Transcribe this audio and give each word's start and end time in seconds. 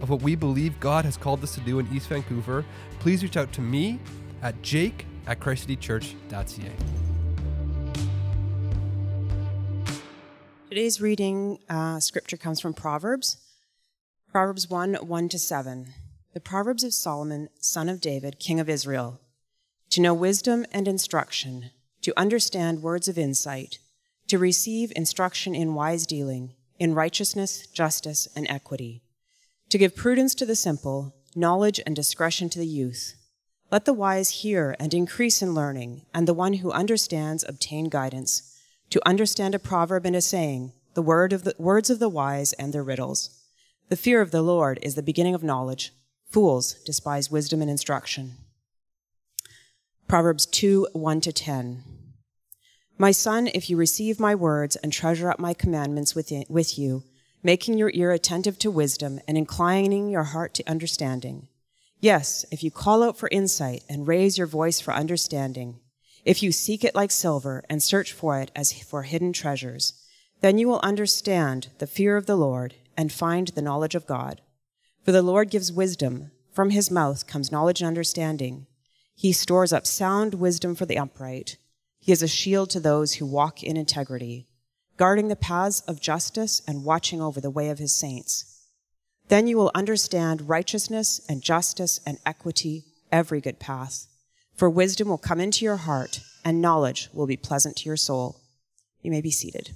of 0.00 0.10
what 0.10 0.22
we 0.22 0.34
believe 0.34 0.78
God 0.80 1.04
has 1.04 1.16
called 1.16 1.42
us 1.42 1.54
to 1.54 1.60
do 1.60 1.78
in 1.78 1.88
East 1.92 2.08
Vancouver, 2.08 2.64
please 2.98 3.22
reach 3.22 3.36
out 3.36 3.52
to 3.52 3.60
me 3.60 3.98
at 4.42 4.60
jake 4.62 5.06
at 5.26 5.40
christcitychurch.ca. 5.40 6.72
Today's 10.68 11.00
reading 11.00 11.58
uh, 11.68 12.00
scripture 12.00 12.36
comes 12.36 12.60
from 12.60 12.74
Proverbs, 12.74 13.36
Proverbs 14.30 14.68
1 14.68 14.94
1 14.94 15.28
to 15.28 15.38
7. 15.38 15.94
The 16.32 16.40
Proverbs 16.40 16.82
of 16.82 16.92
Solomon, 16.92 17.48
son 17.60 17.88
of 17.88 18.00
David, 18.00 18.40
king 18.40 18.58
of 18.58 18.68
Israel. 18.68 19.20
To 19.90 20.00
know 20.00 20.12
wisdom 20.12 20.66
and 20.72 20.88
instruction, 20.88 21.70
to 22.02 22.12
understand 22.18 22.82
words 22.82 23.06
of 23.06 23.16
insight, 23.16 23.78
to 24.26 24.36
receive 24.36 24.92
instruction 24.96 25.54
in 25.54 25.74
wise 25.74 26.06
dealing, 26.06 26.54
in 26.80 26.92
righteousness, 26.92 27.68
justice, 27.68 28.26
and 28.34 28.48
equity 28.50 29.03
to 29.74 29.78
give 29.78 29.96
prudence 29.96 30.36
to 30.36 30.46
the 30.46 30.54
simple, 30.54 31.16
knowledge 31.34 31.80
and 31.84 31.96
discretion 31.96 32.48
to 32.48 32.60
the 32.60 32.64
youth. 32.64 33.16
Let 33.72 33.86
the 33.86 33.92
wise 33.92 34.30
hear 34.30 34.76
and 34.78 34.94
increase 34.94 35.42
in 35.42 35.52
learning, 35.52 36.06
and 36.14 36.28
the 36.28 36.32
one 36.32 36.52
who 36.52 36.70
understands 36.70 37.42
obtain 37.42 37.86
guidance. 37.86 38.56
To 38.90 39.02
understand 39.04 39.52
a 39.52 39.58
proverb 39.58 40.06
and 40.06 40.14
a 40.14 40.20
saying, 40.20 40.74
the, 40.94 41.02
word 41.02 41.32
of 41.32 41.42
the 41.42 41.56
words 41.58 41.90
of 41.90 41.98
the 41.98 42.08
wise 42.08 42.52
and 42.52 42.72
their 42.72 42.84
riddles. 42.84 43.30
The 43.88 43.96
fear 43.96 44.20
of 44.20 44.30
the 44.30 44.42
Lord 44.42 44.78
is 44.80 44.94
the 44.94 45.02
beginning 45.02 45.34
of 45.34 45.42
knowledge. 45.42 45.92
Fools 46.30 46.74
despise 46.86 47.32
wisdom 47.32 47.60
and 47.60 47.68
instruction. 47.68 48.36
Proverbs 50.06 50.46
2 50.46 50.86
1 50.92 51.20
to 51.22 51.32
10. 51.32 51.82
My 52.96 53.10
son, 53.10 53.48
if 53.48 53.68
you 53.68 53.76
receive 53.76 54.20
my 54.20 54.36
words 54.36 54.76
and 54.76 54.92
treasure 54.92 55.32
up 55.32 55.40
my 55.40 55.52
commandments 55.52 56.14
within, 56.14 56.44
with 56.48 56.78
you, 56.78 57.02
making 57.44 57.76
your 57.76 57.90
ear 57.92 58.10
attentive 58.10 58.58
to 58.58 58.70
wisdom 58.70 59.20
and 59.28 59.36
inclining 59.36 60.08
your 60.08 60.22
heart 60.24 60.54
to 60.54 60.68
understanding. 60.68 61.46
Yes, 62.00 62.46
if 62.50 62.62
you 62.64 62.70
call 62.70 63.02
out 63.02 63.18
for 63.18 63.28
insight 63.30 63.84
and 63.88 64.08
raise 64.08 64.38
your 64.38 64.46
voice 64.46 64.80
for 64.80 64.94
understanding, 64.94 65.78
if 66.24 66.42
you 66.42 66.50
seek 66.52 66.82
it 66.82 66.94
like 66.94 67.10
silver 67.10 67.62
and 67.68 67.82
search 67.82 68.14
for 68.14 68.40
it 68.40 68.50
as 68.56 68.72
for 68.82 69.02
hidden 69.02 69.34
treasures, 69.34 69.92
then 70.40 70.56
you 70.56 70.66
will 70.66 70.80
understand 70.82 71.68
the 71.78 71.86
fear 71.86 72.16
of 72.16 72.24
the 72.24 72.36
Lord 72.36 72.74
and 72.96 73.12
find 73.12 73.48
the 73.48 73.62
knowledge 73.62 73.94
of 73.94 74.06
God. 74.06 74.40
For 75.04 75.12
the 75.12 75.22
Lord 75.22 75.50
gives 75.50 75.70
wisdom. 75.70 76.30
From 76.50 76.70
his 76.70 76.90
mouth 76.90 77.26
comes 77.26 77.52
knowledge 77.52 77.82
and 77.82 77.88
understanding. 77.88 78.66
He 79.14 79.32
stores 79.32 79.72
up 79.72 79.86
sound 79.86 80.34
wisdom 80.34 80.74
for 80.74 80.86
the 80.86 80.98
upright. 80.98 81.58
He 81.98 82.10
is 82.10 82.22
a 82.22 82.28
shield 82.28 82.70
to 82.70 82.80
those 82.80 83.14
who 83.14 83.26
walk 83.26 83.62
in 83.62 83.76
integrity 83.76 84.46
guarding 84.96 85.28
the 85.28 85.36
paths 85.36 85.80
of 85.80 86.00
justice 86.00 86.62
and 86.66 86.84
watching 86.84 87.20
over 87.20 87.40
the 87.40 87.50
way 87.50 87.68
of 87.70 87.78
his 87.78 87.94
saints. 87.94 88.62
Then 89.28 89.46
you 89.46 89.56
will 89.56 89.70
understand 89.74 90.48
righteousness 90.48 91.20
and 91.28 91.42
justice 91.42 92.00
and 92.06 92.18
equity, 92.26 92.84
every 93.10 93.40
good 93.40 93.58
path. 93.58 94.06
For 94.54 94.70
wisdom 94.70 95.08
will 95.08 95.18
come 95.18 95.40
into 95.40 95.64
your 95.64 95.78
heart, 95.78 96.20
and 96.44 96.60
knowledge 96.60 97.08
will 97.12 97.26
be 97.26 97.36
pleasant 97.36 97.76
to 97.76 97.86
your 97.86 97.96
soul. 97.96 98.40
You 99.02 99.10
may 99.10 99.20
be 99.20 99.30
seated. 99.30 99.74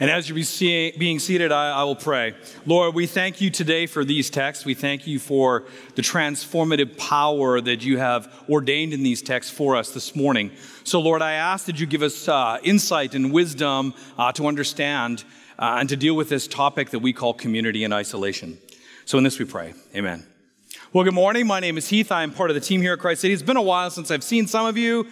And 0.00 0.10
as 0.10 0.28
you're 0.28 0.92
being 0.98 1.18
seated, 1.18 1.52
I, 1.52 1.70
I, 1.70 1.84
will 1.84 1.96
pray. 1.96 2.34
Lord, 2.64 2.94
we 2.94 3.06
thank 3.06 3.40
you 3.40 3.50
today 3.50 3.86
for 3.86 4.04
these 4.04 4.30
texts. 4.30 4.64
We 4.64 4.74
thank 4.74 5.06
you 5.06 5.18
for 5.18 5.64
the 5.94 6.02
transformative 6.02 6.96
power 6.96 7.60
that 7.60 7.84
you 7.84 7.98
have 7.98 8.32
ordained 8.48 8.94
in 8.94 9.02
these 9.02 9.22
texts 9.22 9.52
for 9.52 9.76
us 9.76 9.90
this 9.90 10.16
morning. 10.16 10.50
So, 10.84 11.00
Lord, 11.00 11.20
I 11.22 11.32
ask 11.32 11.66
that 11.66 11.78
you 11.78 11.86
give 11.86 12.02
us 12.02 12.26
uh, 12.26 12.58
insight 12.62 13.14
and 13.14 13.32
wisdom 13.32 13.94
uh, 14.18 14.32
to 14.32 14.46
understand 14.46 15.24
uh, 15.58 15.76
and 15.78 15.88
to 15.90 15.96
deal 15.96 16.14
with 16.14 16.28
this 16.28 16.48
topic 16.48 16.90
that 16.90 17.00
we 17.00 17.12
call 17.12 17.34
community 17.34 17.84
and 17.84 17.92
isolation. 17.92 18.58
So, 19.04 19.18
in 19.18 19.24
this 19.24 19.38
we 19.38 19.44
pray. 19.44 19.74
Amen. 19.94 20.26
Well, 20.92 21.04
good 21.04 21.14
morning. 21.14 21.46
My 21.46 21.60
name 21.60 21.78
is 21.78 21.88
Heath. 21.88 22.10
I'm 22.10 22.32
part 22.32 22.50
of 22.50 22.54
the 22.54 22.60
team 22.60 22.82
here 22.82 22.94
at 22.94 22.98
Christ 22.98 23.20
City. 23.20 23.32
It's 23.32 23.42
been 23.42 23.56
a 23.56 23.62
while 23.62 23.90
since 23.90 24.10
I've 24.10 24.24
seen 24.24 24.46
some 24.46 24.66
of 24.66 24.76
you. 24.76 25.06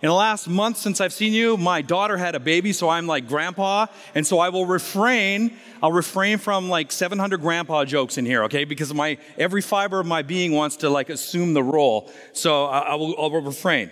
In 0.00 0.08
the 0.08 0.14
last 0.14 0.46
month 0.46 0.76
since 0.76 1.00
I've 1.00 1.12
seen 1.12 1.32
you, 1.32 1.56
my 1.56 1.82
daughter 1.82 2.16
had 2.16 2.36
a 2.36 2.40
baby, 2.40 2.72
so 2.72 2.88
I'm 2.88 3.08
like 3.08 3.26
grandpa, 3.26 3.86
and 4.14 4.24
so 4.24 4.38
I 4.38 4.48
will 4.48 4.64
refrain. 4.64 5.56
I'll 5.82 5.90
refrain 5.90 6.38
from 6.38 6.68
like 6.68 6.92
700 6.92 7.40
grandpa 7.40 7.84
jokes 7.84 8.16
in 8.16 8.24
here, 8.24 8.44
okay? 8.44 8.64
Because 8.64 8.94
my 8.94 9.18
every 9.36 9.60
fiber 9.60 9.98
of 9.98 10.06
my 10.06 10.22
being 10.22 10.52
wants 10.52 10.76
to 10.78 10.90
like 10.90 11.10
assume 11.10 11.52
the 11.52 11.64
role, 11.64 12.12
so 12.32 12.66
I, 12.66 12.78
I 12.80 12.94
will 12.94 13.14
I'll 13.18 13.30
refrain. 13.40 13.90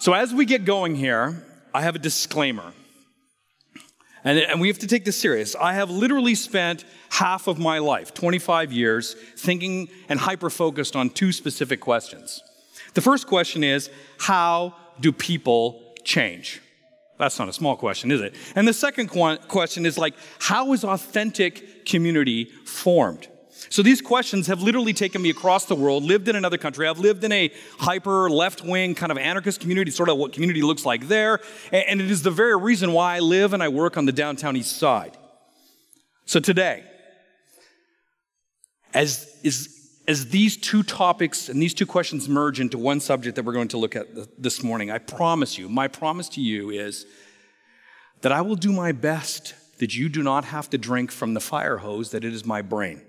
So 0.00 0.14
as 0.14 0.34
we 0.34 0.46
get 0.46 0.64
going 0.64 0.96
here, 0.96 1.46
I 1.72 1.82
have 1.82 1.94
a 1.94 2.00
disclaimer. 2.00 2.72
And, 4.24 4.38
and 4.38 4.60
we 4.60 4.68
have 4.68 4.78
to 4.80 4.86
take 4.86 5.04
this 5.04 5.18
serious. 5.18 5.54
I 5.54 5.74
have 5.74 5.90
literally 5.90 6.34
spent 6.34 6.84
half 7.10 7.46
of 7.46 7.58
my 7.58 7.78
life, 7.78 8.14
25 8.14 8.72
years, 8.72 9.14
thinking 9.36 9.88
and 10.08 10.18
hyper 10.18 10.50
focused 10.50 10.96
on 10.96 11.10
two 11.10 11.32
specific 11.32 11.80
questions. 11.80 12.42
The 12.94 13.00
first 13.00 13.26
question 13.26 13.64
is 13.64 13.90
how 14.18 14.74
do 15.00 15.12
people 15.12 15.94
change? 16.04 16.60
That's 17.18 17.38
not 17.38 17.48
a 17.48 17.52
small 17.52 17.76
question, 17.76 18.10
is 18.10 18.20
it? 18.20 18.34
And 18.56 18.66
the 18.66 18.72
second 18.72 19.08
question 19.08 19.86
is 19.86 19.96
like, 19.96 20.14
how 20.40 20.72
is 20.72 20.82
authentic 20.84 21.86
community 21.86 22.46
formed? 22.64 23.28
So 23.68 23.82
these 23.82 24.00
questions 24.00 24.48
have 24.48 24.60
literally 24.60 24.92
taken 24.92 25.22
me 25.22 25.30
across 25.30 25.66
the 25.66 25.76
world, 25.76 26.02
lived 26.02 26.28
in 26.28 26.34
another 26.34 26.58
country. 26.58 26.88
I've 26.88 26.98
lived 26.98 27.22
in 27.22 27.30
a 27.30 27.52
hyper 27.78 28.28
left 28.28 28.64
wing 28.64 28.94
kind 28.94 29.12
of 29.12 29.18
anarchist 29.18 29.60
community, 29.60 29.90
sort 29.92 30.08
of 30.08 30.16
what 30.16 30.32
community 30.32 30.62
looks 30.62 30.84
like 30.84 31.06
there. 31.06 31.38
And 31.70 32.00
it 32.00 32.10
is 32.10 32.22
the 32.22 32.30
very 32.30 32.56
reason 32.56 32.92
why 32.92 33.16
I 33.16 33.20
live 33.20 33.52
and 33.52 33.62
I 33.62 33.68
work 33.68 33.96
on 33.96 34.04
the 34.04 34.12
downtown 34.12 34.56
east 34.56 34.76
side. 34.78 35.16
So 36.24 36.40
today, 36.40 36.84
as 38.94 39.38
is 39.44 39.81
as 40.08 40.30
these 40.30 40.56
two 40.56 40.82
topics 40.82 41.48
and 41.48 41.62
these 41.62 41.74
two 41.74 41.86
questions 41.86 42.28
merge 42.28 42.60
into 42.60 42.78
one 42.78 43.00
subject 43.00 43.36
that 43.36 43.44
we're 43.44 43.52
going 43.52 43.68
to 43.68 43.78
look 43.78 43.94
at 43.94 44.06
this 44.42 44.62
morning, 44.62 44.90
I 44.90 44.98
promise 44.98 45.58
you, 45.58 45.68
my 45.68 45.88
promise 45.88 46.28
to 46.30 46.40
you 46.40 46.70
is 46.70 47.06
that 48.22 48.32
I 48.32 48.40
will 48.40 48.56
do 48.56 48.72
my 48.72 48.92
best 48.92 49.54
that 49.78 49.94
you 49.94 50.08
do 50.08 50.22
not 50.22 50.44
have 50.44 50.70
to 50.70 50.78
drink 50.78 51.10
from 51.10 51.34
the 51.34 51.40
fire 51.40 51.78
hose 51.78 52.10
that 52.10 52.24
it 52.24 52.32
is 52.32 52.44
my 52.44 52.62
brain. 52.62 53.02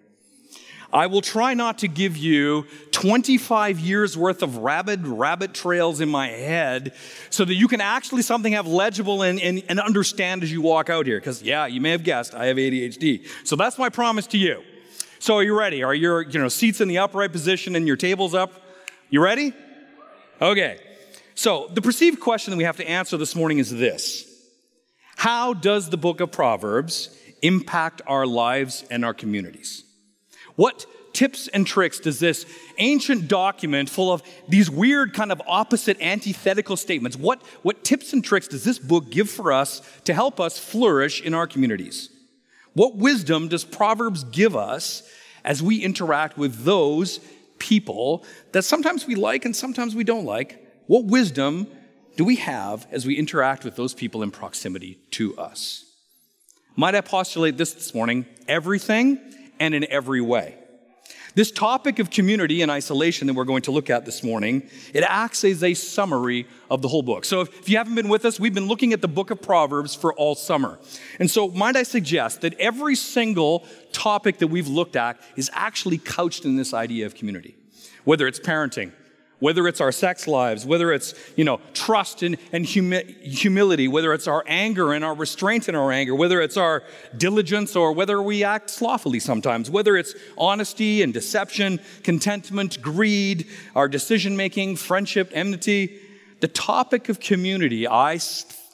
I 0.92 1.08
will 1.08 1.22
try 1.22 1.56
not 1.56 1.80
to 1.80 1.88
give 1.88 2.16
you 2.16 2.68
25 2.92 3.80
years 3.80 4.16
worth 4.16 4.44
of 4.44 4.58
rabid 4.58 5.08
rabbit 5.08 5.56
trails 5.56 6.00
in 6.00 6.10
my 6.10 6.28
head 6.28 6.94
so 7.32 7.44
that 7.44 7.56
you 7.56 7.68
can 7.68 7.82
actually 7.82 8.22
something 8.22 8.54
have 8.54 8.68
legible 8.68 9.24
and, 9.24 9.40
and, 9.42 9.64
and 9.70 9.80
understand 9.80 10.44
as 10.44 10.52
you 10.52 10.62
walk 10.62 10.92
out 10.92 11.08
here. 11.08 11.20
Because, 11.20 11.42
yeah, 11.42 11.66
you 11.66 11.82
may 11.82 11.90
have 11.90 12.04
guessed, 12.04 12.36
I 12.36 12.46
have 12.46 12.58
ADHD. 12.58 13.26
So 13.44 13.56
that's 13.56 13.80
my 13.80 13.90
promise 13.90 14.28
to 14.28 14.38
you. 14.38 14.62
So 15.24 15.38
are 15.38 15.44
you 15.44 15.58
ready? 15.58 15.84
Are 15.84 15.96
your 15.96 16.22
you 16.22 16.38
know, 16.38 16.50
seats 16.50 16.82
in 16.82 16.90
the 16.90 16.98
upright 16.98 17.32
position 17.32 17.78
and 17.78 17.88
your 17.88 17.96
tables 17.96 18.34
up? 18.34 18.62
You 19.10 19.24
ready? 19.24 19.54
Okay. 20.42 20.82
So 21.34 21.70
the 21.74 21.82
perceived 21.82 22.20
question 22.20 22.52
that 22.52 22.58
we 22.58 22.66
have 22.66 22.76
to 22.76 22.86
answer 22.86 23.16
this 23.16 23.34
morning 23.34 23.60
is 23.60 23.72
this 23.72 24.30
How 25.16 25.54
does 25.54 25.90
the 25.90 25.96
book 25.96 26.20
of 26.20 26.34
Proverbs 26.34 27.18
impact 27.42 28.02
our 28.06 28.28
lives 28.28 28.84
and 28.92 29.06
our 29.06 29.14
communities? 29.14 29.86
What 30.58 30.86
tips 31.14 31.48
and 31.48 31.66
tricks 31.66 32.02
does 32.02 32.20
this 32.20 32.46
ancient 32.78 33.30
document 33.30 33.90
full 33.90 34.12
of 34.12 34.24
these 34.50 34.70
weird 34.70 35.14
kind 35.14 35.32
of 35.32 35.42
opposite 35.48 36.02
antithetical 36.02 36.76
statements 36.76 37.16
what, 37.16 37.42
what 37.62 37.86
tips 37.86 38.12
and 38.12 38.26
tricks 38.26 38.50
does 38.50 38.66
this 38.66 38.80
book 38.80 39.10
give 39.10 39.30
for 39.30 39.54
us 39.54 39.82
to 40.04 40.14
help 40.14 40.40
us 40.42 40.58
flourish 40.58 41.22
in 41.22 41.36
our 41.36 41.46
communities 41.46 42.10
what 42.74 42.96
wisdom 42.96 43.48
does 43.48 43.64
proverbs 43.64 44.24
give 44.24 44.56
us 44.56 45.04
as 45.44 45.62
we 45.62 45.78
interact 45.78 46.38
with 46.38 46.64
those 46.64 47.20
people 47.60 48.24
that 48.52 48.64
sometimes 48.64 49.06
we 49.08 49.16
like 49.16 49.46
and 49.46 49.56
sometimes 49.56 49.96
we 49.96 50.04
don't 50.04 50.26
like 50.26 50.60
what 50.88 51.06
wisdom 51.06 51.68
do 52.16 52.26
we 52.26 52.36
have 52.36 52.86
as 52.92 53.06
we 53.06 53.18
interact 53.18 53.64
with 53.64 53.76
those 53.76 53.94
people 53.94 54.22
in 54.22 54.32
proximity 54.32 54.98
to 55.12 55.38
us 55.38 55.86
might 56.76 56.96
i 56.96 57.02
postulate 57.02 57.58
this 57.58 57.74
this 57.74 57.94
morning 57.94 58.26
everything 58.48 59.20
and 59.60 59.74
in 59.74 59.86
every 59.90 60.22
way. 60.22 60.58
This 61.36 61.52
topic 61.52 61.98
of 61.98 62.12
community 62.12 62.62
and 62.62 62.70
isolation 62.70 63.26
that 63.26 63.34
we're 63.34 63.44
going 63.44 63.64
to 63.64 63.72
look 63.72 63.90
at 63.90 64.06
this 64.06 64.24
morning, 64.24 64.70
it 64.94 65.04
acts 65.08 65.44
as 65.44 65.64
a 65.64 65.74
summary 65.74 66.46
of 66.70 66.84
the 66.84 66.88
whole 66.88 67.02
book. 67.02 67.26
So 67.26 67.42
if 67.42 67.68
you 67.68 67.78
haven't 67.78 67.96
been 67.96 68.08
with 68.08 68.24
us, 68.24 68.40
we've 68.40 68.54
been 68.54 68.68
looking 68.68 68.94
at 68.94 69.02
the 69.02 69.08
book 69.08 69.32
of 69.32 69.42
Proverbs 69.42 69.96
for 69.96 70.14
all 70.14 70.36
summer. 70.36 70.78
And 71.20 71.32
so 71.32 71.50
might 71.50 71.76
I 71.76 71.84
suggest 71.84 72.42
that 72.42 72.54
every 72.60 72.96
single 72.96 73.66
topic 73.92 74.38
that 74.40 74.48
we've 74.48 74.68
looked 74.68 74.96
at 74.96 75.20
is 75.36 75.50
actually 75.54 75.98
couched 75.98 76.46
in 76.46 76.56
this 76.56 76.72
idea 76.72 77.08
of 77.08 77.16
community. 77.16 77.56
Whether 78.04 78.28
it's 78.28 78.40
parenting, 78.40 78.92
whether 79.44 79.68
it's 79.68 79.82
our 79.82 79.92
sex 79.92 80.26
lives, 80.26 80.66
whether 80.66 80.94
it's, 80.94 81.14
you 81.36 81.44
know, 81.44 81.60
trust 81.74 82.24
and, 82.24 82.38
and 82.54 82.66
humi- 82.66 83.04
humility, 83.24 83.90
whether 83.90 84.14
it's 84.14 84.26
our 84.26 84.42
anger 84.48 84.94
and 84.94 85.04
our 85.04 85.14
restraint 85.14 85.68
in 85.68 85.76
our 85.76 85.92
anger, 85.92 86.16
whether 86.16 86.40
it's 86.40 86.56
our 86.56 86.82
diligence 87.18 87.76
or 87.76 87.92
whether 87.92 88.22
we 88.22 88.46
act 88.46 88.70
slothfully 88.70 89.20
sometimes, 89.20 89.70
whether 89.70 89.98
it's 89.98 90.16
honesty 90.38 91.02
and 91.02 91.14
deception, 91.14 91.82
contentment, 92.04 92.82
greed, 92.82 93.46
our 93.76 93.90
decision 93.90 94.38
making, 94.38 94.78
friendship, 94.78 95.30
enmity. 95.34 96.00
The 96.40 96.48
topic 96.48 97.10
of 97.10 97.20
community, 97.20 97.86
I, 97.86 98.20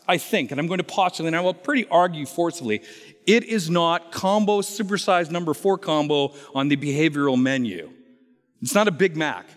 I 0.08 0.20
think, 0.20 0.52
and 0.52 0.60
I'm 0.60 0.68
going 0.68 0.78
to 0.78 0.84
postulate, 0.84 1.30
and 1.30 1.36
I 1.36 1.42
will 1.42 1.56
pretty 1.56 1.88
argue 1.90 2.28
forcefully, 2.28 2.84
it 3.26 3.44
is 3.44 3.72
not 3.72 4.12
combo, 4.12 4.62
supersized 4.62 5.32
number 5.32 5.56
four 5.56 5.80
combo 5.80 6.36
on 6.54 6.68
the 6.68 6.78
behavioral 6.78 7.42
menu. 7.42 7.90
It's 8.62 8.76
not 8.76 8.88
a 8.88 8.92
Big 8.92 9.18
Mac. 9.18 9.48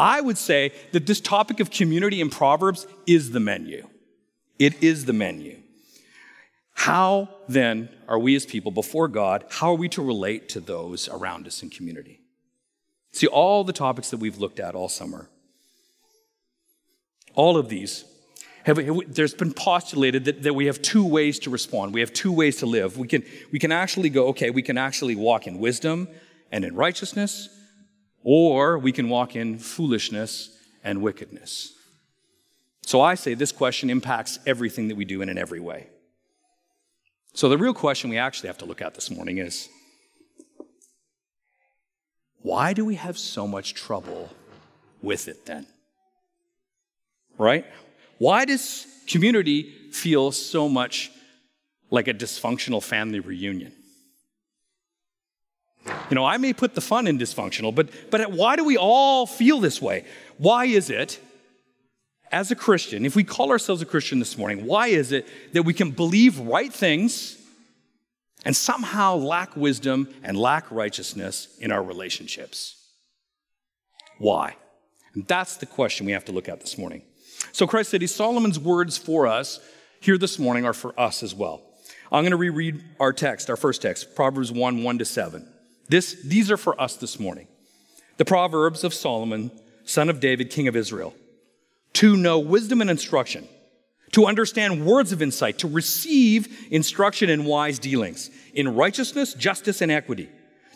I 0.00 0.22
would 0.22 0.38
say 0.38 0.72
that 0.92 1.06
this 1.06 1.20
topic 1.20 1.60
of 1.60 1.70
community 1.70 2.22
in 2.22 2.30
Proverbs 2.30 2.86
is 3.06 3.32
the 3.32 3.38
menu. 3.38 3.86
It 4.58 4.82
is 4.82 5.04
the 5.04 5.12
menu. 5.12 5.58
How 6.72 7.28
then 7.46 7.90
are 8.08 8.18
we 8.18 8.34
as 8.34 8.46
people 8.46 8.72
before 8.72 9.08
God, 9.08 9.44
how 9.50 9.72
are 9.72 9.76
we 9.76 9.90
to 9.90 10.02
relate 10.02 10.48
to 10.50 10.60
those 10.60 11.06
around 11.10 11.46
us 11.46 11.62
in 11.62 11.68
community? 11.68 12.20
See, 13.12 13.26
all 13.26 13.62
the 13.62 13.74
topics 13.74 14.08
that 14.10 14.16
we've 14.16 14.38
looked 14.38 14.58
at 14.58 14.74
all 14.74 14.88
summer, 14.88 15.28
all 17.34 17.58
of 17.58 17.68
these, 17.68 18.06
have, 18.64 18.78
there's 19.12 19.34
been 19.34 19.52
postulated 19.52 20.24
that, 20.24 20.42
that 20.44 20.54
we 20.54 20.64
have 20.64 20.80
two 20.80 21.04
ways 21.04 21.38
to 21.40 21.50
respond. 21.50 21.92
We 21.92 22.00
have 22.00 22.14
two 22.14 22.32
ways 22.32 22.56
to 22.58 22.66
live. 22.66 22.96
We 22.96 23.06
can, 23.06 23.22
we 23.52 23.58
can 23.58 23.70
actually 23.70 24.08
go, 24.08 24.28
okay, 24.28 24.48
we 24.48 24.62
can 24.62 24.78
actually 24.78 25.14
walk 25.14 25.46
in 25.46 25.58
wisdom 25.58 26.08
and 26.50 26.64
in 26.64 26.74
righteousness, 26.74 27.50
or 28.22 28.78
we 28.78 28.92
can 28.92 29.08
walk 29.08 29.36
in 29.36 29.58
foolishness 29.58 30.50
and 30.84 31.02
wickedness. 31.02 31.72
So 32.82 33.00
I 33.00 33.14
say 33.14 33.34
this 33.34 33.52
question 33.52 33.90
impacts 33.90 34.38
everything 34.46 34.88
that 34.88 34.96
we 34.96 35.04
do 35.04 35.22
and 35.22 35.30
in 35.30 35.38
every 35.38 35.60
way. 35.60 35.88
So 37.34 37.48
the 37.48 37.58
real 37.58 37.74
question 37.74 38.10
we 38.10 38.18
actually 38.18 38.48
have 38.48 38.58
to 38.58 38.64
look 38.64 38.82
at 38.82 38.94
this 38.94 39.10
morning 39.10 39.38
is 39.38 39.68
why 42.42 42.72
do 42.72 42.84
we 42.84 42.96
have 42.96 43.18
so 43.18 43.46
much 43.46 43.74
trouble 43.74 44.30
with 45.02 45.28
it 45.28 45.46
then? 45.46 45.66
Right? 47.38 47.64
Why 48.18 48.44
does 48.44 48.86
community 49.06 49.72
feel 49.92 50.32
so 50.32 50.68
much 50.68 51.10
like 51.90 52.08
a 52.08 52.14
dysfunctional 52.14 52.82
family 52.82 53.20
reunion? 53.20 53.72
You 55.86 56.14
know, 56.14 56.24
I 56.24 56.36
may 56.36 56.52
put 56.52 56.74
the 56.74 56.80
fun 56.80 57.06
in 57.06 57.18
dysfunctional, 57.18 57.74
but, 57.74 57.88
but 58.10 58.32
why 58.32 58.56
do 58.56 58.64
we 58.64 58.76
all 58.76 59.26
feel 59.26 59.60
this 59.60 59.80
way? 59.80 60.04
Why 60.38 60.66
is 60.66 60.90
it, 60.90 61.20
as 62.30 62.50
a 62.50 62.56
Christian, 62.56 63.04
if 63.04 63.16
we 63.16 63.24
call 63.24 63.50
ourselves 63.50 63.82
a 63.82 63.86
Christian 63.86 64.18
this 64.18 64.38
morning, 64.38 64.66
why 64.66 64.88
is 64.88 65.12
it 65.12 65.26
that 65.52 65.64
we 65.64 65.74
can 65.74 65.90
believe 65.90 66.38
right 66.38 66.72
things 66.72 67.36
and 68.44 68.54
somehow 68.54 69.16
lack 69.16 69.56
wisdom 69.56 70.08
and 70.22 70.36
lack 70.38 70.70
righteousness 70.70 71.56
in 71.58 71.72
our 71.72 71.82
relationships? 71.82 72.76
Why? 74.18 74.56
And 75.14 75.26
that's 75.26 75.56
the 75.56 75.66
question 75.66 76.06
we 76.06 76.12
have 76.12 76.24
to 76.26 76.32
look 76.32 76.48
at 76.48 76.60
this 76.60 76.78
morning. 76.78 77.02
So, 77.52 77.66
Christ 77.66 77.90
City, 77.90 78.06
Solomon's 78.06 78.58
words 78.58 78.96
for 78.96 79.26
us 79.26 79.60
here 80.00 80.18
this 80.18 80.38
morning 80.38 80.64
are 80.64 80.72
for 80.72 80.98
us 81.00 81.22
as 81.22 81.34
well. 81.34 81.62
I'm 82.12 82.22
going 82.22 82.30
to 82.32 82.36
reread 82.36 82.82
our 83.00 83.12
text, 83.12 83.50
our 83.50 83.56
first 83.56 83.82
text, 83.82 84.14
Proverbs 84.14 84.52
1 84.52 84.82
1 84.82 84.98
to 84.98 85.04
7. 85.04 85.49
This, 85.90 86.22
these 86.24 86.52
are 86.52 86.56
for 86.56 86.80
us 86.80 86.94
this 86.94 87.18
morning. 87.18 87.48
The 88.16 88.24
Proverbs 88.24 88.84
of 88.84 88.94
Solomon, 88.94 89.50
son 89.84 90.08
of 90.08 90.20
David, 90.20 90.48
king 90.48 90.68
of 90.68 90.76
Israel. 90.76 91.12
To 91.94 92.16
know 92.16 92.38
wisdom 92.38 92.80
and 92.80 92.88
instruction, 92.88 93.48
to 94.12 94.26
understand 94.26 94.86
words 94.86 95.10
of 95.10 95.20
insight, 95.20 95.58
to 95.58 95.68
receive 95.68 96.68
instruction 96.70 97.28
in 97.28 97.44
wise 97.44 97.80
dealings, 97.80 98.30
in 98.54 98.76
righteousness, 98.76 99.34
justice, 99.34 99.80
and 99.80 99.90
equity, 99.90 100.28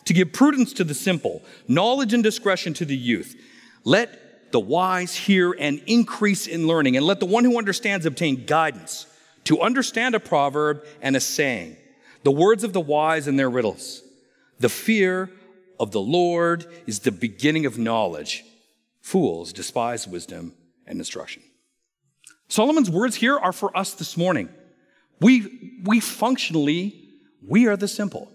to 0.03 0.13
give 0.13 0.33
prudence 0.33 0.73
to 0.73 0.83
the 0.83 0.93
simple, 0.93 1.41
knowledge 1.65 2.13
and 2.13 2.21
discretion 2.21 2.73
to 2.73 2.83
the 2.83 2.97
youth. 2.97 3.41
Let 3.85 4.51
the 4.51 4.59
wise 4.59 5.15
hear 5.15 5.53
and 5.57 5.81
increase 5.87 6.45
in 6.45 6.67
learning, 6.67 6.97
and 6.97 7.05
let 7.05 7.21
the 7.21 7.25
one 7.25 7.45
who 7.45 7.57
understands 7.57 8.05
obtain 8.05 8.45
guidance, 8.45 9.07
to 9.45 9.61
understand 9.61 10.13
a 10.13 10.19
proverb 10.19 10.83
and 11.01 11.15
a 11.15 11.21
saying, 11.21 11.77
the 12.23 12.33
words 12.33 12.65
of 12.65 12.73
the 12.73 12.81
wise 12.81 13.27
and 13.27 13.39
their 13.39 13.49
riddles 13.49 14.01
the 14.59 14.69
fear 14.69 15.29
of 15.79 15.91
the 15.91 16.01
Lord 16.01 16.65
is 16.87 16.99
the 16.99 17.11
beginning 17.11 17.65
of 17.65 17.77
knowledge. 17.77 18.43
Fools 19.01 19.53
despise 19.53 20.07
wisdom 20.07 20.53
and 20.87 20.99
instruction. 20.99 21.43
Solomon's 22.47 22.89
words 22.89 23.15
here 23.15 23.37
are 23.37 23.51
for 23.51 23.75
us 23.77 23.93
this 23.93 24.17
morning. 24.17 24.49
We, 25.19 25.79
we 25.83 25.99
functionally, 25.99 27.09
we 27.45 27.67
are 27.67 27.77
the 27.77 27.87
simple. 27.87 28.31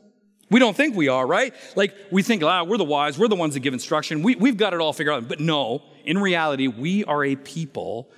We 0.50 0.58
don't 0.58 0.76
think 0.76 0.96
we 0.96 1.08
are, 1.08 1.26
right? 1.26 1.55
Like 1.76 1.94
we 2.11 2.23
think, 2.23 2.43
ah, 2.43 2.64
we're 2.64 2.76
the 2.76 2.84
wise, 2.84 3.19
we're 3.19 3.28
the 3.28 3.37
ones 3.37 3.55
that 3.55 3.61
give 3.61 3.73
instruction, 3.73 4.23
we, 4.23 4.34
we've 4.34 4.56
got 4.56 4.75
it 4.75 4.81
all 4.81 4.93
figured 4.93 5.14
out. 5.14 5.28
But 5.28 5.40
no, 5.40 5.82
in 6.05 6.19
reality, 6.19 6.66
we 6.66 7.05
are 7.05 7.25
a 7.25 7.37
people 7.37 8.11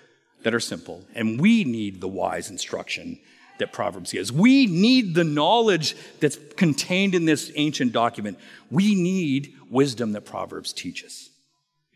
that 0.43 0.55
are 0.55 0.61
simple, 0.61 1.05
and 1.15 1.41
we 1.41 1.65
need 1.65 2.01
the 2.01 2.09
wise 2.09 2.51
instruction 2.51 3.21
that 3.59 3.73
Proverbs 3.73 4.13
gives. 4.13 4.33
We 4.33 4.67
need 4.67 5.15
the 5.15 5.25
knowledge 5.25 5.97
that's 6.21 6.39
contained 6.57 7.15
in 7.15 7.25
this 7.25 7.53
ancient 7.55 7.93
document. 7.93 8.39
We 8.71 8.95
need 8.95 9.55
wisdom 9.71 10.13
that 10.13 10.25
Proverbs 10.25 10.73
teaches. 10.73 11.31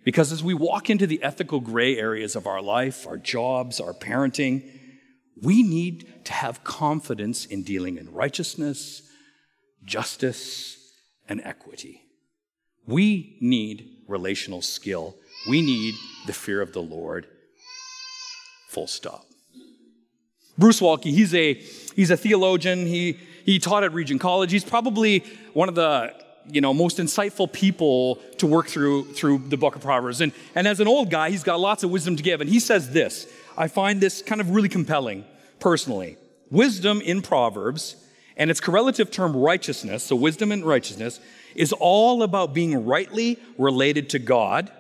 Because 0.04 0.30
as 0.30 0.44
we 0.44 0.54
walk 0.54 0.88
into 0.88 1.06
the 1.06 1.22
ethical 1.22 1.60
gray 1.60 1.96
areas 1.98 2.36
of 2.36 2.46
our 2.46 2.62
life, 2.62 3.06
our 3.06 3.16
jobs, 3.16 3.80
our 3.80 3.92
parenting, 3.92 4.70
we 5.42 5.62
need 5.62 6.24
to 6.26 6.32
have 6.32 6.62
confidence 6.64 7.44
in 7.44 7.62
dealing 7.62 7.98
in 7.98 8.12
righteousness, 8.12 9.02
justice, 9.84 10.76
and 11.28 11.40
equity. 11.42 12.02
We 12.86 13.36
need 13.40 14.04
relational 14.06 14.62
skill. 14.62 15.16
We 15.48 15.60
need 15.60 15.94
the 16.26 16.32
fear 16.32 16.60
of 16.60 16.72
the 16.72 16.82
Lord. 16.82 17.26
Full 18.68 18.86
stop. 18.86 19.24
Bruce 20.58 20.80
Waltke, 20.80 21.04
he's 21.04 21.34
a, 21.34 21.54
he's 21.54 22.10
a 22.10 22.16
theologian. 22.16 22.86
He, 22.86 23.18
he 23.44 23.58
taught 23.58 23.84
at 23.84 23.92
Regent 23.92 24.20
College. 24.20 24.50
He's 24.50 24.64
probably 24.64 25.20
one 25.52 25.68
of 25.68 25.74
the 25.74 26.14
you 26.48 26.60
know, 26.60 26.72
most 26.72 26.98
insightful 26.98 27.52
people 27.52 28.16
to 28.38 28.46
work 28.46 28.68
through 28.68 29.04
through 29.12 29.38
the 29.48 29.56
book 29.56 29.76
of 29.76 29.82
Proverbs. 29.82 30.20
And, 30.20 30.32
and 30.54 30.68
as 30.68 30.80
an 30.80 30.88
old 30.88 31.10
guy, 31.10 31.30
he's 31.30 31.42
got 31.42 31.60
lots 31.60 31.82
of 31.82 31.90
wisdom 31.90 32.16
to 32.16 32.22
give. 32.22 32.40
And 32.40 32.48
he 32.48 32.60
says 32.60 32.90
this 32.90 33.26
I 33.56 33.68
find 33.68 34.00
this 34.00 34.22
kind 34.22 34.40
of 34.40 34.50
really 34.50 34.68
compelling 34.68 35.24
personally. 35.58 36.16
Wisdom 36.50 37.00
in 37.00 37.22
Proverbs 37.22 37.96
and 38.36 38.50
its 38.50 38.60
correlative 38.60 39.10
term 39.10 39.34
righteousness, 39.34 40.04
so 40.04 40.16
wisdom 40.16 40.52
and 40.52 40.64
righteousness, 40.64 41.20
is 41.54 41.72
all 41.72 42.22
about 42.22 42.54
being 42.54 42.84
rightly 42.84 43.38
related 43.58 44.10
to 44.10 44.18
God, 44.18 44.70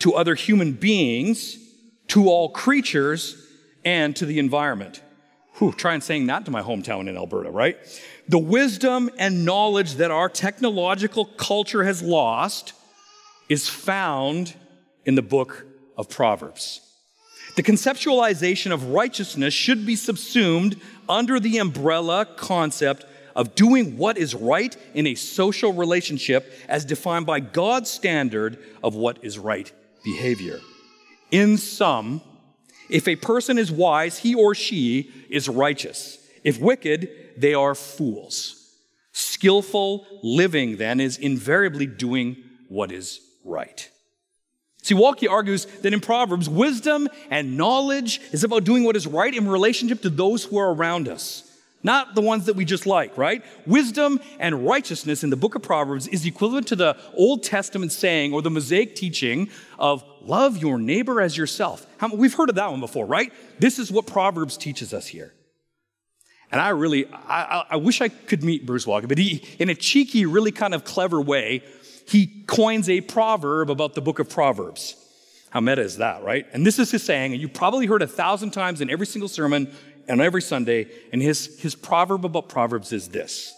to 0.00 0.14
other 0.14 0.34
human 0.34 0.72
beings, 0.72 1.56
to 2.08 2.28
all 2.28 2.50
creatures, 2.50 3.36
and 3.84 4.14
to 4.16 4.26
the 4.26 4.38
environment. 4.38 5.02
Whew, 5.54 5.72
try 5.72 5.94
and 5.94 6.02
saying 6.02 6.26
that 6.26 6.44
to 6.46 6.50
my 6.50 6.62
hometown 6.62 7.08
in 7.08 7.16
Alberta, 7.16 7.50
right? 7.50 7.76
The 8.28 8.38
wisdom 8.38 9.10
and 9.18 9.44
knowledge 9.44 9.94
that 9.94 10.10
our 10.10 10.28
technological 10.28 11.26
culture 11.26 11.84
has 11.84 12.02
lost 12.02 12.72
is 13.48 13.68
found 13.68 14.54
in 15.04 15.14
the 15.14 15.22
book 15.22 15.66
of 15.96 16.08
Proverbs. 16.08 16.80
The 17.56 17.62
conceptualization 17.62 18.72
of 18.72 18.88
righteousness 18.88 19.52
should 19.52 19.84
be 19.84 19.96
subsumed 19.96 20.80
under 21.08 21.38
the 21.38 21.58
umbrella 21.58 22.24
concept 22.24 23.04
of 23.36 23.54
doing 23.54 23.98
what 23.98 24.16
is 24.16 24.34
right 24.34 24.74
in 24.94 25.06
a 25.06 25.14
social 25.14 25.72
relationship 25.72 26.50
as 26.68 26.84
defined 26.84 27.26
by 27.26 27.40
God's 27.40 27.90
standard 27.90 28.58
of 28.82 28.94
what 28.94 29.18
is 29.22 29.38
right 29.38 29.70
behavior. 30.02 30.60
In 31.30 31.58
sum, 31.58 32.22
if 32.92 33.08
a 33.08 33.16
person 33.16 33.58
is 33.58 33.72
wise, 33.72 34.18
he 34.18 34.34
or 34.34 34.54
she 34.54 35.10
is 35.28 35.48
righteous. 35.48 36.18
If 36.44 36.60
wicked, 36.60 37.08
they 37.36 37.54
are 37.54 37.74
fools. 37.74 38.58
Skillful 39.12 40.06
living, 40.22 40.76
then, 40.76 41.00
is 41.00 41.18
invariably 41.18 41.86
doing 41.86 42.36
what 42.68 42.92
is 42.92 43.20
right. 43.44 43.88
See, 44.82 44.94
Waltke 44.94 45.30
argues 45.30 45.64
that 45.64 45.92
in 45.92 46.00
Proverbs, 46.00 46.48
wisdom 46.48 47.08
and 47.30 47.56
knowledge 47.56 48.20
is 48.32 48.42
about 48.42 48.64
doing 48.64 48.84
what 48.84 48.96
is 48.96 49.06
right 49.06 49.32
in 49.32 49.48
relationship 49.48 50.02
to 50.02 50.10
those 50.10 50.44
who 50.44 50.58
are 50.58 50.74
around 50.74 51.08
us, 51.08 51.48
not 51.82 52.14
the 52.14 52.20
ones 52.20 52.46
that 52.46 52.56
we 52.56 52.64
just 52.64 52.86
like, 52.86 53.16
right? 53.18 53.44
Wisdom 53.66 54.20
and 54.38 54.66
righteousness 54.66 55.24
in 55.24 55.30
the 55.30 55.36
book 55.36 55.54
of 55.54 55.62
Proverbs 55.62 56.06
is 56.08 56.24
equivalent 56.24 56.68
to 56.68 56.76
the 56.76 56.96
Old 57.14 57.42
Testament 57.42 57.92
saying 57.92 58.32
or 58.32 58.42
the 58.42 58.50
Mosaic 58.50 58.94
teaching 58.94 59.50
of 59.78 60.04
love 60.20 60.58
your 60.58 60.78
neighbor 60.78 61.20
as 61.20 61.36
yourself. 61.36 61.86
We've 62.14 62.34
heard 62.34 62.48
of 62.48 62.54
that 62.56 62.70
one 62.70 62.80
before, 62.80 63.06
right? 63.06 63.32
This 63.58 63.78
is 63.78 63.90
what 63.90 64.06
Proverbs 64.06 64.56
teaches 64.56 64.94
us 64.94 65.06
here. 65.06 65.32
And 66.50 66.60
I 66.60 66.68
really, 66.68 67.06
I, 67.10 67.64
I 67.70 67.76
wish 67.76 68.02
I 68.02 68.08
could 68.08 68.44
meet 68.44 68.66
Bruce 68.66 68.84
Waltke, 68.84 69.08
but 69.08 69.16
he, 69.16 69.42
in 69.58 69.70
a 69.70 69.74
cheeky, 69.74 70.26
really 70.26 70.52
kind 70.52 70.74
of 70.74 70.84
clever 70.84 71.20
way, 71.20 71.62
he 72.06 72.44
coins 72.46 72.90
a 72.90 73.00
proverb 73.00 73.70
about 73.70 73.94
the 73.94 74.02
book 74.02 74.18
of 74.18 74.28
Proverbs. 74.28 74.96
How 75.48 75.60
meta 75.60 75.82
is 75.82 75.98
that, 75.98 76.22
right? 76.22 76.46
And 76.52 76.66
this 76.66 76.78
is 76.78 76.90
his 76.90 77.02
saying, 77.02 77.32
and 77.32 77.40
you've 77.40 77.54
probably 77.54 77.86
heard 77.86 78.02
a 78.02 78.06
thousand 78.06 78.52
times 78.52 78.80
in 78.80 78.90
every 78.90 79.06
single 79.06 79.28
sermon 79.28 79.70
and 80.08 80.20
every 80.20 80.42
Sunday. 80.42 80.88
And 81.12 81.22
his, 81.22 81.60
his 81.60 81.74
proverb 81.74 82.24
about 82.24 82.48
Proverbs 82.48 82.92
is 82.92 83.08
this 83.08 83.54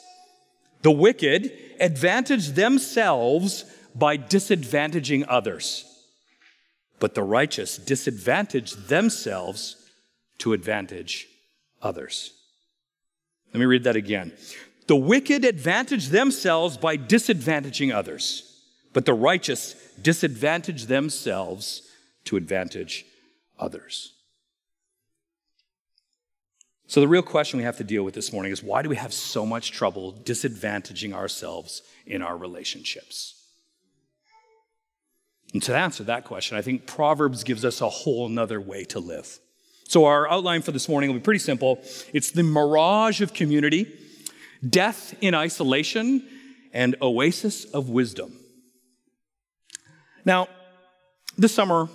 The 0.82 0.90
wicked 0.90 1.52
advantage 1.80 2.50
themselves 2.50 3.64
by 3.94 4.16
disadvantaging 4.16 5.24
others, 5.28 5.84
but 6.98 7.14
the 7.14 7.22
righteous 7.22 7.76
disadvantage 7.76 8.72
themselves 8.72 9.76
to 10.38 10.52
advantage 10.52 11.28
others. 11.80 12.32
Let 13.52 13.60
me 13.60 13.66
read 13.66 13.84
that 13.84 13.96
again. 13.96 14.32
The 14.86 14.96
wicked 14.96 15.44
advantage 15.44 16.08
themselves 16.08 16.76
by 16.76 16.96
disadvantaging 16.96 17.94
others, 17.94 18.60
but 18.92 19.06
the 19.06 19.14
righteous 19.14 19.74
disadvantage 20.02 20.86
themselves 20.86 21.88
to 22.24 22.36
advantage 22.36 23.06
others. 23.58 24.13
So, 26.86 27.00
the 27.00 27.08
real 27.08 27.22
question 27.22 27.58
we 27.58 27.64
have 27.64 27.78
to 27.78 27.84
deal 27.84 28.02
with 28.02 28.14
this 28.14 28.32
morning 28.32 28.52
is 28.52 28.62
why 28.62 28.82
do 28.82 28.88
we 28.88 28.96
have 28.96 29.12
so 29.12 29.46
much 29.46 29.72
trouble 29.72 30.12
disadvantaging 30.12 31.14
ourselves 31.14 31.82
in 32.06 32.20
our 32.20 32.36
relationships? 32.36 33.40
And 35.54 35.62
to 35.62 35.74
answer 35.74 36.04
that 36.04 36.24
question, 36.24 36.58
I 36.58 36.62
think 36.62 36.86
Proverbs 36.86 37.44
gives 37.44 37.64
us 37.64 37.80
a 37.80 37.88
whole 37.88 38.28
nother 38.28 38.60
way 38.60 38.84
to 38.86 38.98
live. 38.98 39.38
So, 39.88 40.04
our 40.04 40.30
outline 40.30 40.60
for 40.60 40.72
this 40.72 40.88
morning 40.88 41.10
will 41.10 41.18
be 41.18 41.22
pretty 41.22 41.38
simple 41.38 41.82
it's 42.12 42.30
the 42.30 42.42
mirage 42.42 43.22
of 43.22 43.32
community, 43.32 43.90
death 44.68 45.14
in 45.22 45.34
isolation, 45.34 46.28
and 46.72 46.96
oasis 47.00 47.64
of 47.64 47.88
wisdom. 47.88 48.36
Now, 50.24 50.48
this 51.38 51.54
summer, 51.54 51.88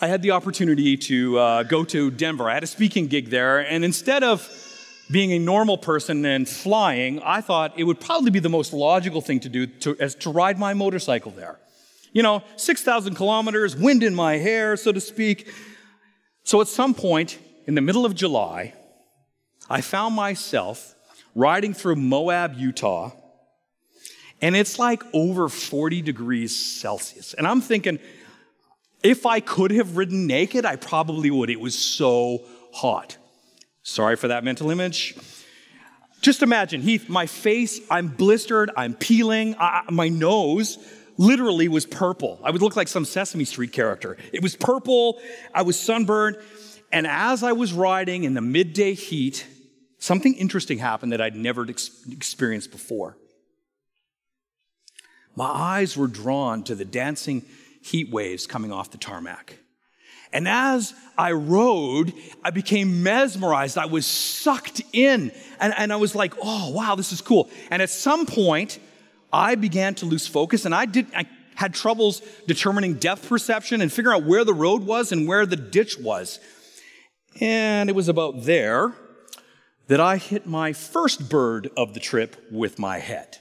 I 0.00 0.08
had 0.08 0.22
the 0.22 0.32
opportunity 0.32 0.96
to 0.96 1.38
uh, 1.38 1.62
go 1.62 1.84
to 1.84 2.10
Denver. 2.10 2.50
I 2.50 2.54
had 2.54 2.64
a 2.64 2.66
speaking 2.66 3.06
gig 3.06 3.30
there, 3.30 3.60
and 3.60 3.84
instead 3.84 4.24
of 4.24 4.50
being 5.08 5.32
a 5.32 5.38
normal 5.38 5.78
person 5.78 6.24
and 6.24 6.48
flying, 6.48 7.22
I 7.22 7.40
thought 7.40 7.74
it 7.76 7.84
would 7.84 8.00
probably 8.00 8.32
be 8.32 8.40
the 8.40 8.48
most 8.48 8.72
logical 8.72 9.20
thing 9.20 9.38
to 9.40 9.48
do 9.48 9.66
to, 9.66 9.96
as 10.00 10.16
to 10.16 10.30
ride 10.30 10.58
my 10.58 10.74
motorcycle 10.74 11.30
there. 11.30 11.60
You 12.12 12.24
know, 12.24 12.42
6,000 12.56 13.14
kilometers, 13.14 13.76
wind 13.76 14.02
in 14.02 14.16
my 14.16 14.38
hair, 14.38 14.76
so 14.76 14.90
to 14.90 15.00
speak. 15.00 15.48
So 16.42 16.60
at 16.60 16.66
some 16.66 16.94
point 16.94 17.38
in 17.66 17.76
the 17.76 17.80
middle 17.80 18.04
of 18.04 18.16
July, 18.16 18.74
I 19.70 19.80
found 19.80 20.16
myself 20.16 20.96
riding 21.36 21.72
through 21.72 21.96
Moab, 21.96 22.54
Utah, 22.56 23.12
and 24.42 24.56
it's 24.56 24.76
like 24.76 25.04
over 25.12 25.48
40 25.48 26.02
degrees 26.02 26.54
Celsius. 26.80 27.34
And 27.34 27.46
I'm 27.46 27.60
thinking, 27.60 28.00
if 29.04 29.26
I 29.26 29.38
could 29.38 29.70
have 29.70 29.96
ridden 29.96 30.26
naked, 30.26 30.64
I 30.64 30.76
probably 30.76 31.30
would. 31.30 31.50
It 31.50 31.60
was 31.60 31.78
so 31.78 32.42
hot. 32.72 33.18
Sorry 33.82 34.16
for 34.16 34.28
that 34.28 34.42
mental 34.42 34.70
image. 34.70 35.14
Just 36.22 36.42
imagine, 36.42 36.80
Heath, 36.80 37.10
my 37.10 37.26
face, 37.26 37.80
I'm 37.90 38.08
blistered, 38.08 38.70
I'm 38.78 38.94
peeling, 38.94 39.56
I, 39.60 39.82
my 39.90 40.08
nose 40.08 40.78
literally 41.18 41.68
was 41.68 41.84
purple. 41.84 42.40
I 42.42 42.50
would 42.50 42.62
look 42.62 42.76
like 42.76 42.88
some 42.88 43.04
Sesame 43.04 43.44
Street 43.44 43.72
character. 43.72 44.16
It 44.32 44.42
was 44.42 44.56
purple, 44.56 45.20
I 45.54 45.62
was 45.62 45.78
sunburned, 45.78 46.38
and 46.90 47.06
as 47.06 47.42
I 47.42 47.52
was 47.52 47.74
riding 47.74 48.24
in 48.24 48.32
the 48.32 48.40
midday 48.40 48.94
heat, 48.94 49.46
something 49.98 50.34
interesting 50.34 50.78
happened 50.78 51.12
that 51.12 51.20
I'd 51.20 51.36
never 51.36 51.68
ex- 51.68 51.90
experienced 52.10 52.70
before. 52.70 53.18
My 55.36 55.44
eyes 55.46 55.94
were 55.94 56.06
drawn 56.06 56.64
to 56.64 56.74
the 56.74 56.86
dancing 56.86 57.44
heat 57.84 58.10
waves 58.10 58.46
coming 58.46 58.72
off 58.72 58.90
the 58.90 58.98
tarmac. 58.98 59.58
And 60.32 60.48
as 60.48 60.94
I 61.16 61.30
rode, 61.32 62.12
I 62.42 62.50
became 62.50 63.04
mesmerized. 63.04 63.78
I 63.78 63.86
was 63.86 64.04
sucked 64.04 64.82
in. 64.92 65.30
And, 65.60 65.74
and 65.76 65.92
I 65.92 65.96
was 65.96 66.14
like, 66.16 66.34
oh, 66.42 66.70
wow, 66.70 66.96
this 66.96 67.12
is 67.12 67.20
cool. 67.20 67.48
And 67.70 67.80
at 67.80 67.90
some 67.90 68.26
point, 68.26 68.80
I 69.32 69.54
began 69.54 69.94
to 69.96 70.06
lose 70.06 70.26
focus 70.26 70.64
and 70.64 70.74
I 70.74 70.86
did 70.86 71.06
I 71.14 71.26
had 71.56 71.74
troubles 71.74 72.20
determining 72.46 72.94
depth 72.94 73.28
perception 73.28 73.80
and 73.80 73.92
figuring 73.92 74.16
out 74.16 74.26
where 74.26 74.44
the 74.44 74.54
road 74.54 74.84
was 74.84 75.12
and 75.12 75.28
where 75.28 75.46
the 75.46 75.56
ditch 75.56 75.98
was. 75.98 76.40
And 77.40 77.88
it 77.88 77.94
was 77.94 78.08
about 78.08 78.44
there 78.44 78.92
that 79.88 80.00
I 80.00 80.16
hit 80.16 80.46
my 80.46 80.72
first 80.72 81.28
bird 81.28 81.70
of 81.76 81.94
the 81.94 82.00
trip 82.00 82.36
with 82.50 82.78
my 82.78 82.98
head. 82.98 83.38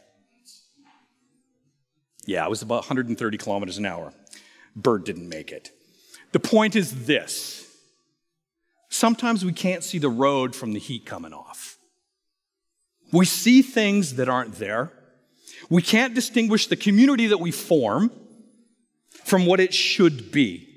Yeah, 2.25 2.45
it 2.45 2.49
was 2.49 2.61
about 2.61 2.81
130 2.81 3.37
kilometers 3.37 3.77
an 3.77 3.85
hour. 3.85 4.13
Bird 4.75 5.03
didn't 5.03 5.29
make 5.29 5.51
it. 5.51 5.71
The 6.31 6.39
point 6.39 6.75
is 6.75 7.05
this 7.05 7.59
sometimes 8.89 9.43
we 9.43 9.53
can't 9.53 9.83
see 9.83 9.97
the 9.97 10.09
road 10.09 10.55
from 10.55 10.73
the 10.73 10.79
heat 10.79 11.05
coming 11.05 11.33
off. 11.33 11.77
We 13.11 13.25
see 13.25 13.61
things 13.61 14.15
that 14.15 14.29
aren't 14.29 14.55
there. 14.55 14.91
We 15.69 15.81
can't 15.81 16.13
distinguish 16.13 16.67
the 16.67 16.75
community 16.75 17.27
that 17.27 17.39
we 17.39 17.51
form 17.51 18.11
from 19.23 19.45
what 19.45 19.59
it 19.59 19.73
should 19.73 20.31
be. 20.31 20.67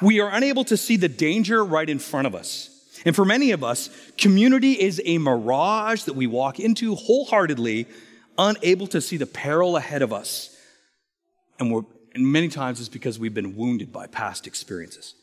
We 0.00 0.20
are 0.20 0.30
unable 0.30 0.64
to 0.64 0.76
see 0.76 0.96
the 0.96 1.08
danger 1.08 1.64
right 1.64 1.88
in 1.88 1.98
front 1.98 2.26
of 2.26 2.34
us. 2.34 2.70
And 3.04 3.14
for 3.14 3.24
many 3.24 3.50
of 3.50 3.62
us, 3.62 3.90
community 4.16 4.72
is 4.72 5.00
a 5.04 5.18
mirage 5.18 6.04
that 6.04 6.14
we 6.14 6.26
walk 6.26 6.58
into 6.58 6.94
wholeheartedly, 6.94 7.86
unable 8.38 8.86
to 8.88 9.00
see 9.00 9.16
the 9.16 9.26
peril 9.26 9.76
ahead 9.76 10.02
of 10.02 10.12
us. 10.12 10.56
And, 11.58 11.72
we're, 11.72 11.82
and 12.14 12.26
many 12.26 12.48
times 12.48 12.80
it's 12.80 12.88
because 12.88 13.18
we've 13.18 13.34
been 13.34 13.56
wounded 13.56 13.92
by 13.92 14.06
past 14.06 14.46
experiences. 14.46 15.14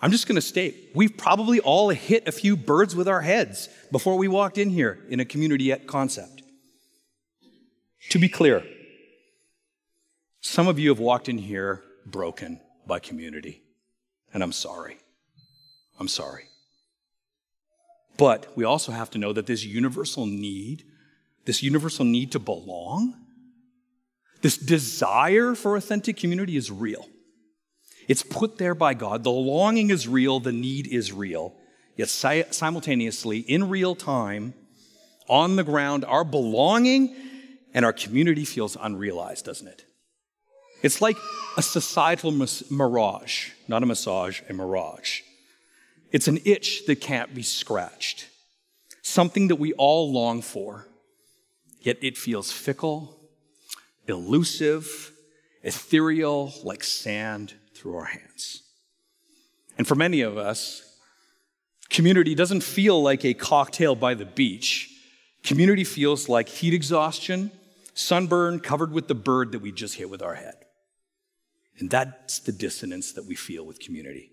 I'm 0.00 0.10
just 0.10 0.26
going 0.26 0.36
to 0.36 0.42
state 0.42 0.90
we've 0.94 1.16
probably 1.16 1.60
all 1.60 1.90
hit 1.90 2.26
a 2.26 2.32
few 2.32 2.56
birds 2.56 2.96
with 2.96 3.08
our 3.08 3.20
heads 3.20 3.68
before 3.90 4.16
we 4.16 4.28
walked 4.28 4.58
in 4.58 4.70
here 4.70 4.98
in 5.08 5.20
a 5.20 5.24
community 5.24 5.74
concept. 5.86 6.42
To 8.10 8.18
be 8.18 8.28
clear, 8.28 8.64
some 10.40 10.66
of 10.66 10.78
you 10.78 10.88
have 10.88 10.98
walked 10.98 11.28
in 11.28 11.38
here 11.38 11.82
broken 12.04 12.60
by 12.84 12.98
community, 12.98 13.62
and 14.34 14.42
I'm 14.42 14.52
sorry. 14.52 14.98
I'm 16.00 16.08
sorry. 16.08 16.48
But 18.16 18.56
we 18.56 18.64
also 18.64 18.90
have 18.90 19.10
to 19.10 19.18
know 19.18 19.32
that 19.32 19.46
this 19.46 19.64
universal 19.64 20.26
need, 20.26 20.84
this 21.44 21.62
universal 21.62 22.04
need 22.04 22.32
to 22.32 22.40
belong, 22.40 23.21
this 24.42 24.58
desire 24.58 25.54
for 25.54 25.76
authentic 25.76 26.16
community 26.16 26.56
is 26.56 26.70
real. 26.70 27.08
It's 28.08 28.22
put 28.22 28.58
there 28.58 28.74
by 28.74 28.94
God. 28.94 29.24
The 29.24 29.30
longing 29.30 29.90
is 29.90 30.06
real, 30.08 30.40
the 30.40 30.52
need 30.52 30.88
is 30.88 31.12
real. 31.12 31.54
Yet 31.96 32.08
simultaneously, 32.08 33.38
in 33.38 33.68
real 33.68 33.94
time, 33.94 34.54
on 35.28 35.56
the 35.56 35.64
ground, 35.64 36.04
our 36.04 36.24
belonging 36.24 37.14
and 37.72 37.84
our 37.84 37.92
community 37.92 38.44
feels 38.44 38.76
unrealized, 38.80 39.44
doesn't 39.44 39.68
it? 39.68 39.84
It's 40.82 41.00
like 41.00 41.16
a 41.56 41.62
societal 41.62 42.32
mirage, 42.70 43.50
not 43.68 43.82
a 43.82 43.86
massage, 43.86 44.40
a 44.48 44.52
mirage. 44.52 45.20
It's 46.10 46.28
an 46.28 46.40
itch 46.44 46.86
that 46.86 47.00
can't 47.00 47.34
be 47.34 47.42
scratched, 47.42 48.26
something 49.00 49.48
that 49.48 49.56
we 49.56 49.72
all 49.74 50.12
long 50.12 50.42
for, 50.42 50.88
yet 51.80 51.98
it 52.02 52.18
feels 52.18 52.50
fickle, 52.50 53.21
elusive, 54.06 55.12
ethereal, 55.62 56.52
like 56.64 56.84
sand 56.84 57.54
through 57.74 57.96
our 57.96 58.04
hands. 58.04 58.62
And 59.78 59.86
for 59.86 59.94
many 59.94 60.20
of 60.20 60.36
us, 60.36 60.96
community 61.88 62.34
doesn't 62.34 62.62
feel 62.62 63.02
like 63.02 63.24
a 63.24 63.34
cocktail 63.34 63.94
by 63.94 64.14
the 64.14 64.24
beach. 64.26 64.90
Community 65.42 65.84
feels 65.84 66.28
like 66.28 66.48
heat 66.48 66.74
exhaustion 66.74 67.50
sunburn, 67.94 68.60
covered 68.60 68.92
with 68.92 69.08
the 69.08 69.14
bird 69.14 69.52
that 69.52 69.60
we 69.60 69.72
just 69.72 69.96
hit 69.96 70.08
with 70.08 70.22
our 70.22 70.34
head. 70.34 70.54
And 71.78 71.90
that's 71.90 72.38
the 72.40 72.52
dissonance 72.52 73.12
that 73.12 73.26
we 73.26 73.34
feel 73.34 73.64
with 73.64 73.80
community. 73.80 74.32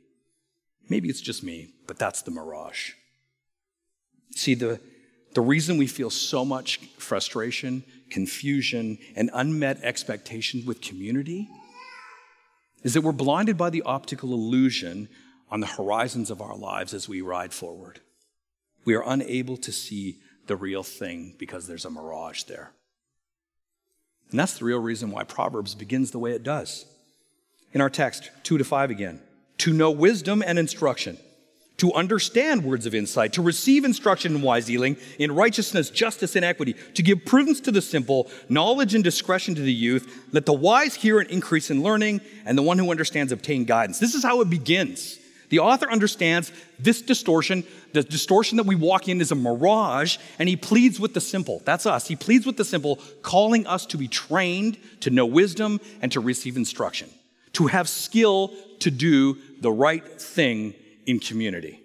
Maybe 0.90 1.10
it's 1.10 1.22
just 1.22 1.44
me, 1.44 1.74
but 1.88 2.00
that's 2.00 2.22
the 2.22 2.32
mirage. 2.32 2.92
See, 4.36 4.56
the, 4.56 4.80
the 5.34 5.42
reason 5.42 5.78
we 5.78 5.88
feel 5.88 6.10
so 6.10 6.46
much 6.46 6.78
frustration, 6.98 7.84
confusion, 8.10 8.98
and 9.16 9.30
unmet 9.34 9.80
expectations 9.84 10.66
with 10.66 10.82
community 10.82 11.50
is 12.84 12.94
that 12.94 13.02
we're 13.02 13.12
blinded 13.12 13.58
by 13.58 13.70
the 13.70 13.82
optical 13.84 14.34
illusion 14.34 15.10
on 15.52 15.60
the 15.60 15.68
horizons 15.68 16.30
of 16.30 16.42
our 16.42 16.56
lives 16.56 16.94
as 16.94 17.10
we 17.10 17.22
ride 17.22 17.54
forward. 17.54 18.00
We 18.86 18.96
are 18.96 19.04
unable 19.06 19.58
to 19.58 19.72
see 19.72 20.20
the 20.48 20.56
real 20.56 20.84
thing 20.84 21.36
because 21.38 21.68
there's 21.68 21.86
a 21.86 21.90
mirage 21.90 22.44
there. 22.44 22.72
And 24.32 24.40
that's 24.40 24.60
the 24.60 24.66
real 24.66 24.80
reason 24.80 25.12
why 25.12 25.24
Proverbs 25.24 25.76
begins 25.76 26.12
the 26.12 26.20
way 26.20 26.32
it 26.32 26.44
does. 26.44 26.86
In 27.74 27.82
our 27.82 27.90
text, 27.90 28.32
2 28.44 28.58
to 28.58 28.64
5 28.64 28.90
again, 28.90 29.22
to 29.60 29.74
know 29.74 29.92
wisdom 29.92 30.44
and 30.46 30.58
instruction, 30.58 31.18
to 31.80 31.94
understand 31.94 32.64
words 32.64 32.86
of 32.86 32.94
insight, 32.94 33.34
to 33.34 33.42
receive 33.42 33.84
instruction 33.84 34.36
in 34.36 34.42
wise 34.42 34.66
dealing, 34.66 34.98
in 35.18 35.34
righteousness, 35.34 35.90
justice, 35.90 36.36
and 36.36 36.46
equity, 36.46 36.76
to 36.94 37.02
give 37.02 37.26
prudence 37.26 37.60
to 37.62 37.72
the 37.72 37.82
simple, 37.82 38.30
knowledge 38.48 38.96
and 38.96 39.04
discretion 39.04 39.56
to 39.56 39.62
the 39.62 39.74
youth. 39.74 40.28
Let 40.32 40.46
the 40.46 40.54
wise 40.54 40.96
hear 40.96 41.20
and 41.20 41.30
increase 41.30 41.72
in 41.72 41.82
learning, 41.82 42.22
and 42.46 42.58
the 42.58 42.62
one 42.62 42.78
who 42.78 42.92
understands 42.92 43.32
obtain 43.32 43.66
guidance. 43.66 44.00
This 44.00 44.14
is 44.14 44.24
how 44.24 44.42
it 44.42 44.50
begins. 44.50 45.18
The 45.50 45.60
author 45.60 45.90
understands 45.90 46.52
this 46.78 47.02
distortion, 47.02 47.64
the 47.94 48.04
distortion 48.04 48.58
that 48.58 48.68
we 48.68 48.76
walk 48.76 49.08
in 49.08 49.20
is 49.20 49.32
a 49.32 49.36
mirage, 49.36 50.18
and 50.38 50.48
he 50.48 50.56
pleads 50.56 51.00
with 51.00 51.14
the 51.14 51.22
simple. 51.22 51.62
That's 51.66 51.86
us. 51.86 52.08
He 52.08 52.16
pleads 52.16 52.46
with 52.46 52.58
the 52.58 52.66
simple, 52.66 52.98
calling 53.24 53.66
us 53.66 53.86
to 53.88 53.98
be 53.98 54.08
trained 54.08 54.78
to 55.00 55.10
know 55.10 55.26
wisdom 55.26 55.80
and 56.02 56.12
to 56.12 56.20
receive 56.20 56.56
instruction, 56.56 57.10
to 57.54 57.68
have 57.68 57.90
skill 57.90 58.54
to 58.80 58.92
do 58.92 59.38
the 59.62 59.72
right 59.72 60.22
thing 60.22 60.76
in 61.10 61.20
community. 61.20 61.82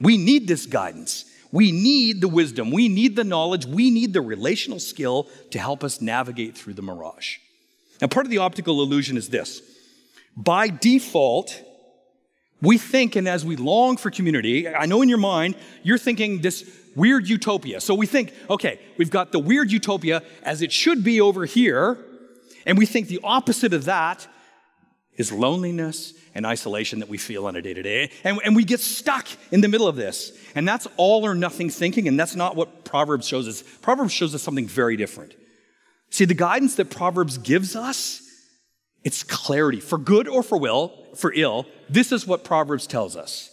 We 0.00 0.18
need 0.18 0.46
this 0.46 0.66
guidance. 0.66 1.24
We 1.50 1.72
need 1.72 2.20
the 2.20 2.28
wisdom. 2.28 2.70
We 2.70 2.88
need 2.88 3.16
the 3.16 3.24
knowledge. 3.24 3.64
We 3.64 3.90
need 3.90 4.12
the 4.12 4.20
relational 4.20 4.78
skill 4.78 5.28
to 5.50 5.58
help 5.58 5.82
us 5.82 6.02
navigate 6.02 6.56
through 6.56 6.74
the 6.74 6.82
mirage. 6.82 7.38
Now, 8.00 8.08
part 8.08 8.26
of 8.26 8.30
the 8.30 8.38
optical 8.38 8.82
illusion 8.82 9.16
is 9.16 9.30
this 9.30 9.62
by 10.36 10.68
default, 10.68 11.64
we 12.60 12.76
think, 12.76 13.16
and 13.16 13.26
as 13.26 13.46
we 13.46 13.56
long 13.56 13.96
for 13.96 14.10
community, 14.10 14.68
I 14.68 14.84
know 14.84 15.00
in 15.00 15.08
your 15.08 15.18
mind, 15.18 15.56
you're 15.82 15.98
thinking 15.98 16.42
this 16.42 16.70
weird 16.94 17.28
utopia. 17.28 17.80
So 17.80 17.94
we 17.94 18.06
think, 18.06 18.32
okay, 18.50 18.78
we've 18.98 19.10
got 19.10 19.32
the 19.32 19.38
weird 19.38 19.72
utopia 19.72 20.22
as 20.42 20.60
it 20.60 20.70
should 20.70 21.02
be 21.02 21.20
over 21.20 21.46
here, 21.46 21.98
and 22.66 22.76
we 22.76 22.84
think 22.84 23.08
the 23.08 23.20
opposite 23.24 23.72
of 23.72 23.86
that 23.86 24.28
is 25.18 25.30
loneliness 25.30 26.14
and 26.34 26.46
isolation 26.46 27.00
that 27.00 27.08
we 27.08 27.18
feel 27.18 27.46
on 27.46 27.56
a 27.56 27.62
day 27.62 27.74
to 27.74 27.82
day. 27.82 28.10
And 28.24 28.56
we 28.56 28.64
get 28.64 28.80
stuck 28.80 29.26
in 29.50 29.60
the 29.60 29.68
middle 29.68 29.88
of 29.88 29.96
this. 29.96 30.32
And 30.54 30.66
that's 30.66 30.86
all 30.96 31.26
or 31.26 31.34
nothing 31.34 31.68
thinking, 31.68 32.08
and 32.08 32.18
that's 32.18 32.36
not 32.36 32.56
what 32.56 32.84
Proverbs 32.84 33.26
shows 33.26 33.46
us. 33.46 33.62
Proverbs 33.82 34.12
shows 34.12 34.34
us 34.34 34.42
something 34.42 34.66
very 34.66 34.96
different. 34.96 35.34
See, 36.10 36.24
the 36.24 36.34
guidance 36.34 36.76
that 36.76 36.88
Proverbs 36.88 37.36
gives 37.36 37.76
us, 37.76 38.22
it's 39.04 39.22
clarity, 39.22 39.80
for 39.80 39.98
good 39.98 40.26
or 40.26 40.42
for 40.42 40.58
will, 40.58 40.94
for 41.14 41.32
ill, 41.34 41.66
this 41.90 42.12
is 42.12 42.26
what 42.26 42.44
Proverbs 42.44 42.86
tells 42.86 43.16
us 43.16 43.50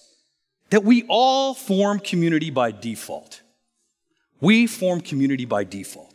that 0.70 0.84
we 0.84 1.06
all 1.08 1.54
form 1.54 2.00
community 2.00 2.50
by 2.50 2.72
default. 2.72 3.42
We 4.42 4.68
form 4.68 5.02
community 5.02 5.46
by 5.46 5.64
default. 5.64 6.15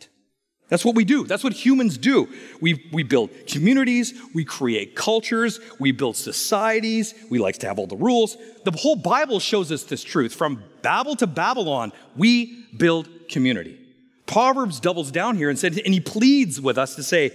That's 0.71 0.85
what 0.85 0.95
we 0.95 1.03
do. 1.03 1.25
That's 1.25 1.43
what 1.43 1.51
humans 1.51 1.97
do. 1.97 2.29
We, 2.61 2.89
we 2.93 3.03
build 3.03 3.29
communities, 3.45 4.13
we 4.33 4.45
create 4.45 4.95
cultures, 4.95 5.59
we 5.81 5.91
build 5.91 6.15
societies, 6.15 7.13
we 7.29 7.39
like 7.39 7.57
to 7.57 7.67
have 7.67 7.77
all 7.77 7.87
the 7.87 7.97
rules. 7.97 8.37
The 8.63 8.71
whole 8.71 8.95
Bible 8.95 9.41
shows 9.41 9.69
us 9.69 9.83
this 9.83 10.01
truth. 10.01 10.33
From 10.33 10.63
Babel 10.81 11.17
to 11.17 11.27
Babylon, 11.27 11.91
we 12.15 12.65
build 12.77 13.09
community. 13.27 13.77
Proverbs 14.25 14.79
doubles 14.79 15.11
down 15.11 15.35
here 15.35 15.49
and 15.49 15.59
says, 15.59 15.77
and 15.77 15.93
he 15.93 15.99
pleads 15.99 16.61
with 16.61 16.77
us 16.77 16.95
to 16.95 17.03
say, 17.03 17.33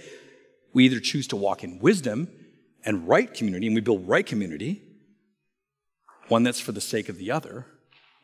we 0.73 0.85
either 0.85 0.99
choose 0.99 1.27
to 1.27 1.35
walk 1.35 1.63
in 1.63 1.77
wisdom 1.77 2.29
and 2.83 3.07
right 3.07 3.31
community, 3.31 3.67
and 3.67 3.75
we 3.75 3.81
build 3.81 4.07
right 4.07 4.25
community, 4.25 4.81
one 6.27 6.41
that's 6.41 6.59
for 6.59 6.71
the 6.71 6.81
sake 6.81 7.07
of 7.07 7.19
the 7.19 7.29
other, 7.29 7.67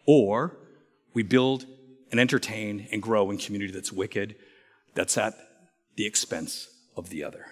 or 0.08 0.58
we 1.13 1.22
build 1.22 1.67
and 2.10 2.20
entertain 2.20 2.88
and 2.91 3.00
grow 3.00 3.29
in 3.29 3.38
community 3.38 3.72
that's 3.72 3.93
wicked, 3.93 4.36
that's 4.93 5.17
at 5.17 5.33
the 5.95 6.05
expense 6.05 6.67
of 6.95 7.09
the 7.09 7.23
other. 7.23 7.45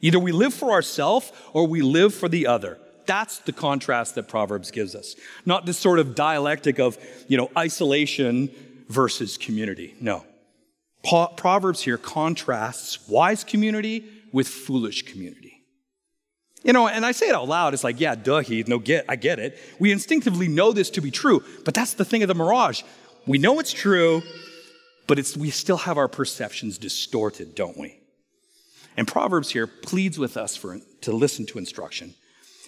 Either 0.00 0.18
we 0.18 0.32
live 0.32 0.52
for 0.52 0.72
ourselves 0.72 1.32
or 1.52 1.66
we 1.66 1.80
live 1.80 2.14
for 2.14 2.28
the 2.28 2.46
other. 2.46 2.78
That's 3.06 3.38
the 3.38 3.52
contrast 3.52 4.14
that 4.14 4.28
Proverbs 4.28 4.70
gives 4.70 4.94
us. 4.94 5.16
Not 5.44 5.66
this 5.66 5.78
sort 5.78 5.98
of 5.98 6.14
dialectic 6.14 6.78
of, 6.78 6.98
you 7.28 7.36
know, 7.36 7.50
isolation 7.56 8.50
versus 8.88 9.36
community. 9.36 9.94
No. 10.00 10.24
Proverbs 11.36 11.82
here 11.82 11.98
contrasts 11.98 13.08
wise 13.08 13.42
community 13.42 14.04
with 14.32 14.46
foolish 14.48 15.02
community. 15.02 15.64
You 16.62 16.72
know, 16.72 16.86
and 16.86 17.04
I 17.04 17.10
say 17.10 17.28
it 17.28 17.34
out 17.34 17.48
loud. 17.48 17.74
It's 17.74 17.82
like, 17.82 17.98
yeah, 17.98 18.14
duh, 18.14 18.40
Heath. 18.40 18.68
No, 18.68 18.78
get, 18.78 19.04
I 19.08 19.16
get 19.16 19.40
it. 19.40 19.58
We 19.80 19.90
instinctively 19.90 20.46
know 20.46 20.70
this 20.70 20.90
to 20.90 21.00
be 21.00 21.10
true, 21.10 21.42
but 21.64 21.74
that's 21.74 21.94
the 21.94 22.04
thing 22.04 22.22
of 22.22 22.28
the 22.28 22.36
mirage. 22.36 22.82
We 23.26 23.38
know 23.38 23.58
it's 23.58 23.72
true, 23.72 24.22
but 25.06 25.18
it's, 25.18 25.36
we 25.36 25.50
still 25.50 25.78
have 25.78 25.98
our 25.98 26.08
perceptions 26.08 26.78
distorted, 26.78 27.54
don't 27.54 27.76
we? 27.76 27.98
And 28.96 29.08
Proverbs 29.08 29.50
here 29.50 29.66
pleads 29.66 30.18
with 30.18 30.36
us 30.36 30.56
for, 30.56 30.78
to 31.02 31.12
listen 31.12 31.46
to 31.46 31.58
instruction. 31.58 32.14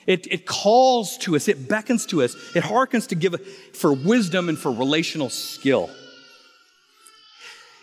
It, 0.07 0.27
it 0.31 0.47
calls 0.47 1.17
to 1.19 1.37
us, 1.37 1.49
it 1.49 1.69
beckons 1.69 2.07
to 2.07 2.23
us, 2.23 2.35
it 2.55 2.63
hearkens 2.63 3.07
to 3.09 3.15
give 3.15 3.41
for 3.75 3.93
wisdom 3.93 4.49
and 4.49 4.59
for 4.59 4.71
relational 4.71 5.31
skill. 5.31 5.91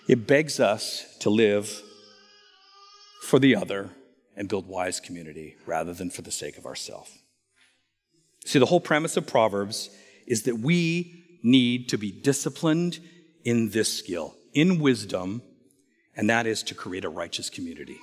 It 0.08 0.28
begs 0.28 0.60
us 0.60 1.06
to 1.20 1.30
live 1.30 1.82
for 3.24 3.40
the 3.40 3.56
other 3.56 3.92
and 4.36 4.50
build 4.50 4.68
wise 4.68 5.00
community 5.00 5.56
rather 5.66 5.94
than 5.94 6.10
for 6.10 6.22
the 6.22 6.32
sake 6.32 6.58
of 6.58 6.66
ourselves. 6.66 7.12
See, 8.46 8.60
the 8.60 8.66
whole 8.66 8.80
premise 8.80 9.18
of 9.18 9.28
Proverbs 9.28 9.90
is 10.28 10.44
that 10.44 10.60
we 10.60 11.40
need 11.44 11.90
to 11.90 11.98
be 11.98 12.12
disciplined 12.12 13.00
in 13.44 13.70
this 13.70 13.92
skill, 13.98 14.36
in 14.54 14.80
wisdom, 14.80 15.42
and 16.16 16.30
that 16.30 16.46
is 16.46 16.64
to 16.64 16.76
create 16.76 17.06
a 17.06 17.10
righteous 17.10 17.50
community. 17.50 17.98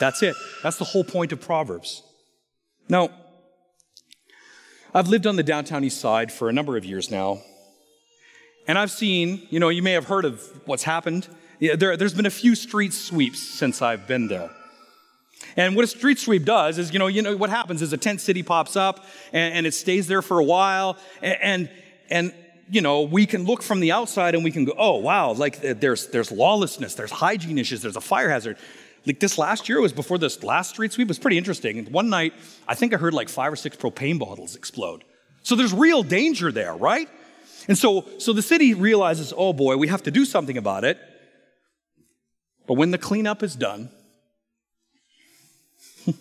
That's 0.00 0.22
it. 0.22 0.34
That's 0.62 0.78
the 0.78 0.84
whole 0.84 1.04
point 1.04 1.32
of 1.32 1.40
Proverbs. 1.40 2.02
Now, 2.88 3.10
I've 4.94 5.08
lived 5.08 5.26
on 5.26 5.36
the 5.36 5.42
downtown 5.42 5.84
east 5.84 6.00
side 6.00 6.32
for 6.32 6.48
a 6.48 6.52
number 6.52 6.76
of 6.76 6.84
years 6.84 7.10
now, 7.10 7.40
and 8.66 8.78
I've 8.78 8.90
seen, 8.90 9.46
you 9.50 9.58
know, 9.58 9.68
you 9.68 9.82
may 9.82 9.92
have 9.92 10.06
heard 10.06 10.24
of 10.24 10.42
what's 10.66 10.84
happened. 10.84 11.28
There, 11.60 11.96
has 11.96 12.14
been 12.14 12.26
a 12.26 12.30
few 12.30 12.54
street 12.54 12.92
sweeps 12.92 13.40
since 13.40 13.82
I've 13.82 14.06
been 14.06 14.28
there. 14.28 14.50
And 15.56 15.76
what 15.76 15.84
a 15.84 15.88
street 15.88 16.18
sweep 16.18 16.44
does 16.44 16.78
is, 16.78 16.92
you 16.92 16.98
know, 16.98 17.08
you 17.08 17.22
know 17.22 17.36
what 17.36 17.50
happens 17.50 17.82
is 17.82 17.92
a 17.92 17.96
tent 17.96 18.20
city 18.20 18.42
pops 18.42 18.76
up 18.76 19.04
and, 19.32 19.54
and 19.54 19.66
it 19.66 19.74
stays 19.74 20.06
there 20.06 20.22
for 20.22 20.38
a 20.38 20.44
while, 20.44 20.96
and, 21.20 21.68
and 22.10 22.34
you 22.72 22.80
know, 22.80 23.02
we 23.02 23.26
can 23.26 23.44
look 23.44 23.62
from 23.62 23.80
the 23.80 23.92
outside 23.92 24.34
and 24.34 24.42
we 24.42 24.50
can 24.50 24.64
go, 24.64 24.72
oh 24.78 24.96
wow, 24.96 25.32
like 25.32 25.62
uh, 25.62 25.74
there's 25.76 26.06
there's 26.06 26.32
lawlessness, 26.32 26.94
there's 26.94 27.10
hygiene 27.10 27.58
issues, 27.58 27.82
there's 27.82 27.96
a 27.96 28.00
fire 28.00 28.30
hazard. 28.30 28.56
Like 29.04 29.20
this 29.20 29.36
last 29.36 29.68
year 29.68 29.78
was 29.80 29.92
before 29.92 30.16
this 30.16 30.42
last 30.42 30.70
street 30.70 30.90
sweep 30.92 31.08
was 31.08 31.18
pretty 31.18 31.36
interesting. 31.36 31.84
One 31.92 32.08
night, 32.08 32.32
I 32.66 32.74
think 32.74 32.94
I 32.94 32.96
heard 32.96 33.12
like 33.12 33.28
five 33.28 33.52
or 33.52 33.56
six 33.56 33.76
propane 33.76 34.18
bottles 34.18 34.56
explode. 34.56 35.04
So 35.42 35.54
there's 35.54 35.74
real 35.74 36.02
danger 36.02 36.50
there, 36.50 36.74
right? 36.74 37.10
And 37.68 37.76
so 37.76 38.06
so 38.16 38.32
the 38.32 38.40
city 38.40 38.72
realizes, 38.72 39.34
oh 39.36 39.52
boy, 39.52 39.76
we 39.76 39.88
have 39.88 40.02
to 40.04 40.10
do 40.10 40.24
something 40.24 40.56
about 40.56 40.84
it. 40.84 40.98
But 42.66 42.74
when 42.74 42.90
the 42.90 42.98
cleanup 42.98 43.42
is 43.42 43.54
done, 43.54 43.90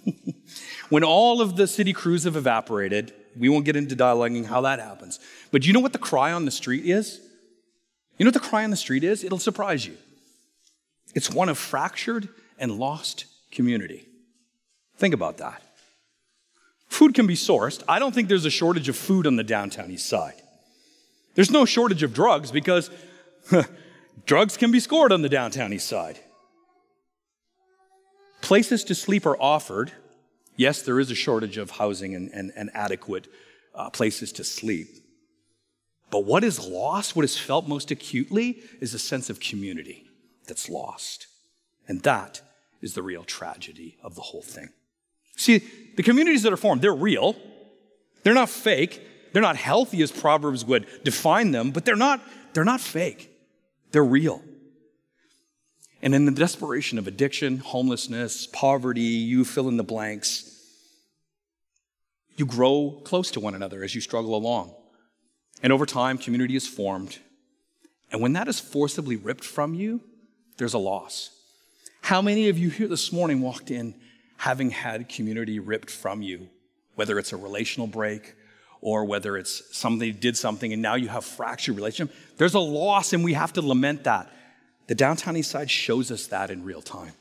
when 0.90 1.06
all 1.06 1.40
of 1.40 1.56
the 1.56 1.66
city 1.66 1.94
crews 1.94 2.26
have 2.26 2.36
evaporated, 2.36 3.14
we 3.38 3.50
won't 3.50 3.66
get 3.66 3.76
into 3.76 3.96
dialoguing 3.96 4.46
how 4.46 4.62
that 4.62 4.80
happens. 4.80 5.20
But 5.52 5.66
you 5.66 5.74
know 5.74 5.80
what 5.80 5.94
the 5.94 6.00
cry 6.00 6.32
on 6.32 6.46
the 6.46 6.52
street 6.52 6.86
is? 6.86 7.20
You 8.18 8.26
know 8.26 8.30
what 8.30 8.42
the 8.42 8.48
cry 8.48 8.64
on 8.64 8.70
the 8.70 8.76
street 8.78 9.04
is? 9.04 9.24
It'll 9.24 9.40
surprise 9.40 9.86
you. 9.86 9.98
It's 11.16 11.32
one 11.32 11.50
of 11.50 11.58
fractured 11.58 12.30
and 12.58 12.78
lost 12.78 13.26
community. 13.52 14.08
Think 14.98 15.14
about 15.14 15.38
that. 15.38 15.62
Food 16.88 17.14
can 17.14 17.26
be 17.26 17.36
sourced. 17.36 17.82
I 17.88 18.00
don't 18.00 18.14
think 18.14 18.28
there's 18.28 18.46
a 18.46 18.52
shortage 18.52 18.90
of 18.90 18.96
food 18.96 19.26
on 19.26 19.38
the 19.38 19.44
downtown 19.44 19.90
east 19.92 20.08
side. 20.08 20.42
There's 21.36 21.50
no 21.50 21.66
shortage 21.66 22.04
of 22.04 22.14
drugs 22.14 22.52
because 22.52 22.92
drugs 24.26 24.58
can 24.58 24.72
be 24.72 24.80
scored 24.80 25.12
on 25.12 25.22
the 25.22 25.30
downtown 25.30 25.74
east 25.74 25.88
side. 25.88 26.20
Places 28.42 28.84
to 28.86 28.96
sleep 28.96 29.26
are 29.26 29.42
offered. 29.42 29.92
Yes, 30.56 30.82
there 30.82 31.00
is 31.00 31.10
a 31.12 31.16
shortage 31.16 31.58
of 31.58 31.72
housing 31.72 32.16
and, 32.16 32.30
and, 32.32 32.52
and 32.56 32.70
adequate 32.74 33.28
uh, 33.74 33.90
places 33.90 34.32
to 34.34 34.44
sleep. 34.44 34.88
But 36.10 36.26
what 36.26 36.44
is 36.44 36.60
lost, 36.60 37.16
what 37.16 37.24
is 37.24 37.38
felt 37.38 37.68
most 37.68 37.90
acutely, 37.90 38.62
is 38.82 38.94
a 38.94 39.00
sense 39.00 39.30
of 39.30 39.40
community 39.40 40.06
that's 40.46 40.70
lost. 40.70 41.28
And 41.88 42.02
that 42.04 42.42
is 42.82 42.94
the 42.94 43.02
real 43.02 43.24
tragedy 43.24 43.98
of 44.04 44.16
the 44.16 44.22
whole 44.22 44.42
thing. 44.42 44.70
See, 45.38 45.64
the 45.96 46.04
communities 46.04 46.44
that 46.44 46.52
are 46.52 46.58
formed, 46.58 46.82
they're 46.82 46.94
real. 46.94 47.36
They're 48.24 48.34
not 48.34 48.50
fake. 48.50 49.02
They're 49.32 49.42
not 49.42 49.56
healthy 49.56 50.02
as 50.02 50.12
Proverbs 50.12 50.66
would 50.66 50.86
define 51.04 51.52
them, 51.52 51.72
but 51.72 51.86
they're 51.86 51.96
not, 51.96 52.22
they're 52.54 52.66
not 52.66 52.82
fake. 52.82 53.32
They're 53.92 54.04
real. 54.04 54.44
And 56.02 56.16
in 56.16 56.26
the 56.26 56.32
desperation 56.32 56.98
of 56.98 57.08
addiction, 57.08 57.58
homelessness, 57.58 58.48
poverty, 58.48 59.02
you 59.02 59.46
fill 59.46 59.70
in 59.70 59.78
the 59.78 59.84
blanks, 59.84 60.48
you 62.36 62.46
grow 62.46 63.00
close 63.04 63.30
to 63.32 63.40
one 63.40 63.54
another 63.54 63.84
as 63.84 63.94
you 63.94 64.02
struggle 64.02 64.36
along. 64.36 64.74
And 65.62 65.72
over 65.72 65.86
time, 65.86 66.18
community 66.18 66.56
is 66.56 66.68
formed, 66.68 67.20
And 68.12 68.20
when 68.20 68.34
that 68.34 68.48
is 68.48 68.60
forcibly 68.60 69.16
ripped 69.16 69.44
from 69.44 69.74
you, 69.74 70.02
there's 70.58 70.74
a 70.74 70.80
loss. 70.80 71.30
How 72.02 72.22
many 72.22 72.50
of 72.50 72.58
you 72.58 72.70
here 72.70 72.88
this 72.88 73.12
morning 73.12 73.42
walked 73.42 73.72
in 73.72 73.96
having 74.38 74.72
had 74.72 75.08
community 75.08 75.60
ripped 75.60 75.90
from 75.90 76.22
you, 76.22 76.50
whether 76.96 77.20
it's 77.20 77.32
a 77.32 77.38
relational 77.38 77.88
break 77.88 78.34
or 78.82 79.06
whether 79.06 79.38
it's 79.38 79.62
somebody 79.76 80.12
did 80.12 80.36
something 80.36 80.74
and 80.74 80.82
now 80.82 80.96
you 80.96 81.08
have 81.08 81.24
fractured 81.24 81.76
relationship? 81.76 82.16
There's 82.38 82.56
a 82.56 82.60
loss 82.60 83.14
and 83.14 83.24
we 83.24 83.34
have 83.34 83.54
to 83.54 83.62
lament 83.62 84.06
that. 84.06 84.30
The 84.88 84.96
downtown 84.96 85.38
east 85.38 85.52
side 85.52 85.70
shows 85.70 86.12
us 86.12 86.28
that 86.28 86.50
in 86.50 86.64
real 86.64 86.82
time. 86.82 87.14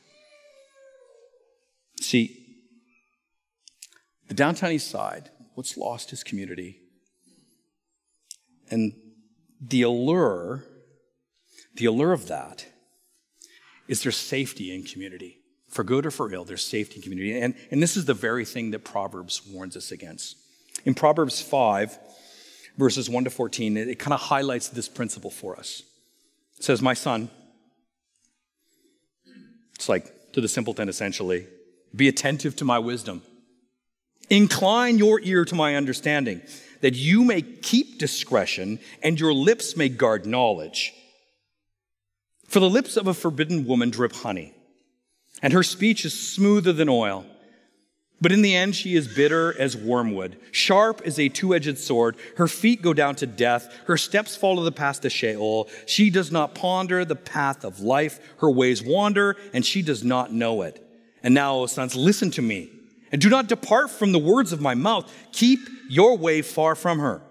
See, 2.00 2.40
the 4.28 4.34
downtown 4.34 4.72
east 4.72 4.90
side, 4.90 5.30
what's 5.54 5.76
lost 5.76 6.12
is 6.12 6.24
community. 6.24 6.80
And 8.70 8.92
the 9.60 9.82
allure, 9.82 10.64
the 11.74 11.86
allure 11.86 12.12
of 12.12 12.28
that 12.28 12.66
is 13.88 14.02
there's 14.02 14.16
safety 14.16 14.74
in 14.74 14.84
community. 14.84 15.38
For 15.68 15.84
good 15.84 16.06
or 16.06 16.10
for 16.10 16.32
ill, 16.32 16.44
there's 16.44 16.64
safety 16.64 16.96
in 16.96 17.02
community. 17.02 17.38
And, 17.40 17.54
and 17.70 17.82
this 17.82 17.96
is 17.96 18.04
the 18.04 18.14
very 18.14 18.44
thing 18.44 18.70
that 18.70 18.84
Proverbs 18.84 19.42
warns 19.46 19.76
us 19.76 19.92
against. 19.92 20.36
In 20.84 20.94
Proverbs 20.94 21.42
5, 21.42 21.98
verses 22.78 23.10
1 23.10 23.24
to 23.24 23.30
14, 23.30 23.76
it, 23.76 23.88
it 23.88 23.98
kind 23.98 24.14
of 24.14 24.20
highlights 24.20 24.68
this 24.68 24.88
principle 24.88 25.30
for 25.30 25.56
us. 25.56 25.82
It 26.56 26.64
says, 26.64 26.80
My 26.80 26.94
son, 26.94 27.30
it's 29.80 29.88
like 29.88 30.32
to 30.32 30.42
the 30.42 30.48
simpleton 30.48 30.90
essentially, 30.90 31.46
be 31.96 32.06
attentive 32.06 32.54
to 32.56 32.66
my 32.66 32.78
wisdom. 32.78 33.22
Incline 34.28 34.98
your 34.98 35.22
ear 35.22 35.46
to 35.46 35.54
my 35.54 35.74
understanding, 35.74 36.42
that 36.82 36.96
you 36.96 37.24
may 37.24 37.40
keep 37.40 37.98
discretion 37.98 38.78
and 39.02 39.18
your 39.18 39.32
lips 39.32 39.78
may 39.78 39.88
guard 39.88 40.26
knowledge. 40.26 40.92
For 42.46 42.60
the 42.60 42.68
lips 42.68 42.98
of 42.98 43.06
a 43.06 43.14
forbidden 43.14 43.64
woman 43.64 43.88
drip 43.88 44.12
honey, 44.12 44.52
and 45.40 45.54
her 45.54 45.62
speech 45.62 46.04
is 46.04 46.12
smoother 46.12 46.74
than 46.74 46.90
oil. 46.90 47.24
But 48.20 48.32
in 48.32 48.42
the 48.42 48.54
end, 48.54 48.76
she 48.76 48.96
is 48.96 49.08
bitter 49.08 49.58
as 49.58 49.76
wormwood, 49.76 50.36
sharp 50.52 51.00
as 51.06 51.18
a 51.18 51.30
two 51.30 51.54
edged 51.54 51.78
sword. 51.78 52.16
Her 52.36 52.46
feet 52.46 52.82
go 52.82 52.92
down 52.92 53.14
to 53.16 53.26
death. 53.26 53.74
Her 53.86 53.96
steps 53.96 54.36
follow 54.36 54.62
the 54.62 54.72
path 54.72 55.00
to 55.02 55.10
Sheol. 55.10 55.68
She 55.86 56.10
does 56.10 56.30
not 56.30 56.54
ponder 56.54 57.04
the 57.04 57.16
path 57.16 57.64
of 57.64 57.80
life. 57.80 58.20
Her 58.38 58.50
ways 58.50 58.82
wander, 58.82 59.36
and 59.54 59.64
she 59.64 59.80
does 59.80 60.04
not 60.04 60.32
know 60.32 60.62
it. 60.62 60.86
And 61.22 61.34
now, 61.34 61.56
O 61.56 61.66
sons, 61.66 61.96
listen 61.96 62.30
to 62.32 62.42
me, 62.42 62.70
and 63.10 63.22
do 63.22 63.30
not 63.30 63.48
depart 63.48 63.90
from 63.90 64.12
the 64.12 64.18
words 64.18 64.52
of 64.52 64.60
my 64.60 64.74
mouth. 64.74 65.10
Keep 65.32 65.60
your 65.88 66.16
way 66.16 66.42
far 66.42 66.74
from 66.74 66.98
her. 66.98 67.22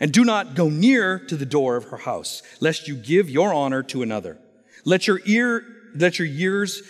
And 0.00 0.12
do 0.12 0.24
not 0.24 0.54
go 0.54 0.70
near 0.70 1.18
to 1.18 1.36
the 1.36 1.46
door 1.46 1.76
of 1.76 1.84
her 1.84 1.96
house, 1.98 2.42
lest 2.60 2.88
you 2.88 2.94
give 2.96 3.28
your 3.28 3.52
honor 3.52 3.82
to 3.84 4.02
another. 4.02 4.38
Let 4.84 5.06
your 5.06 5.20
ear, 5.26 5.64
let 5.94 6.18
your 6.18 6.28
ears 6.28 6.82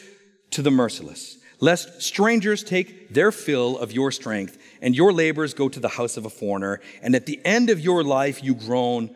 to 0.51 0.63
the 0.63 0.71
merciless 0.71 1.39
lest 1.61 2.03
strangers 2.03 2.63
take 2.63 3.13
their 3.13 3.33
fill 3.33 3.79
of 3.79 3.93
your 3.93 4.11
strength 4.11 4.59
and 4.81 4.95
your 4.95 5.13
labors 5.13 5.55
go 5.55 5.69
to 5.69 5.81
the 5.81 5.89
house 5.89 6.17
of 6.17 6.25
a 6.25 6.31
foreigner, 6.31 6.81
and 7.03 7.15
at 7.15 7.27
the 7.27 7.41
end 7.45 7.71
of 7.71 7.81
your 7.81 8.05
life 8.05 8.43
you 8.43 8.55
groan 8.55 9.15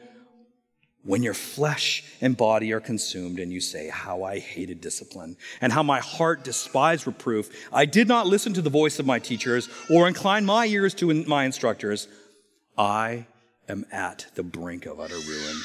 when 1.04 1.22
your 1.22 1.34
flesh 1.34 2.04
and 2.20 2.36
body 2.36 2.72
are 2.72 2.80
consumed 2.80 3.38
and 3.38 3.52
you 3.52 3.60
say, 3.60 3.88
How 3.88 4.22
I 4.22 4.38
hated 4.38 4.80
discipline 4.80 5.36
and 5.60 5.72
how 5.72 5.82
my 5.82 6.00
heart 6.00 6.44
despised 6.44 7.06
reproof. 7.06 7.68
I 7.72 7.84
did 7.86 8.08
not 8.08 8.26
listen 8.26 8.54
to 8.54 8.62
the 8.62 8.70
voice 8.70 8.98
of 8.98 9.06
my 9.06 9.18
teachers 9.18 9.68
or 9.90 10.06
incline 10.06 10.44
my 10.44 10.66
ears 10.66 10.94
to 10.94 11.12
my 11.24 11.44
instructors. 11.44 12.08
I 12.78 13.26
am 13.68 13.84
at 13.92 14.26
the 14.34 14.42
brink 14.42 14.86
of 14.86 15.00
utter 15.00 15.14
ruin 15.14 15.56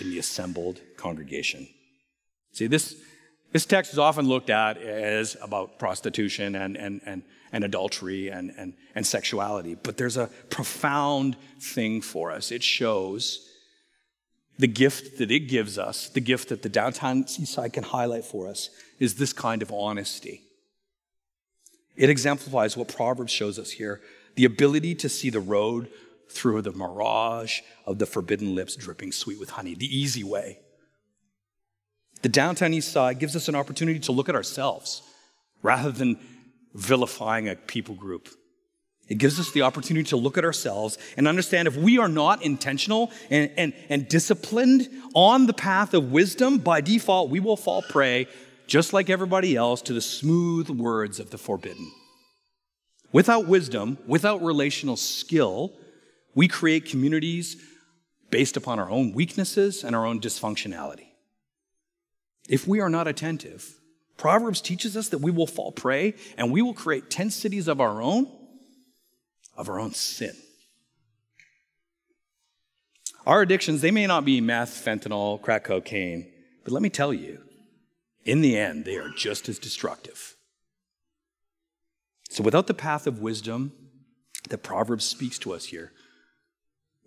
in 0.00 0.10
the 0.10 0.18
assembled 0.18 0.80
congregation. 0.96 1.68
See, 2.52 2.66
this 2.66 2.96
this 3.52 3.64
text 3.64 3.92
is 3.92 3.98
often 3.98 4.28
looked 4.28 4.50
at 4.50 4.76
as 4.78 5.36
about 5.40 5.78
prostitution 5.78 6.54
and, 6.54 6.76
and, 6.76 7.00
and, 7.06 7.22
and 7.52 7.64
adultery 7.64 8.28
and, 8.28 8.52
and, 8.58 8.74
and 8.94 9.06
sexuality, 9.06 9.74
but 9.74 9.96
there's 9.96 10.16
a 10.16 10.26
profound 10.50 11.36
thing 11.60 12.00
for 12.02 12.30
us. 12.30 12.50
It 12.50 12.62
shows 12.62 13.48
the 14.58 14.66
gift 14.66 15.18
that 15.18 15.30
it 15.30 15.40
gives 15.40 15.78
us, 15.78 16.08
the 16.08 16.20
gift 16.20 16.48
that 16.50 16.62
the 16.62 16.68
downtown 16.68 17.20
east 17.20 17.52
side 17.52 17.72
can 17.72 17.84
highlight 17.84 18.24
for 18.24 18.48
us, 18.48 18.70
is 18.98 19.14
this 19.14 19.32
kind 19.32 19.62
of 19.62 19.72
honesty. 19.72 20.42
It 21.96 22.10
exemplifies 22.10 22.76
what 22.76 22.94
Proverbs 22.94 23.32
shows 23.32 23.58
us 23.58 23.70
here 23.70 24.00
the 24.34 24.44
ability 24.44 24.94
to 24.94 25.08
see 25.08 25.30
the 25.30 25.40
road 25.40 25.90
through 26.28 26.62
the 26.62 26.70
mirage 26.70 27.60
of 27.86 27.98
the 27.98 28.06
forbidden 28.06 28.54
lips 28.54 28.76
dripping 28.76 29.10
sweet 29.10 29.40
with 29.40 29.50
honey, 29.50 29.74
the 29.74 29.98
easy 29.98 30.22
way. 30.22 30.60
The 32.22 32.28
downtown 32.28 32.74
east 32.74 32.92
side 32.92 33.18
gives 33.18 33.36
us 33.36 33.48
an 33.48 33.54
opportunity 33.54 34.00
to 34.00 34.12
look 34.12 34.28
at 34.28 34.34
ourselves 34.34 35.02
rather 35.62 35.90
than 35.90 36.18
vilifying 36.74 37.48
a 37.48 37.54
people 37.54 37.94
group. 37.94 38.28
It 39.08 39.16
gives 39.16 39.40
us 39.40 39.50
the 39.52 39.62
opportunity 39.62 40.08
to 40.10 40.16
look 40.16 40.36
at 40.36 40.44
ourselves 40.44 40.98
and 41.16 41.26
understand 41.26 41.66
if 41.66 41.76
we 41.76 41.98
are 41.98 42.08
not 42.08 42.42
intentional 42.42 43.10
and, 43.30 43.50
and, 43.56 43.72
and 43.88 44.06
disciplined 44.06 44.88
on 45.14 45.46
the 45.46 45.54
path 45.54 45.94
of 45.94 46.12
wisdom, 46.12 46.58
by 46.58 46.82
default, 46.82 47.30
we 47.30 47.40
will 47.40 47.56
fall 47.56 47.82
prey, 47.82 48.26
just 48.66 48.92
like 48.92 49.08
everybody 49.08 49.56
else, 49.56 49.80
to 49.82 49.94
the 49.94 50.00
smooth 50.00 50.68
words 50.68 51.18
of 51.18 51.30
the 51.30 51.38
forbidden. 51.38 51.90
Without 53.10 53.46
wisdom, 53.46 53.96
without 54.06 54.42
relational 54.42 54.96
skill, 54.96 55.72
we 56.34 56.46
create 56.46 56.84
communities 56.84 57.56
based 58.28 58.58
upon 58.58 58.78
our 58.78 58.90
own 58.90 59.12
weaknesses 59.12 59.84
and 59.84 59.96
our 59.96 60.04
own 60.04 60.20
dysfunctionality 60.20 61.07
if 62.48 62.66
we 62.66 62.80
are 62.80 62.90
not 62.90 63.06
attentive. 63.06 63.78
Proverbs 64.16 64.60
teaches 64.60 64.96
us 64.96 65.10
that 65.10 65.18
we 65.18 65.30
will 65.30 65.46
fall 65.46 65.70
prey 65.70 66.14
and 66.36 66.50
we 66.50 66.62
will 66.62 66.74
create 66.74 67.10
10 67.10 67.30
cities 67.30 67.68
of 67.68 67.80
our 67.80 68.02
own, 68.02 68.26
of 69.56 69.68
our 69.68 69.78
own 69.78 69.92
sin. 69.92 70.34
Our 73.26 73.42
addictions, 73.42 73.82
they 73.82 73.90
may 73.90 74.06
not 74.06 74.24
be 74.24 74.40
meth, 74.40 74.70
fentanyl, 74.70 75.40
crack 75.40 75.64
cocaine, 75.64 76.32
but 76.64 76.72
let 76.72 76.82
me 76.82 76.88
tell 76.88 77.12
you, 77.12 77.42
in 78.24 78.40
the 78.40 78.56
end, 78.56 78.84
they 78.84 78.96
are 78.96 79.10
just 79.10 79.48
as 79.48 79.58
destructive. 79.58 80.34
So, 82.30 82.42
without 82.42 82.66
the 82.66 82.74
path 82.74 83.06
of 83.06 83.20
wisdom 83.20 83.72
that 84.48 84.62
Proverbs 84.62 85.04
speaks 85.04 85.38
to 85.40 85.52
us 85.52 85.66
here, 85.66 85.92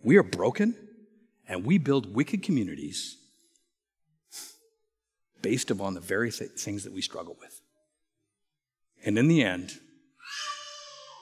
we 0.03 0.17
are 0.17 0.23
broken 0.23 0.75
and 1.47 1.65
we 1.65 1.77
build 1.77 2.15
wicked 2.15 2.43
communities 2.43 3.17
based 5.41 5.71
upon 5.71 5.93
the 5.93 5.99
very 5.99 6.31
th- 6.31 6.51
things 6.51 6.83
that 6.83 6.93
we 6.93 7.01
struggle 7.01 7.37
with. 7.39 7.61
And 9.03 9.17
in 9.17 9.27
the 9.27 9.43
end, 9.43 9.79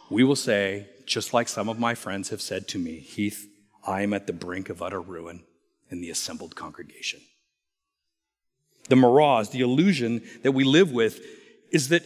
we 0.09 0.23
will 0.23 0.35
say, 0.35 0.87
just 1.05 1.33
like 1.33 1.47
some 1.47 1.69
of 1.69 1.79
my 1.79 1.95
friends 1.95 2.29
have 2.29 2.41
said 2.41 2.67
to 2.69 2.79
me, 2.79 2.99
Heath, 2.99 3.47
I 3.85 4.01
am 4.01 4.13
at 4.13 4.27
the 4.27 4.33
brink 4.33 4.69
of 4.69 4.81
utter 4.81 5.01
ruin 5.01 5.43
in 5.89 6.01
the 6.01 6.09
assembled 6.09 6.55
congregation. 6.55 7.21
The 8.89 8.95
mirage, 8.95 9.49
the 9.49 9.61
illusion 9.61 10.23
that 10.43 10.51
we 10.51 10.63
live 10.63 10.91
with 10.91 11.21
is 11.71 11.89
that, 11.89 12.03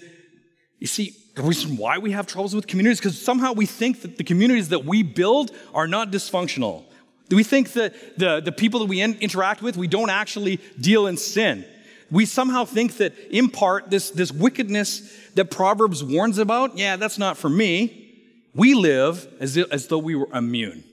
you 0.79 0.87
see, 0.87 1.15
the 1.35 1.41
reason 1.41 1.77
why 1.77 1.97
we 1.97 2.11
have 2.11 2.27
troubles 2.27 2.53
with 2.53 2.67
communities 2.67 2.99
because 2.99 3.19
somehow 3.19 3.53
we 3.53 3.65
think 3.65 4.01
that 4.01 4.17
the 4.17 4.23
communities 4.23 4.69
that 4.69 4.85
we 4.85 5.01
build 5.01 5.51
are 5.73 5.87
not 5.87 6.11
dysfunctional. 6.11 6.83
We 7.31 7.43
think 7.43 7.73
that 7.73 8.19
the, 8.19 8.41
the 8.41 8.51
people 8.51 8.81
that 8.81 8.85
we 8.85 9.01
in, 9.01 9.15
interact 9.19 9.61
with, 9.61 9.75
we 9.75 9.87
don't 9.87 10.11
actually 10.11 10.59
deal 10.79 11.07
in 11.07 11.17
sin 11.17 11.65
we 12.13 12.27
somehow 12.27 12.63
think 12.63 12.97
that 12.97 13.17
in 13.31 13.49
part 13.49 13.89
this, 13.89 14.11
this 14.11 14.31
wickedness 14.31 15.01
that 15.33 15.49
Proverbs 15.49 16.03
warns 16.03 16.37
about, 16.37 16.77
yeah, 16.77 16.95
that's 16.95 17.17
not 17.17 17.37
for 17.37 17.49
me. 17.49 18.21
We 18.53 18.75
live 18.75 19.27
as, 19.39 19.57
if, 19.57 19.71
as 19.71 19.87
though 19.87 19.97
we 19.97 20.13
were 20.13 20.29
immune. 20.31 20.83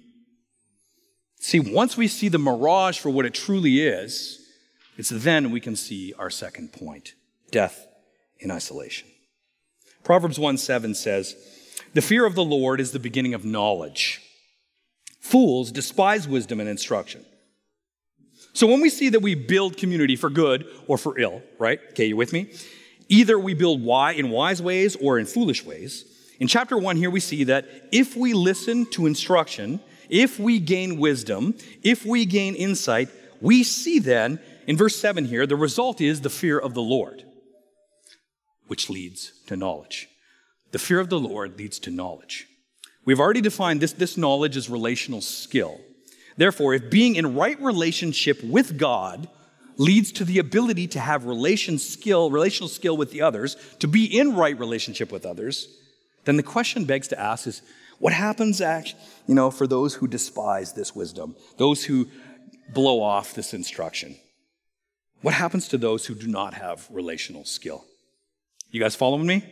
See, 1.38 1.60
once 1.60 1.94
we 1.94 2.08
see 2.08 2.28
the 2.28 2.38
mirage 2.38 2.98
for 2.98 3.10
what 3.10 3.26
it 3.26 3.34
truly 3.34 3.82
is, 3.82 4.38
it's 4.96 5.10
then 5.10 5.50
we 5.50 5.60
can 5.60 5.76
see 5.76 6.14
our 6.18 6.30
second 6.30 6.72
point 6.72 7.12
death 7.50 7.86
in 8.38 8.50
isolation. 8.50 9.06
Proverbs 10.02 10.38
1 10.38 10.56
7 10.56 10.94
says, 10.94 11.36
The 11.92 12.00
fear 12.00 12.24
of 12.24 12.34
the 12.34 12.44
Lord 12.44 12.80
is 12.80 12.92
the 12.92 12.98
beginning 12.98 13.34
of 13.34 13.44
knowledge. 13.44 14.22
Fools 15.20 15.70
despise 15.70 16.26
wisdom 16.26 16.60
and 16.60 16.68
instruction. 16.68 17.26
So 18.52 18.66
when 18.66 18.80
we 18.80 18.90
see 18.90 19.08
that 19.10 19.20
we 19.20 19.34
build 19.34 19.76
community 19.76 20.16
for 20.16 20.30
good 20.30 20.66
or 20.86 20.98
for 20.98 21.18
ill, 21.18 21.42
right? 21.58 21.80
Okay, 21.90 22.06
you 22.06 22.16
with 22.16 22.32
me? 22.32 22.52
Either 23.08 23.38
we 23.38 23.54
build 23.54 23.82
why 23.82 24.12
in 24.12 24.30
wise 24.30 24.60
ways 24.60 24.96
or 24.96 25.18
in 25.18 25.26
foolish 25.26 25.64
ways. 25.64 26.04
In 26.38 26.46
chapter 26.46 26.76
one 26.76 26.96
here, 26.96 27.10
we 27.10 27.20
see 27.20 27.44
that 27.44 27.66
if 27.92 28.16
we 28.16 28.32
listen 28.32 28.86
to 28.92 29.06
instruction, 29.06 29.80
if 30.08 30.38
we 30.38 30.58
gain 30.58 30.98
wisdom, 30.98 31.54
if 31.82 32.04
we 32.04 32.24
gain 32.24 32.54
insight, 32.54 33.08
we 33.40 33.62
see 33.62 33.98
then 33.98 34.40
in 34.66 34.76
verse 34.76 34.96
seven 34.96 35.24
here, 35.24 35.46
the 35.46 35.56
result 35.56 36.00
is 36.00 36.20
the 36.20 36.30
fear 36.30 36.58
of 36.58 36.74
the 36.74 36.82
Lord, 36.82 37.24
which 38.68 38.88
leads 38.88 39.32
to 39.46 39.56
knowledge. 39.56 40.08
The 40.72 40.78
fear 40.78 41.00
of 41.00 41.10
the 41.10 41.18
Lord 41.18 41.58
leads 41.58 41.78
to 41.80 41.90
knowledge. 41.90 42.46
We've 43.04 43.20
already 43.20 43.40
defined 43.40 43.80
this, 43.80 43.92
this 43.92 44.16
knowledge 44.16 44.56
as 44.56 44.70
relational 44.70 45.20
skill 45.20 45.80
Therefore, 46.40 46.72
if 46.72 46.88
being 46.88 47.16
in 47.16 47.34
right 47.34 47.60
relationship 47.60 48.42
with 48.42 48.78
God 48.78 49.28
leads 49.76 50.10
to 50.12 50.24
the 50.24 50.38
ability 50.38 50.86
to 50.86 50.98
have 50.98 51.26
relation 51.26 51.78
skill, 51.78 52.30
relational 52.30 52.70
skill 52.70 52.96
with 52.96 53.10
the 53.10 53.20
others, 53.20 53.58
to 53.80 53.86
be 53.86 54.06
in 54.06 54.34
right 54.34 54.58
relationship 54.58 55.12
with 55.12 55.26
others, 55.26 55.68
then 56.24 56.38
the 56.38 56.42
question 56.42 56.86
begs 56.86 57.08
to 57.08 57.20
ask 57.20 57.46
is 57.46 57.60
what 57.98 58.14
happens 58.14 58.58
you 58.58 59.34
know, 59.34 59.50
for 59.50 59.66
those 59.66 59.96
who 59.96 60.08
despise 60.08 60.72
this 60.72 60.96
wisdom, 60.96 61.36
those 61.58 61.84
who 61.84 62.08
blow 62.72 63.02
off 63.02 63.34
this 63.34 63.52
instruction? 63.52 64.16
What 65.20 65.34
happens 65.34 65.68
to 65.68 65.76
those 65.76 66.06
who 66.06 66.14
do 66.14 66.26
not 66.26 66.54
have 66.54 66.88
relational 66.90 67.44
skill? 67.44 67.84
You 68.70 68.80
guys 68.80 68.96
following 68.96 69.26
me? 69.26 69.44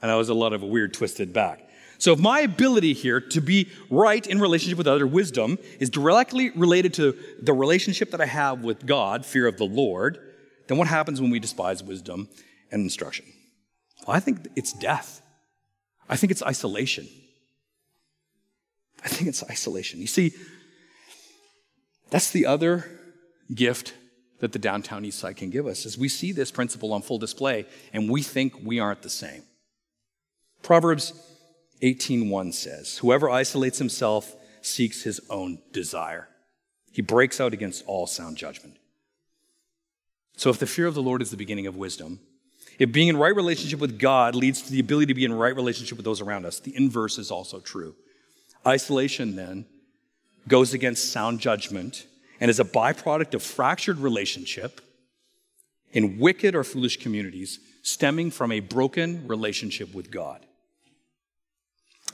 And 0.00 0.10
that 0.10 0.14
was 0.14 0.30
a 0.30 0.34
lot 0.34 0.54
of 0.54 0.62
a 0.62 0.66
weird 0.66 0.94
twisted 0.94 1.34
back. 1.34 1.60
So 2.00 2.14
if 2.14 2.18
my 2.18 2.40
ability 2.40 2.94
here 2.94 3.20
to 3.20 3.42
be 3.42 3.68
right 3.90 4.26
in 4.26 4.40
relationship 4.40 4.78
with 4.78 4.86
other 4.86 5.06
wisdom 5.06 5.58
is 5.78 5.90
directly 5.90 6.48
related 6.50 6.94
to 6.94 7.14
the 7.42 7.52
relationship 7.52 8.10
that 8.12 8.22
I 8.22 8.26
have 8.26 8.64
with 8.64 8.86
God, 8.86 9.26
fear 9.26 9.46
of 9.46 9.58
the 9.58 9.66
Lord, 9.66 10.18
then 10.66 10.78
what 10.78 10.88
happens 10.88 11.20
when 11.20 11.30
we 11.30 11.38
despise 11.38 11.82
wisdom 11.82 12.30
and 12.72 12.80
instruction? 12.80 13.26
Well, 14.06 14.16
I 14.16 14.20
think 14.20 14.48
it's 14.56 14.72
death. 14.72 15.20
I 16.08 16.16
think 16.16 16.30
it's 16.30 16.42
isolation. 16.42 17.06
I 19.04 19.08
think 19.08 19.28
it's 19.28 19.44
isolation. 19.44 20.00
You 20.00 20.06
see, 20.06 20.32
that's 22.08 22.30
the 22.30 22.46
other 22.46 22.90
gift 23.54 23.92
that 24.38 24.52
the 24.52 24.58
downtown 24.58 25.04
east 25.04 25.18
side 25.18 25.36
can 25.36 25.50
give 25.50 25.66
us 25.66 25.84
is 25.84 25.98
we 25.98 26.08
see 26.08 26.32
this 26.32 26.50
principle 26.50 26.94
on 26.94 27.02
full 27.02 27.18
display 27.18 27.66
and 27.92 28.08
we 28.08 28.22
think 28.22 28.54
we 28.64 28.80
aren't 28.80 29.02
the 29.02 29.10
same. 29.10 29.42
Proverbs 30.62 31.12
18:1 31.82 32.52
says, 32.52 32.98
"Whoever 32.98 33.30
isolates 33.30 33.78
himself 33.78 34.34
seeks 34.62 35.02
his 35.02 35.20
own 35.30 35.62
desire. 35.72 36.28
He 36.92 37.02
breaks 37.02 37.40
out 37.40 37.52
against 37.52 37.84
all 37.86 38.06
sound 38.06 38.36
judgment." 38.36 38.76
So 40.36 40.50
if 40.50 40.58
the 40.58 40.66
fear 40.66 40.86
of 40.86 40.94
the 40.94 41.02
Lord 41.02 41.22
is 41.22 41.30
the 41.30 41.36
beginning 41.36 41.66
of 41.66 41.76
wisdom, 41.76 42.20
if 42.78 42.92
being 42.92 43.08
in 43.08 43.16
right 43.16 43.34
relationship 43.34 43.78
with 43.78 43.98
God 43.98 44.34
leads 44.34 44.62
to 44.62 44.70
the 44.70 44.80
ability 44.80 45.06
to 45.06 45.14
be 45.14 45.24
in 45.24 45.32
right 45.32 45.54
relationship 45.54 45.98
with 45.98 46.04
those 46.04 46.20
around 46.20 46.46
us, 46.46 46.60
the 46.60 46.74
inverse 46.74 47.18
is 47.18 47.30
also 47.30 47.60
true. 47.60 47.94
Isolation 48.66 49.36
then 49.36 49.66
goes 50.48 50.72
against 50.72 51.12
sound 51.12 51.40
judgment 51.40 52.06
and 52.40 52.50
is 52.50 52.60
a 52.60 52.64
byproduct 52.64 53.34
of 53.34 53.42
fractured 53.42 53.98
relationship 53.98 54.80
in 55.92 56.18
wicked 56.18 56.54
or 56.54 56.64
foolish 56.64 56.98
communities 56.98 57.60
stemming 57.82 58.30
from 58.30 58.52
a 58.52 58.60
broken 58.60 59.26
relationship 59.26 59.94
with 59.94 60.10
God. 60.10 60.46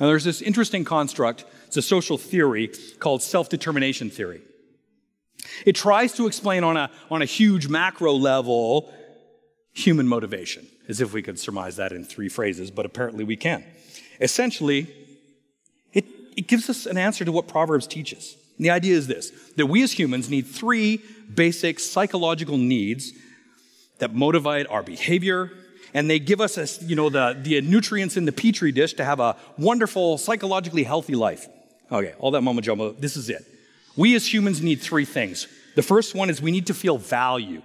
Now, 0.01 0.07
there's 0.07 0.25
this 0.25 0.43
interesting 0.43 0.85
construct, 0.85 1.45
it's 1.67 1.77
a 1.77 1.83
social 1.83 2.19
theory 2.19 2.71
called 2.99 3.23
self 3.23 3.49
determination 3.49 4.11
theory. 4.11 4.43
It 5.65 5.75
tries 5.75 6.13
to 6.15 6.27
explain 6.27 6.65
on 6.65 6.77
a, 6.77 6.91
on 7.11 7.23
a 7.23 7.25
huge 7.25 7.69
macro 7.69 8.13
level 8.13 8.93
human 9.73 10.09
motivation, 10.09 10.67
as 10.89 11.01
if 11.01 11.13
we 11.13 11.23
could 11.23 11.39
surmise 11.39 11.77
that 11.77 11.93
in 11.93 12.05
three 12.05 12.29
phrases, 12.29 12.71
but 12.71 12.87
apparently 12.87 13.25
we 13.25 13.37
can. 13.37 13.65
Essentially, 14.21 14.87
it, 15.93 16.07
it 16.37 16.47
gives 16.47 16.69
us 16.71 16.87
an 16.87 16.97
answer 16.97 17.25
to 17.25 17.33
what 17.33 17.47
Proverbs 17.47 17.87
teaches. 17.87 18.37
And 18.57 18.65
the 18.65 18.71
idea 18.71 18.97
is 18.97 19.07
this 19.07 19.31
that 19.57 19.67
we 19.67 19.83
as 19.83 19.93
humans 19.93 20.31
need 20.31 20.47
three 20.47 21.03
basic 21.35 21.79
psychological 21.79 22.57
needs 22.57 23.13
that 23.99 24.15
motivate 24.15 24.67
our 24.69 24.83
behavior, 24.83 25.51
and 25.97 26.11
they 26.11 26.19
give 26.19 26.43
us 26.43 26.59
a, 26.59 26.85
you 26.85 26.95
know, 26.95 27.09
the, 27.09 27.35
the 27.41 27.63
nutrients 27.63 28.19
in 28.19 28.27
the 28.27 28.33
petri 28.33 28.71
dish 28.71 28.93
to 28.95 29.05
have 29.05 29.19
a 29.19 29.35
wonderful, 29.57 30.19
psychologically 30.19 30.83
healthy 30.83 31.15
life. 31.15 31.49
Okay, 31.91 32.13
all 32.19 32.33
that 32.33 32.43
mumbo 32.43 32.61
jumbo, 32.61 32.93
this 32.93 33.17
is 33.17 33.31
it. 33.31 33.43
We 33.97 34.15
as 34.15 34.31
humans 34.31 34.61
need 34.61 34.83
three 34.83 35.07
things. 35.07 35.49
The 35.75 35.83
first 35.83 36.15
one 36.15 36.29
is 36.29 36.43
we 36.43 36.51
need 36.51 36.67
to 36.67 36.75
feel 36.75 36.99
value. 36.99 37.63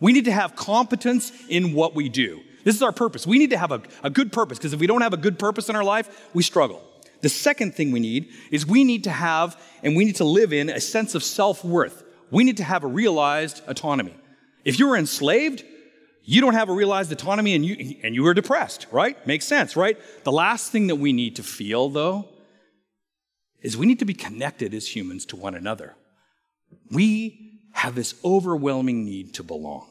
We 0.00 0.12
need 0.12 0.24
to 0.24 0.32
have 0.32 0.56
competence 0.56 1.30
in 1.50 1.74
what 1.74 1.94
we 1.94 2.08
do. 2.08 2.40
This 2.64 2.74
is 2.74 2.82
our 2.82 2.90
purpose. 2.90 3.26
We 3.26 3.38
need 3.38 3.50
to 3.50 3.58
have 3.58 3.70
a, 3.70 3.82
a 4.02 4.08
good 4.08 4.32
purpose 4.32 4.56
because 4.56 4.72
if 4.72 4.80
we 4.80 4.86
don't 4.86 5.02
have 5.02 5.12
a 5.12 5.18
good 5.18 5.38
purpose 5.38 5.68
in 5.68 5.76
our 5.76 5.84
life, 5.84 6.30
we 6.32 6.42
struggle. 6.42 6.82
The 7.20 7.28
second 7.28 7.74
thing 7.74 7.92
we 7.92 8.00
need 8.00 8.30
is 8.50 8.66
we 8.66 8.84
need 8.84 9.04
to 9.04 9.10
have 9.10 9.60
and 9.82 9.94
we 9.94 10.06
need 10.06 10.16
to 10.16 10.24
live 10.24 10.54
in 10.54 10.70
a 10.70 10.80
sense 10.80 11.14
of 11.14 11.22
self 11.22 11.62
worth. 11.62 12.02
We 12.30 12.44
need 12.44 12.56
to 12.56 12.64
have 12.64 12.82
a 12.82 12.86
realized 12.86 13.60
autonomy. 13.66 14.14
If 14.64 14.78
you're 14.78 14.96
enslaved, 14.96 15.64
you 16.24 16.40
don't 16.40 16.54
have 16.54 16.70
a 16.70 16.72
realized 16.72 17.12
autonomy 17.12 17.54
and 17.54 17.64
you, 17.64 17.96
and 18.02 18.14
you 18.14 18.26
are 18.26 18.34
depressed, 18.34 18.86
right? 18.90 19.24
Makes 19.26 19.44
sense, 19.44 19.76
right? 19.76 19.98
The 20.24 20.32
last 20.32 20.72
thing 20.72 20.86
that 20.86 20.96
we 20.96 21.12
need 21.12 21.36
to 21.36 21.42
feel, 21.42 21.90
though, 21.90 22.28
is 23.60 23.76
we 23.76 23.86
need 23.86 23.98
to 23.98 24.04
be 24.04 24.14
connected 24.14 24.72
as 24.74 24.94
humans 24.94 25.26
to 25.26 25.36
one 25.36 25.54
another. 25.54 25.94
We 26.90 27.60
have 27.72 27.94
this 27.94 28.14
overwhelming 28.24 29.04
need 29.04 29.34
to 29.34 29.42
belong. 29.42 29.86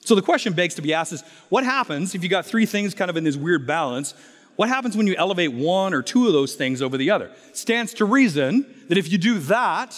So 0.00 0.14
the 0.14 0.22
question 0.22 0.52
begs 0.52 0.74
to 0.76 0.82
be 0.82 0.94
asked 0.94 1.12
is 1.12 1.22
what 1.48 1.64
happens 1.64 2.14
if 2.14 2.22
you 2.22 2.28
got 2.28 2.44
three 2.46 2.66
things 2.66 2.94
kind 2.94 3.10
of 3.10 3.16
in 3.16 3.24
this 3.24 3.36
weird 3.36 3.66
balance? 3.66 4.14
What 4.56 4.68
happens 4.68 4.96
when 4.96 5.06
you 5.06 5.14
elevate 5.16 5.52
one 5.52 5.94
or 5.94 6.02
two 6.02 6.26
of 6.26 6.32
those 6.32 6.54
things 6.56 6.82
over 6.82 6.96
the 6.96 7.10
other? 7.10 7.30
Stands 7.52 7.94
to 7.94 8.04
reason 8.04 8.66
that 8.88 8.98
if 8.98 9.10
you 9.12 9.16
do 9.16 9.38
that, 9.40 9.96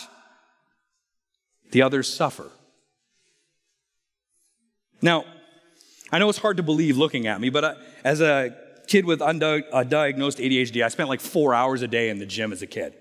the 1.71 1.83
others 1.83 2.13
suffer. 2.13 2.51
Now, 5.01 5.25
I 6.13 6.19
know 6.19 6.29
it's 6.29 6.39
hard 6.39 6.57
to 6.57 6.63
believe 6.63 6.97
looking 6.97 7.27
at 7.27 7.41
me, 7.41 7.51
but 7.51 7.65
I, 7.65 7.77
as 8.05 8.21
a 8.21 8.57
kid 8.87 9.05
with 9.05 9.21
undiagnosed 9.21 9.73
uh, 9.73 10.43
ADHD, 10.43 10.85
I 10.85 10.89
spent 10.89 11.09
like 11.09 11.21
four 11.21 11.55
hours 11.55 11.83
a 11.83 11.89
day 11.89 12.09
in 12.09 12.19
the 12.19 12.27
gym 12.27 12.53
as 12.53 12.63
a 12.63 12.67
kid. 12.67 12.95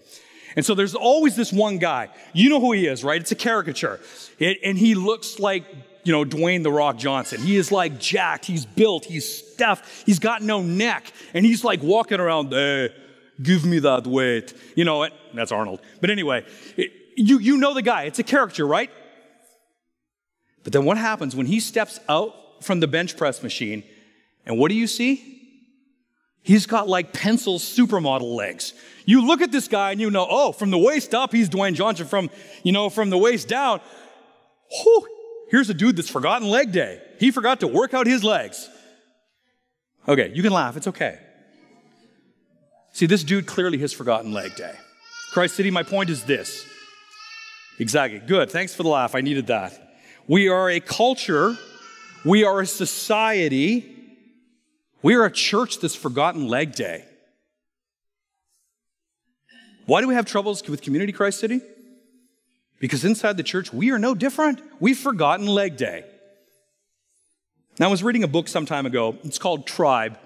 And 0.55 0.65
so 0.65 0.75
there's 0.75 0.95
always 0.95 1.35
this 1.35 1.51
one 1.51 1.77
guy. 1.77 2.09
You 2.33 2.49
know 2.49 2.59
who 2.59 2.71
he 2.71 2.87
is, 2.87 3.03
right? 3.03 3.19
It's 3.19 3.31
a 3.31 3.35
caricature. 3.35 3.99
It, 4.39 4.57
and 4.63 4.77
he 4.77 4.95
looks 4.95 5.39
like, 5.39 5.63
you 6.03 6.11
know, 6.11 6.25
Dwayne 6.25 6.63
The 6.63 6.71
Rock 6.71 6.97
Johnson. 6.97 7.41
He 7.41 7.55
is 7.55 7.71
like 7.71 7.99
jacked. 7.99 8.45
He's 8.45 8.65
built. 8.65 9.05
He's 9.05 9.25
stuffed. 9.27 10.05
He's 10.05 10.19
got 10.19 10.41
no 10.41 10.61
neck. 10.61 11.11
And 11.33 11.45
he's 11.45 11.63
like 11.63 11.81
walking 11.83 12.19
around, 12.19 12.51
hey, 12.51 12.89
give 13.41 13.65
me 13.65 13.79
that 13.79 14.07
weight. 14.07 14.53
You 14.75 14.85
know 14.85 14.97
what? 14.97 15.13
That's 15.33 15.51
Arnold. 15.51 15.81
But 16.01 16.09
anyway, 16.09 16.45
it, 16.77 16.91
you, 17.15 17.39
you 17.39 17.57
know 17.57 17.73
the 17.73 17.81
guy. 17.81 18.03
It's 18.03 18.19
a 18.19 18.23
caricature, 18.23 18.65
right? 18.65 18.91
But 20.63 20.73
then 20.73 20.85
what 20.85 20.97
happens 20.97 21.35
when 21.35 21.45
he 21.45 21.59
steps 21.59 21.99
out 22.09 22.33
from 22.61 22.79
the 22.79 22.87
bench 22.87 23.17
press 23.17 23.43
machine, 23.43 23.83
and 24.45 24.57
what 24.57 24.69
do 24.69 24.75
you 24.75 24.87
see? 24.87 25.39
He's 26.41 26.65
got 26.65 26.87
like 26.87 27.13
pencil 27.13 27.59
supermodel 27.59 28.35
legs. 28.35 28.73
You 29.05 29.25
look 29.25 29.41
at 29.41 29.51
this 29.51 29.67
guy 29.67 29.91
and 29.91 30.01
you 30.01 30.09
know, 30.09 30.25
oh, 30.29 30.51
from 30.51 30.71
the 30.71 30.77
waist 30.77 31.13
up, 31.13 31.31
he's 31.31 31.49
Dwayne 31.49 31.73
Johnson. 31.73 32.07
From, 32.07 32.29
you 32.63 32.71
know, 32.71 32.89
from 32.89 33.09
the 33.09 33.17
waist 33.17 33.47
down, 33.47 33.81
whew, 34.71 35.07
here's 35.51 35.69
a 35.69 35.73
dude 35.73 35.95
that's 35.95 36.09
forgotten 36.09 36.47
leg 36.47 36.71
day. 36.71 37.01
He 37.19 37.31
forgot 37.31 37.59
to 37.59 37.67
work 37.67 37.93
out 37.93 38.07
his 38.07 38.23
legs. 38.23 38.69
Okay, 40.07 40.31
you 40.33 40.41
can 40.41 40.53
laugh, 40.53 40.77
it's 40.77 40.87
okay. 40.87 41.19
See, 42.93 43.05
this 43.05 43.23
dude 43.23 43.45
clearly 43.45 43.77
has 43.79 43.93
forgotten 43.93 44.33
leg 44.33 44.55
day. 44.55 44.73
Christ 45.31 45.55
City, 45.55 45.69
my 45.69 45.83
point 45.83 46.09
is 46.09 46.23
this. 46.23 46.65
Exactly. 47.77 48.19
Good. 48.19 48.49
Thanks 48.49 48.73
for 48.73 48.83
the 48.83 48.89
laugh. 48.89 49.15
I 49.15 49.21
needed 49.21 49.47
that. 49.47 49.97
We 50.27 50.49
are 50.49 50.69
a 50.69 50.79
culture 50.79 51.57
we 52.25 52.43
are 52.43 52.61
a 52.61 52.65
society. 52.65 53.95
We 55.01 55.15
are 55.15 55.25
a 55.25 55.31
church 55.31 55.79
that's 55.79 55.95
forgotten 55.95 56.47
leg 56.47 56.73
day. 56.73 57.05
Why 59.85 60.01
do 60.01 60.07
we 60.07 60.13
have 60.13 60.25
troubles 60.25 60.67
with 60.67 60.81
Community 60.81 61.11
Christ 61.11 61.39
City? 61.39 61.61
Because 62.79 63.03
inside 63.03 63.37
the 63.37 63.43
church, 63.43 63.73
we 63.73 63.91
are 63.91 63.99
no 63.99 64.13
different. 64.13 64.61
We've 64.79 64.97
forgotten 64.97 65.47
leg 65.47 65.77
day. 65.77 66.05
Now, 67.79 67.87
I 67.87 67.89
was 67.89 68.03
reading 68.03 68.23
a 68.23 68.27
book 68.27 68.47
some 68.47 68.65
time 68.65 68.85
ago. 68.85 69.17
It's 69.23 69.39
called 69.39 69.65
Tribe. 69.65 70.17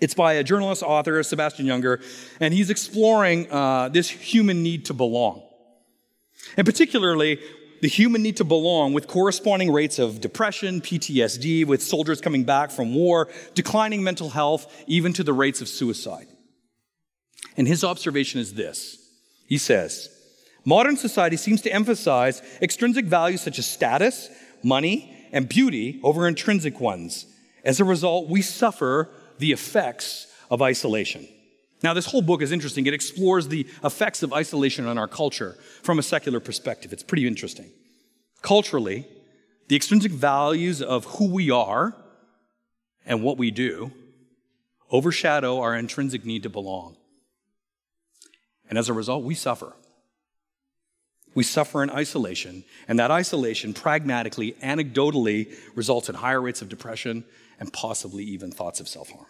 It's 0.00 0.14
by 0.14 0.34
a 0.34 0.44
journalist, 0.44 0.82
author, 0.82 1.22
Sebastian 1.22 1.66
Junger, 1.66 2.02
and 2.38 2.54
he's 2.54 2.70
exploring 2.70 3.50
uh, 3.50 3.88
this 3.88 4.08
human 4.08 4.62
need 4.62 4.86
to 4.86 4.94
belong. 4.94 5.42
And 6.56 6.66
particularly, 6.66 7.40
the 7.80 7.88
human 7.88 8.22
need 8.22 8.36
to 8.36 8.44
belong 8.44 8.92
with 8.92 9.06
corresponding 9.06 9.72
rates 9.72 9.98
of 9.98 10.20
depression, 10.20 10.80
PTSD, 10.80 11.66
with 11.66 11.82
soldiers 11.82 12.20
coming 12.20 12.44
back 12.44 12.70
from 12.70 12.94
war, 12.94 13.28
declining 13.54 14.02
mental 14.02 14.30
health, 14.30 14.84
even 14.86 15.12
to 15.14 15.24
the 15.24 15.32
rates 15.32 15.60
of 15.60 15.68
suicide. 15.68 16.26
And 17.56 17.66
his 17.66 17.84
observation 17.84 18.40
is 18.40 18.54
this 18.54 18.98
he 19.46 19.58
says, 19.58 20.08
Modern 20.64 20.96
society 20.96 21.36
seems 21.36 21.62
to 21.62 21.72
emphasize 21.72 22.42
extrinsic 22.60 23.06
values 23.06 23.40
such 23.40 23.58
as 23.58 23.66
status, 23.66 24.28
money, 24.62 25.16
and 25.32 25.48
beauty 25.48 26.00
over 26.02 26.28
intrinsic 26.28 26.80
ones. 26.80 27.26
As 27.64 27.80
a 27.80 27.84
result, 27.84 28.28
we 28.28 28.42
suffer 28.42 29.08
the 29.38 29.52
effects 29.52 30.26
of 30.50 30.60
isolation. 30.62 31.26
Now, 31.82 31.94
this 31.94 32.06
whole 32.06 32.22
book 32.22 32.42
is 32.42 32.52
interesting. 32.52 32.86
It 32.86 32.94
explores 32.94 33.48
the 33.48 33.66
effects 33.82 34.22
of 34.22 34.32
isolation 34.32 34.86
on 34.86 34.98
our 34.98 35.08
culture 35.08 35.56
from 35.82 35.98
a 35.98 36.02
secular 36.02 36.40
perspective. 36.40 36.92
It's 36.92 37.02
pretty 37.02 37.26
interesting. 37.26 37.70
Culturally, 38.42 39.06
the 39.68 39.76
extrinsic 39.76 40.12
values 40.12 40.82
of 40.82 41.04
who 41.04 41.32
we 41.32 41.50
are 41.50 41.94
and 43.06 43.22
what 43.22 43.38
we 43.38 43.50
do 43.50 43.92
overshadow 44.90 45.60
our 45.60 45.76
intrinsic 45.76 46.24
need 46.24 46.42
to 46.42 46.50
belong. 46.50 46.96
And 48.68 48.78
as 48.78 48.88
a 48.88 48.92
result, 48.92 49.24
we 49.24 49.34
suffer. 49.34 49.72
We 51.34 51.44
suffer 51.44 51.82
in 51.82 51.90
isolation, 51.90 52.64
and 52.88 52.98
that 52.98 53.12
isolation 53.12 53.72
pragmatically, 53.72 54.52
anecdotally, 54.62 55.54
results 55.76 56.08
in 56.08 56.16
higher 56.16 56.40
rates 56.40 56.60
of 56.60 56.68
depression 56.68 57.24
and 57.60 57.72
possibly 57.72 58.24
even 58.24 58.50
thoughts 58.50 58.80
of 58.80 58.88
self 58.88 59.10
harm. 59.10 59.26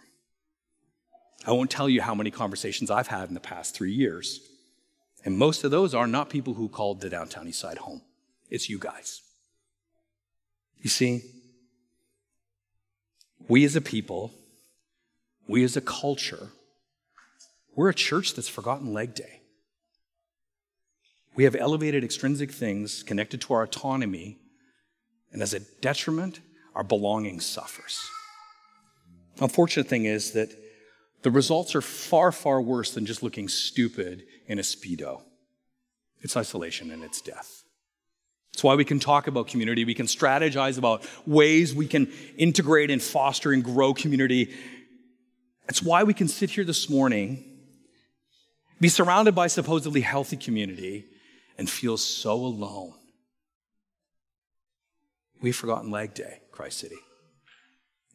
I 1.45 1.51
won't 1.51 1.71
tell 1.71 1.89
you 1.89 2.01
how 2.01 2.13
many 2.13 2.29
conversations 2.29 2.91
I've 2.91 3.07
had 3.07 3.27
in 3.27 3.33
the 3.33 3.39
past 3.39 3.73
three 3.73 3.91
years, 3.91 4.41
and 5.25 5.37
most 5.37 5.63
of 5.63 5.71
those 5.71 5.95
are 5.95 6.07
not 6.07 6.29
people 6.29 6.53
who 6.53 6.69
called 6.69 7.01
the 7.01 7.09
downtown 7.09 7.47
east 7.47 7.59
side 7.59 7.79
home. 7.79 8.01
It's 8.49 8.69
you 8.69 8.77
guys. 8.77 9.21
You 10.79 10.89
see, 10.89 11.21
we 13.47 13.65
as 13.65 13.75
a 13.75 13.81
people, 13.81 14.31
we 15.47 15.63
as 15.63 15.75
a 15.75 15.81
culture, 15.81 16.49
we're 17.75 17.89
a 17.89 17.93
church 17.93 18.35
that's 18.35 18.49
forgotten 18.49 18.93
leg 18.93 19.15
day. 19.15 19.41
We 21.35 21.45
have 21.45 21.55
elevated 21.55 22.03
extrinsic 22.03 22.51
things 22.51 23.03
connected 23.03 23.41
to 23.41 23.53
our 23.53 23.63
autonomy, 23.63 24.37
and 25.31 25.41
as 25.41 25.53
a 25.53 25.61
detriment, 25.81 26.41
our 26.75 26.83
belonging 26.83 27.39
suffers. 27.39 27.99
The 29.37 29.45
unfortunate 29.45 29.87
thing 29.87 30.05
is 30.05 30.33
that 30.33 30.51
the 31.23 31.31
results 31.31 31.75
are 31.75 31.81
far, 31.81 32.31
far 32.31 32.61
worse 32.61 32.91
than 32.91 33.05
just 33.05 33.21
looking 33.23 33.47
stupid 33.47 34.23
in 34.47 34.59
a 34.59 34.63
Speedo. 34.63 35.21
It's 36.21 36.37
isolation 36.37 36.91
and 36.91 37.03
it's 37.03 37.21
death. 37.21 37.63
That's 38.53 38.63
why 38.63 38.75
we 38.75 38.85
can 38.85 38.99
talk 38.99 39.27
about 39.27 39.47
community. 39.47 39.85
We 39.85 39.93
can 39.93 40.07
strategize 40.07 40.77
about 40.77 41.05
ways 41.25 41.73
we 41.73 41.87
can 41.87 42.11
integrate 42.37 42.91
and 42.91 43.01
foster 43.01 43.51
and 43.51 43.63
grow 43.63 43.93
community. 43.93 44.53
That's 45.67 45.81
why 45.81 46.03
we 46.03 46.13
can 46.13 46.27
sit 46.27 46.49
here 46.49 46.65
this 46.65 46.89
morning, 46.89 47.45
be 48.79 48.89
surrounded 48.89 49.35
by 49.35 49.47
supposedly 49.47 50.01
healthy 50.01 50.35
community, 50.35 51.05
and 51.57 51.69
feel 51.69 51.97
so 51.97 52.33
alone. 52.33 52.93
We've 55.41 55.55
forgotten 55.55 55.89
Leg 55.89 56.13
Day, 56.13 56.41
Christ 56.51 56.79
City. 56.79 56.97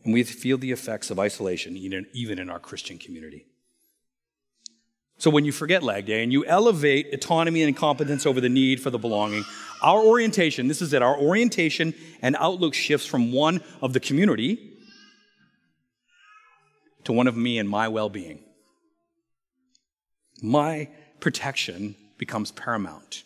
And 0.05 0.13
we 0.13 0.23
feel 0.23 0.59
the 0.59 0.73
effects 0.73 1.11
of 1.11 1.19
isolation 1.19 1.77
even 1.77 2.39
in 2.39 2.49
our 2.49 2.61
Christian 2.61 2.99
community. 2.99 3.47
So 5.19 5.31
when 5.31 5.45
you 5.45 5.53
forget 5.53 5.83
leg 5.83 6.07
Day 6.07 6.23
and 6.23 6.33
you 6.33 6.45
elevate 6.45 7.13
autonomy 7.13 7.63
and 7.63 7.75
competence 7.77 8.27
over 8.27 8.41
the 8.41 8.49
need 8.49 8.83
for 8.83 8.91
the 8.91 8.99
belonging, 8.99 9.45
our 9.83 10.01
orientation, 10.01 10.69
this 10.69 10.83
is 10.83 10.93
it, 10.93 11.03
our 11.03 11.17
orientation 11.19 11.95
and 12.21 12.37
outlook 12.39 12.75
shifts 12.75 13.07
from 13.07 13.33
one 13.33 13.63
of 13.81 13.93
the 13.93 14.01
community 14.01 14.75
to 17.05 17.13
one 17.13 17.27
of 17.27 17.37
me 17.37 17.59
and 17.59 17.69
my 17.69 17.89
well 17.89 18.11
being. 18.11 18.41
My 20.43 20.89
protection 21.21 21.97
becomes 22.19 22.53
paramount. 22.53 23.23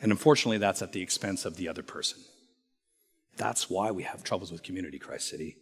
And 0.00 0.12
unfortunately, 0.12 0.58
that's 0.58 0.82
at 0.82 0.92
the 0.92 1.02
expense 1.02 1.44
of 1.44 1.56
the 1.56 1.68
other 1.68 1.82
person. 1.82 2.20
That's 3.36 3.68
why 3.68 3.90
we 3.90 4.04
have 4.04 4.22
troubles 4.22 4.52
with 4.52 4.62
community, 4.62 4.98
Christ 4.98 5.28
City. 5.28 5.56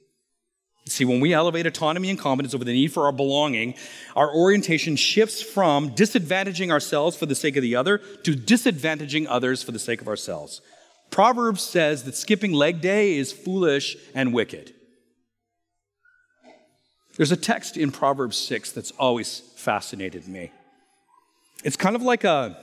See, 0.88 1.04
when 1.04 1.20
we 1.20 1.32
elevate 1.32 1.66
autonomy 1.66 2.10
and 2.10 2.18
competence 2.18 2.54
over 2.54 2.64
the 2.64 2.72
need 2.72 2.92
for 2.92 3.06
our 3.06 3.12
belonging, 3.12 3.74
our 4.16 4.34
orientation 4.34 4.96
shifts 4.96 5.40
from 5.40 5.90
disadvantaging 5.94 6.70
ourselves 6.70 7.16
for 7.16 7.26
the 7.26 7.36
sake 7.36 7.56
of 7.56 7.62
the 7.62 7.76
other 7.76 7.98
to 7.98 8.34
disadvantaging 8.34 9.26
others 9.28 9.62
for 9.62 9.70
the 9.70 9.78
sake 9.78 10.00
of 10.00 10.08
ourselves. 10.08 10.60
Proverbs 11.10 11.62
says 11.62 12.02
that 12.04 12.16
skipping 12.16 12.52
leg 12.52 12.80
day 12.80 13.16
is 13.16 13.32
foolish 13.32 13.96
and 14.14 14.34
wicked. 14.34 14.74
There's 17.16 17.32
a 17.32 17.36
text 17.36 17.76
in 17.76 17.92
Proverbs 17.92 18.36
6 18.38 18.72
that's 18.72 18.90
always 18.92 19.40
fascinated 19.56 20.26
me. 20.26 20.50
It's 21.62 21.76
kind 21.76 21.94
of 21.94 22.02
like 22.02 22.24
a 22.24 22.56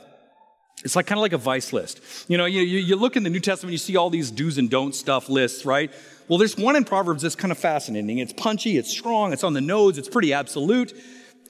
it's 0.84 0.96
like 0.96 1.08
kind 1.08 1.18
of 1.18 1.22
like 1.22 1.34
a 1.34 1.38
vice 1.38 1.74
list. 1.74 2.02
You 2.30 2.38
know, 2.38 2.46
you, 2.46 2.62
you 2.62 2.96
look 2.96 3.18
in 3.18 3.24
the 3.24 3.30
New 3.30 3.42
Testament, 3.42 3.74
you 3.74 3.78
see 3.78 3.98
all 3.98 4.10
these 4.10 4.32
do's 4.32 4.58
and 4.58 4.70
don'ts 4.70 4.98
stuff 4.98 5.28
lists, 5.28 5.66
right? 5.66 5.92
Well, 6.28 6.38
there's 6.38 6.58
one 6.58 6.76
in 6.76 6.86
Proverbs 6.86 7.24
that's 7.24 7.36
kind 7.36 7.52
of 7.52 7.58
fascinating. 7.58 8.20
It's 8.20 8.34
punchy, 8.34 8.78
it's 8.78 8.90
strong, 8.90 9.34
it's 9.34 9.44
on 9.44 9.54
the 9.54 9.62
nose, 9.62 9.98
it's 9.98 10.08
pretty 10.08 10.32
absolute, 10.32 10.94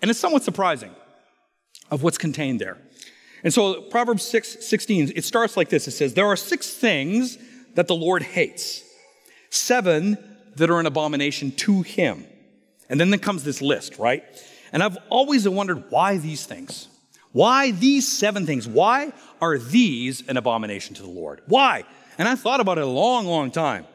and 0.02 0.10
it's 0.10 0.20
somewhat 0.20 0.44
surprising 0.44 0.92
of 1.92 2.02
what's 2.02 2.18
contained 2.18 2.60
there. 2.60 2.78
And 3.44 3.54
so 3.54 3.82
Proverbs 3.84 4.24
6, 4.24 4.66
16, 4.66 5.14
it 5.16 5.24
starts 5.24 5.56
like 5.56 5.70
this. 5.70 5.88
It 5.88 5.92
says, 5.92 6.14
There 6.14 6.28
are 6.28 6.36
six 6.36 6.74
things 6.74 7.38
that 7.76 7.88
the 7.88 7.96
Lord 7.96 8.24
hates, 8.24 8.84
seven 9.50 10.18
that 10.56 10.70
are 10.70 10.80
an 10.80 10.86
abomination 10.86 11.52
to 11.52 11.82
him. 11.82 12.26
And 12.90 13.00
then 13.00 13.12
there 13.12 13.20
comes 13.20 13.44
this 13.44 13.62
list, 13.62 14.00
right? 14.00 14.24
And 14.74 14.82
I've 14.84 14.98
always 15.10 15.48
wondered 15.48 15.86
why 15.90 16.18
these 16.18 16.46
things. 16.46 16.88
Why 17.32 17.72
these 17.72 18.08
seven 18.08 18.46
things? 18.46 18.68
Why 18.68 19.14
are 19.42 19.58
these 19.58 20.28
an 20.28 20.38
abomination 20.38 20.96
to 20.96 21.04
the 21.04 21.10
Lord? 21.10 21.42
Why? 21.46 21.84
And 22.18 22.28
I 22.28 22.36
thought 22.36 22.60
about 22.60 22.78
it 22.78 22.84
a 22.84 22.88
long, 22.88 23.26
long 23.26 23.52
time. 23.52 23.86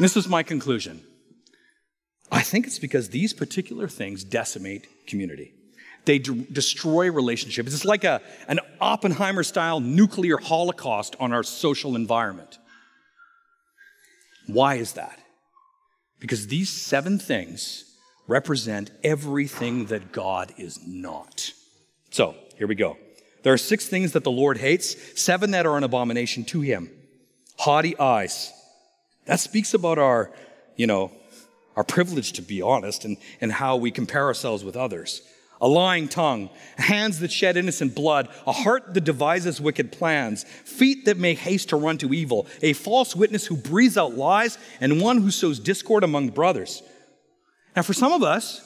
This 0.00 0.16
is 0.16 0.28
my 0.28 0.42
conclusion. 0.42 1.02
I 2.32 2.42
think 2.42 2.66
it's 2.66 2.78
because 2.78 3.10
these 3.10 3.32
particular 3.32 3.86
things 3.86 4.24
decimate 4.24 5.06
community. 5.06 5.52
They 6.04 6.18
d- 6.18 6.46
destroy 6.50 7.10
relationships. 7.10 7.72
It's 7.72 7.84
like 7.84 8.04
a, 8.04 8.20
an 8.48 8.60
Oppenheimer 8.80 9.42
style 9.42 9.80
nuclear 9.80 10.36
holocaust 10.38 11.16
on 11.20 11.32
our 11.32 11.42
social 11.42 11.96
environment. 11.96 12.58
Why 14.46 14.76
is 14.76 14.92
that? 14.94 15.18
Because 16.18 16.48
these 16.48 16.70
seven 16.70 17.18
things 17.18 17.84
represent 18.26 18.90
everything 19.02 19.86
that 19.86 20.12
God 20.12 20.52
is 20.58 20.80
not. 20.86 21.52
So, 22.14 22.36
here 22.56 22.68
we 22.68 22.76
go. 22.76 22.96
There 23.42 23.52
are 23.52 23.58
six 23.58 23.88
things 23.88 24.12
that 24.12 24.22
the 24.22 24.30
Lord 24.30 24.58
hates, 24.58 25.20
seven 25.20 25.50
that 25.50 25.66
are 25.66 25.76
an 25.76 25.82
abomination 25.82 26.44
to 26.44 26.60
him. 26.60 26.88
Haughty 27.58 27.98
eyes. 27.98 28.52
That 29.24 29.40
speaks 29.40 29.74
about 29.74 29.98
our, 29.98 30.30
you 30.76 30.86
know, 30.86 31.10
our 31.74 31.82
privilege 31.82 32.34
to 32.34 32.42
be 32.42 32.62
honest 32.62 33.04
and, 33.04 33.16
and 33.40 33.50
how 33.50 33.74
we 33.74 33.90
compare 33.90 34.26
ourselves 34.26 34.62
with 34.62 34.76
others. 34.76 35.22
A 35.60 35.66
lying 35.66 36.06
tongue, 36.06 36.50
hands 36.78 37.18
that 37.18 37.32
shed 37.32 37.56
innocent 37.56 37.96
blood, 37.96 38.28
a 38.46 38.52
heart 38.52 38.94
that 38.94 39.02
devises 39.02 39.60
wicked 39.60 39.90
plans, 39.90 40.44
feet 40.44 41.06
that 41.06 41.18
make 41.18 41.38
haste 41.38 41.70
to 41.70 41.76
run 41.76 41.98
to 41.98 42.14
evil, 42.14 42.46
a 42.62 42.74
false 42.74 43.16
witness 43.16 43.44
who 43.44 43.56
breathes 43.56 43.98
out 43.98 44.14
lies, 44.14 44.56
and 44.80 45.00
one 45.00 45.18
who 45.18 45.32
sows 45.32 45.58
discord 45.58 46.04
among 46.04 46.28
brothers. 46.28 46.80
Now, 47.74 47.82
for 47.82 47.92
some 47.92 48.12
of 48.12 48.22
us, 48.22 48.62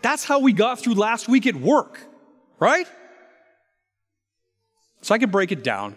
that's 0.00 0.24
how 0.24 0.38
we 0.38 0.54
got 0.54 0.78
through 0.78 0.94
last 0.94 1.28
week 1.28 1.46
at 1.46 1.54
work 1.54 2.07
right? 2.58 2.86
So 5.02 5.14
I 5.14 5.18
could 5.18 5.30
break 5.30 5.52
it 5.52 5.62
down 5.62 5.96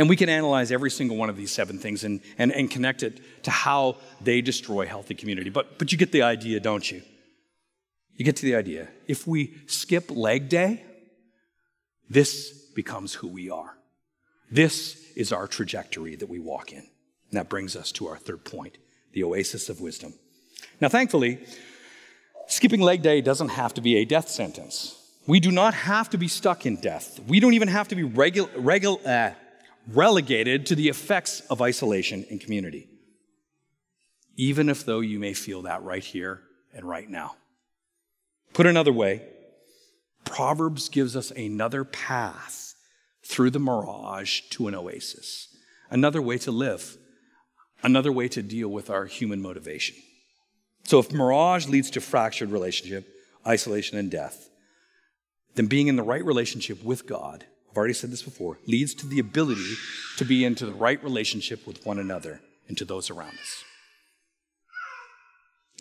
and 0.00 0.08
we 0.08 0.16
can 0.16 0.28
analyze 0.28 0.72
every 0.72 0.90
single 0.90 1.16
one 1.16 1.28
of 1.28 1.36
these 1.36 1.52
seven 1.52 1.78
things 1.78 2.04
and, 2.04 2.20
and, 2.38 2.52
and 2.52 2.70
connect 2.70 3.02
it 3.02 3.20
to 3.44 3.50
how 3.50 3.96
they 4.20 4.40
destroy 4.40 4.86
healthy 4.86 5.14
community. 5.14 5.50
But, 5.50 5.78
but 5.78 5.92
you 5.92 5.98
get 5.98 6.10
the 6.10 6.22
idea, 6.22 6.58
don't 6.58 6.90
you? 6.90 7.02
You 8.14 8.24
get 8.24 8.36
to 8.36 8.46
the 8.46 8.54
idea. 8.54 8.88
If 9.06 9.26
we 9.26 9.54
skip 9.66 10.10
leg 10.10 10.48
day, 10.48 10.84
this 12.08 12.50
becomes 12.74 13.14
who 13.14 13.28
we 13.28 13.50
are. 13.50 13.76
This 14.50 15.12
is 15.16 15.32
our 15.32 15.46
trajectory 15.46 16.16
that 16.16 16.28
we 16.28 16.38
walk 16.38 16.72
in. 16.72 16.78
And 16.78 17.38
that 17.38 17.48
brings 17.48 17.76
us 17.76 17.92
to 17.92 18.08
our 18.08 18.16
third 18.16 18.44
point 18.44 18.78
the 19.12 19.24
oasis 19.24 19.68
of 19.68 19.80
wisdom. 19.80 20.14
Now, 20.80 20.88
thankfully, 20.88 21.44
skipping 22.46 22.80
leg 22.80 23.02
day 23.02 23.20
doesn't 23.20 23.50
have 23.50 23.74
to 23.74 23.80
be 23.80 23.96
a 23.96 24.04
death 24.04 24.28
sentence. 24.28 24.99
We 25.30 25.38
do 25.38 25.52
not 25.52 25.74
have 25.74 26.10
to 26.10 26.18
be 26.18 26.26
stuck 26.26 26.66
in 26.66 26.74
death. 26.74 27.20
We 27.28 27.38
don't 27.38 27.54
even 27.54 27.68
have 27.68 27.86
to 27.86 27.94
be 27.94 28.02
regu- 28.02 28.52
regu- 28.56 29.06
uh, 29.06 29.36
relegated 29.86 30.66
to 30.66 30.74
the 30.74 30.88
effects 30.88 31.38
of 31.48 31.62
isolation 31.62 32.24
in 32.28 32.40
community. 32.40 32.88
Even 34.34 34.68
if 34.68 34.84
though 34.84 34.98
you 34.98 35.20
may 35.20 35.32
feel 35.34 35.62
that 35.62 35.84
right 35.84 36.02
here 36.02 36.40
and 36.74 36.84
right 36.84 37.08
now. 37.08 37.36
Put 38.54 38.66
another 38.66 38.92
way, 38.92 39.22
Proverbs 40.24 40.88
gives 40.88 41.14
us 41.14 41.30
another 41.30 41.84
path 41.84 42.74
through 43.24 43.50
the 43.50 43.60
mirage 43.60 44.40
to 44.50 44.66
an 44.66 44.74
oasis, 44.74 45.46
another 45.90 46.20
way 46.20 46.38
to 46.38 46.50
live, 46.50 46.98
another 47.84 48.10
way 48.10 48.26
to 48.26 48.42
deal 48.42 48.68
with 48.68 48.90
our 48.90 49.04
human 49.04 49.40
motivation. 49.40 49.94
So 50.82 50.98
if 50.98 51.12
mirage 51.12 51.68
leads 51.68 51.88
to 51.90 52.00
fractured 52.00 52.50
relationship, 52.50 53.06
isolation, 53.46 53.96
and 53.96 54.10
death, 54.10 54.49
then 55.54 55.66
being 55.66 55.88
in 55.88 55.96
the 55.96 56.02
right 56.02 56.24
relationship 56.24 56.82
with 56.82 57.06
God, 57.06 57.44
I've 57.70 57.76
already 57.76 57.94
said 57.94 58.10
this 58.10 58.22
before, 58.22 58.58
leads 58.66 58.94
to 58.94 59.06
the 59.06 59.18
ability 59.18 59.74
to 60.16 60.24
be 60.24 60.44
into 60.44 60.66
the 60.66 60.72
right 60.72 61.02
relationship 61.04 61.66
with 61.66 61.84
one 61.86 61.98
another 61.98 62.40
and 62.68 62.76
to 62.78 62.84
those 62.84 63.10
around 63.10 63.34
us. 63.34 63.64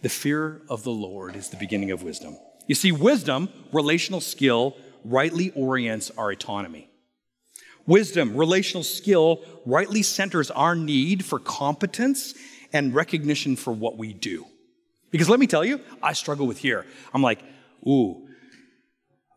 The 0.02 0.10
fear 0.10 0.62
of 0.70 0.84
the 0.84 0.92
Lord 0.92 1.36
is 1.36 1.50
the 1.50 1.58
beginning 1.58 1.92
of 1.92 2.04
wisdom. 2.04 2.38
You 2.68 2.76
see, 2.76 2.92
wisdom, 2.92 3.50
relational 3.74 4.22
skill, 4.22 4.78
rightly 5.04 5.52
orients 5.52 6.12
our 6.18 6.32
autonomy. 6.32 6.90
Wisdom, 7.86 8.38
relational 8.38 8.84
skill, 8.84 9.42
rightly 9.66 10.04
centers 10.04 10.52
our 10.52 10.76
need 10.76 11.26
for 11.26 11.40
competence 11.40 12.36
and 12.72 12.94
recognition 12.94 13.56
for 13.56 13.74
what 13.74 13.98
we 13.98 14.14
do. 14.14 14.46
Because 15.10 15.28
let 15.28 15.40
me 15.40 15.48
tell 15.48 15.66
you, 15.66 15.82
I 16.02 16.14
struggle 16.14 16.46
with 16.46 16.60
here. 16.60 16.86
I'm 17.14 17.24
like, 17.24 17.44
ooh, 17.88 18.29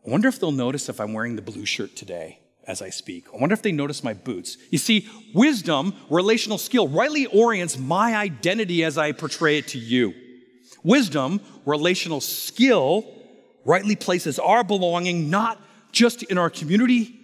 I 0.05 0.09
wonder 0.09 0.27
if 0.27 0.39
they'll 0.39 0.51
notice 0.51 0.89
if 0.89 0.99
I'm 0.99 1.13
wearing 1.13 1.35
the 1.35 1.41
blue 1.41 1.65
shirt 1.65 1.95
today 1.95 2.39
as 2.67 2.81
I 2.81 2.89
speak. 2.89 3.25
I 3.33 3.37
wonder 3.37 3.53
if 3.53 3.61
they 3.61 3.71
notice 3.71 4.03
my 4.03 4.13
boots. 4.13 4.57
You 4.69 4.77
see, 4.77 5.07
wisdom, 5.33 5.93
relational 6.09 6.57
skill, 6.57 6.87
rightly 6.87 7.25
orients 7.27 7.77
my 7.77 8.15
identity 8.15 8.83
as 8.83 8.97
I 8.97 9.11
portray 9.11 9.57
it 9.57 9.67
to 9.69 9.79
you. 9.79 10.13
Wisdom, 10.83 11.39
relational 11.65 12.19
skill, 12.19 13.05
rightly 13.65 13.95
places 13.95 14.39
our 14.39 14.63
belonging 14.63 15.29
not 15.29 15.61
just 15.91 16.23
in 16.23 16.37
our 16.37 16.49
community, 16.49 17.19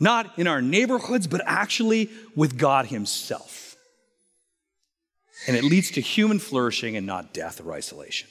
not 0.00 0.38
in 0.38 0.48
our 0.48 0.60
neighborhoods, 0.60 1.26
but 1.26 1.40
actually 1.44 2.10
with 2.34 2.58
God 2.58 2.86
Himself. 2.86 3.76
And 5.46 5.56
it 5.56 5.62
leads 5.62 5.90
to 5.92 6.00
human 6.00 6.38
flourishing 6.38 6.96
and 6.96 7.06
not 7.06 7.34
death 7.34 7.60
or 7.64 7.72
isolation. 7.72 8.28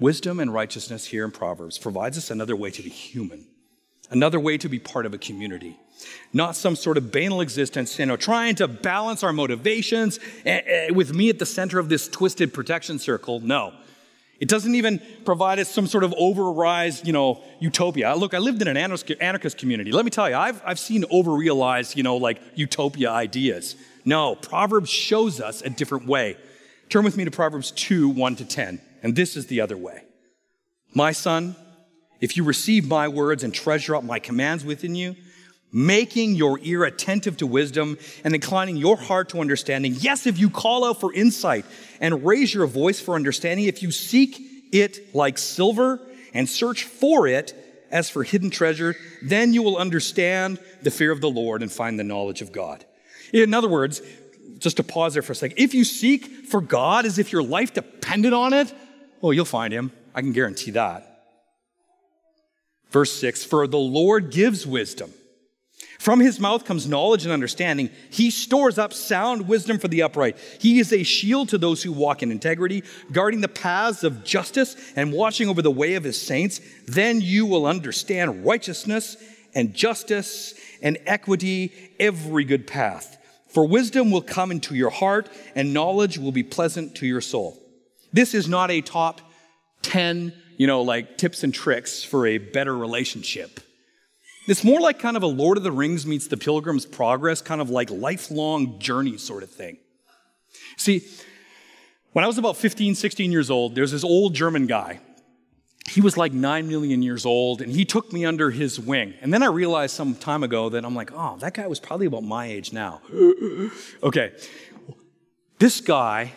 Wisdom 0.00 0.40
and 0.40 0.52
righteousness 0.52 1.06
here 1.06 1.24
in 1.24 1.30
Proverbs 1.30 1.78
provides 1.78 2.18
us 2.18 2.30
another 2.30 2.56
way 2.56 2.70
to 2.70 2.82
be 2.82 2.90
human, 2.90 3.46
another 4.10 4.40
way 4.40 4.58
to 4.58 4.68
be 4.68 4.78
part 4.78 5.06
of 5.06 5.14
a 5.14 5.18
community, 5.18 5.78
not 6.32 6.56
some 6.56 6.74
sort 6.74 6.96
of 6.96 7.12
banal 7.12 7.40
existence, 7.40 7.98
you 7.98 8.06
know, 8.06 8.16
trying 8.16 8.54
to 8.56 8.66
balance 8.66 9.22
our 9.22 9.32
motivations 9.32 10.18
eh, 10.44 10.60
eh, 10.64 10.90
with 10.90 11.14
me 11.14 11.28
at 11.28 11.38
the 11.38 11.46
center 11.46 11.78
of 11.78 11.88
this 11.88 12.08
twisted 12.08 12.52
protection 12.52 12.98
circle. 12.98 13.40
No. 13.40 13.72
It 14.40 14.48
doesn't 14.48 14.74
even 14.74 15.00
provide 15.24 15.60
us 15.60 15.68
some 15.68 15.86
sort 15.86 16.02
of 16.02 16.10
overrise, 16.12 17.06
you 17.06 17.12
know, 17.12 17.40
utopia. 17.60 18.16
Look, 18.16 18.34
I 18.34 18.38
lived 18.38 18.60
in 18.60 18.66
an 18.66 18.76
anarchist 18.76 19.56
community. 19.56 19.92
Let 19.92 20.04
me 20.04 20.10
tell 20.10 20.28
you, 20.28 20.34
I've, 20.34 20.60
I've 20.66 20.80
seen 20.80 21.04
overrealized, 21.04 21.94
you 21.94 22.02
know, 22.02 22.16
like 22.16 22.42
utopia 22.56 23.12
ideas. 23.12 23.76
No, 24.04 24.34
Proverbs 24.34 24.90
shows 24.90 25.40
us 25.40 25.62
a 25.62 25.70
different 25.70 26.08
way. 26.08 26.36
Turn 26.88 27.04
with 27.04 27.16
me 27.16 27.24
to 27.24 27.30
Proverbs 27.30 27.70
2 27.70 28.08
1 28.08 28.36
to 28.36 28.44
10. 28.44 28.80
And 29.02 29.16
this 29.16 29.36
is 29.36 29.46
the 29.46 29.60
other 29.60 29.76
way. 29.76 30.04
My 30.94 31.12
son, 31.12 31.56
if 32.20 32.36
you 32.36 32.44
receive 32.44 32.86
my 32.86 33.08
words 33.08 33.42
and 33.42 33.52
treasure 33.52 33.96
up 33.96 34.04
my 34.04 34.18
commands 34.18 34.64
within 34.64 34.94
you, 34.94 35.16
making 35.72 36.34
your 36.34 36.58
ear 36.62 36.84
attentive 36.84 37.38
to 37.38 37.46
wisdom 37.46 37.98
and 38.24 38.34
inclining 38.34 38.76
your 38.76 38.96
heart 38.96 39.30
to 39.30 39.40
understanding. 39.40 39.94
Yes, 39.98 40.26
if 40.26 40.38
you 40.38 40.50
call 40.50 40.84
out 40.84 41.00
for 41.00 41.12
insight 41.12 41.64
and 41.98 42.24
raise 42.24 42.52
your 42.52 42.66
voice 42.66 43.00
for 43.00 43.14
understanding, 43.14 43.66
if 43.66 43.82
you 43.82 43.90
seek 43.90 44.38
it 44.70 45.14
like 45.14 45.38
silver 45.38 45.98
and 46.34 46.48
search 46.48 46.84
for 46.84 47.26
it 47.26 47.54
as 47.90 48.10
for 48.10 48.22
hidden 48.22 48.50
treasure, 48.50 48.96
then 49.22 49.52
you 49.52 49.62
will 49.62 49.78
understand 49.78 50.58
the 50.82 50.90
fear 50.90 51.10
of 51.10 51.20
the 51.20 51.30
Lord 51.30 51.62
and 51.62 51.72
find 51.72 51.98
the 51.98 52.04
knowledge 52.04 52.42
of 52.42 52.52
God. 52.52 52.84
In 53.32 53.54
other 53.54 53.68
words, 53.68 54.02
just 54.58 54.76
to 54.76 54.82
pause 54.82 55.14
there 55.14 55.22
for 55.22 55.32
a 55.32 55.36
second, 55.36 55.58
if 55.58 55.74
you 55.74 55.84
seek 55.84 56.26
for 56.46 56.60
God 56.60 57.06
as 57.06 57.18
if 57.18 57.32
your 57.32 57.42
life 57.42 57.72
depended 57.72 58.32
on 58.32 58.52
it, 58.52 58.72
Oh, 59.22 59.30
you'll 59.30 59.44
find 59.44 59.72
him. 59.72 59.92
I 60.14 60.20
can 60.20 60.32
guarantee 60.32 60.72
that. 60.72 61.08
Verse 62.90 63.12
6 63.12 63.44
For 63.44 63.66
the 63.66 63.78
Lord 63.78 64.30
gives 64.30 64.66
wisdom. 64.66 65.12
From 65.98 66.18
his 66.18 66.40
mouth 66.40 66.64
comes 66.64 66.88
knowledge 66.88 67.22
and 67.22 67.32
understanding. 67.32 67.88
He 68.10 68.30
stores 68.32 68.76
up 68.76 68.92
sound 68.92 69.46
wisdom 69.46 69.78
for 69.78 69.86
the 69.86 70.02
upright. 70.02 70.36
He 70.60 70.80
is 70.80 70.92
a 70.92 71.04
shield 71.04 71.50
to 71.50 71.58
those 71.58 71.80
who 71.80 71.92
walk 71.92 72.24
in 72.24 72.32
integrity, 72.32 72.82
guarding 73.12 73.40
the 73.40 73.46
paths 73.46 74.02
of 74.02 74.24
justice 74.24 74.74
and 74.96 75.12
watching 75.12 75.48
over 75.48 75.62
the 75.62 75.70
way 75.70 75.94
of 75.94 76.02
his 76.02 76.20
saints. 76.20 76.60
Then 76.88 77.20
you 77.20 77.46
will 77.46 77.66
understand 77.66 78.44
righteousness 78.44 79.16
and 79.54 79.74
justice 79.74 80.54
and 80.82 80.98
equity, 81.06 81.72
every 82.00 82.42
good 82.42 82.66
path. 82.66 83.16
For 83.50 83.64
wisdom 83.64 84.10
will 84.10 84.22
come 84.22 84.50
into 84.50 84.74
your 84.74 84.90
heart, 84.90 85.28
and 85.54 85.72
knowledge 85.72 86.18
will 86.18 86.32
be 86.32 86.42
pleasant 86.42 86.96
to 86.96 87.06
your 87.06 87.20
soul. 87.20 87.61
This 88.12 88.34
is 88.34 88.48
not 88.48 88.70
a 88.70 88.80
top 88.80 89.20
10, 89.82 90.32
you 90.56 90.66
know, 90.66 90.82
like 90.82 91.18
tips 91.18 91.44
and 91.44 91.52
tricks 91.52 92.02
for 92.02 92.26
a 92.26 92.38
better 92.38 92.76
relationship. 92.76 93.60
It's 94.48 94.64
more 94.64 94.80
like 94.80 94.98
kind 94.98 95.16
of 95.16 95.22
a 95.22 95.28
Lord 95.28 95.56
of 95.56 95.62
the 95.62 95.70
Rings 95.70 96.04
meets 96.04 96.26
the 96.26 96.36
Pilgrim's 96.36 96.84
Progress, 96.84 97.40
kind 97.40 97.60
of 97.60 97.70
like 97.70 97.90
lifelong 97.90 98.78
journey 98.80 99.16
sort 99.16 99.42
of 99.42 99.50
thing. 99.50 99.78
See, 100.76 101.06
when 102.12 102.24
I 102.24 102.26
was 102.26 102.38
about 102.38 102.56
15, 102.56 102.94
16 102.94 103.30
years 103.30 103.50
old, 103.50 103.74
there's 103.74 103.92
this 103.92 104.04
old 104.04 104.34
German 104.34 104.66
guy. 104.66 105.00
He 105.88 106.00
was 106.00 106.16
like 106.16 106.32
9 106.32 106.68
million 106.68 107.02
years 107.02 107.24
old, 107.24 107.60
and 107.60 107.72
he 107.72 107.84
took 107.84 108.12
me 108.12 108.24
under 108.24 108.50
his 108.50 108.78
wing. 108.78 109.14
And 109.20 109.32
then 109.32 109.42
I 109.42 109.46
realized 109.46 109.94
some 109.94 110.14
time 110.14 110.42
ago 110.42 110.68
that 110.70 110.84
I'm 110.84 110.94
like, 110.94 111.10
oh, 111.12 111.36
that 111.38 111.54
guy 111.54 111.66
was 111.66 111.80
probably 111.80 112.06
about 112.06 112.22
my 112.22 112.46
age 112.46 112.72
now. 112.72 113.00
okay. 114.02 114.32
This 115.58 115.80
guy 115.80 116.32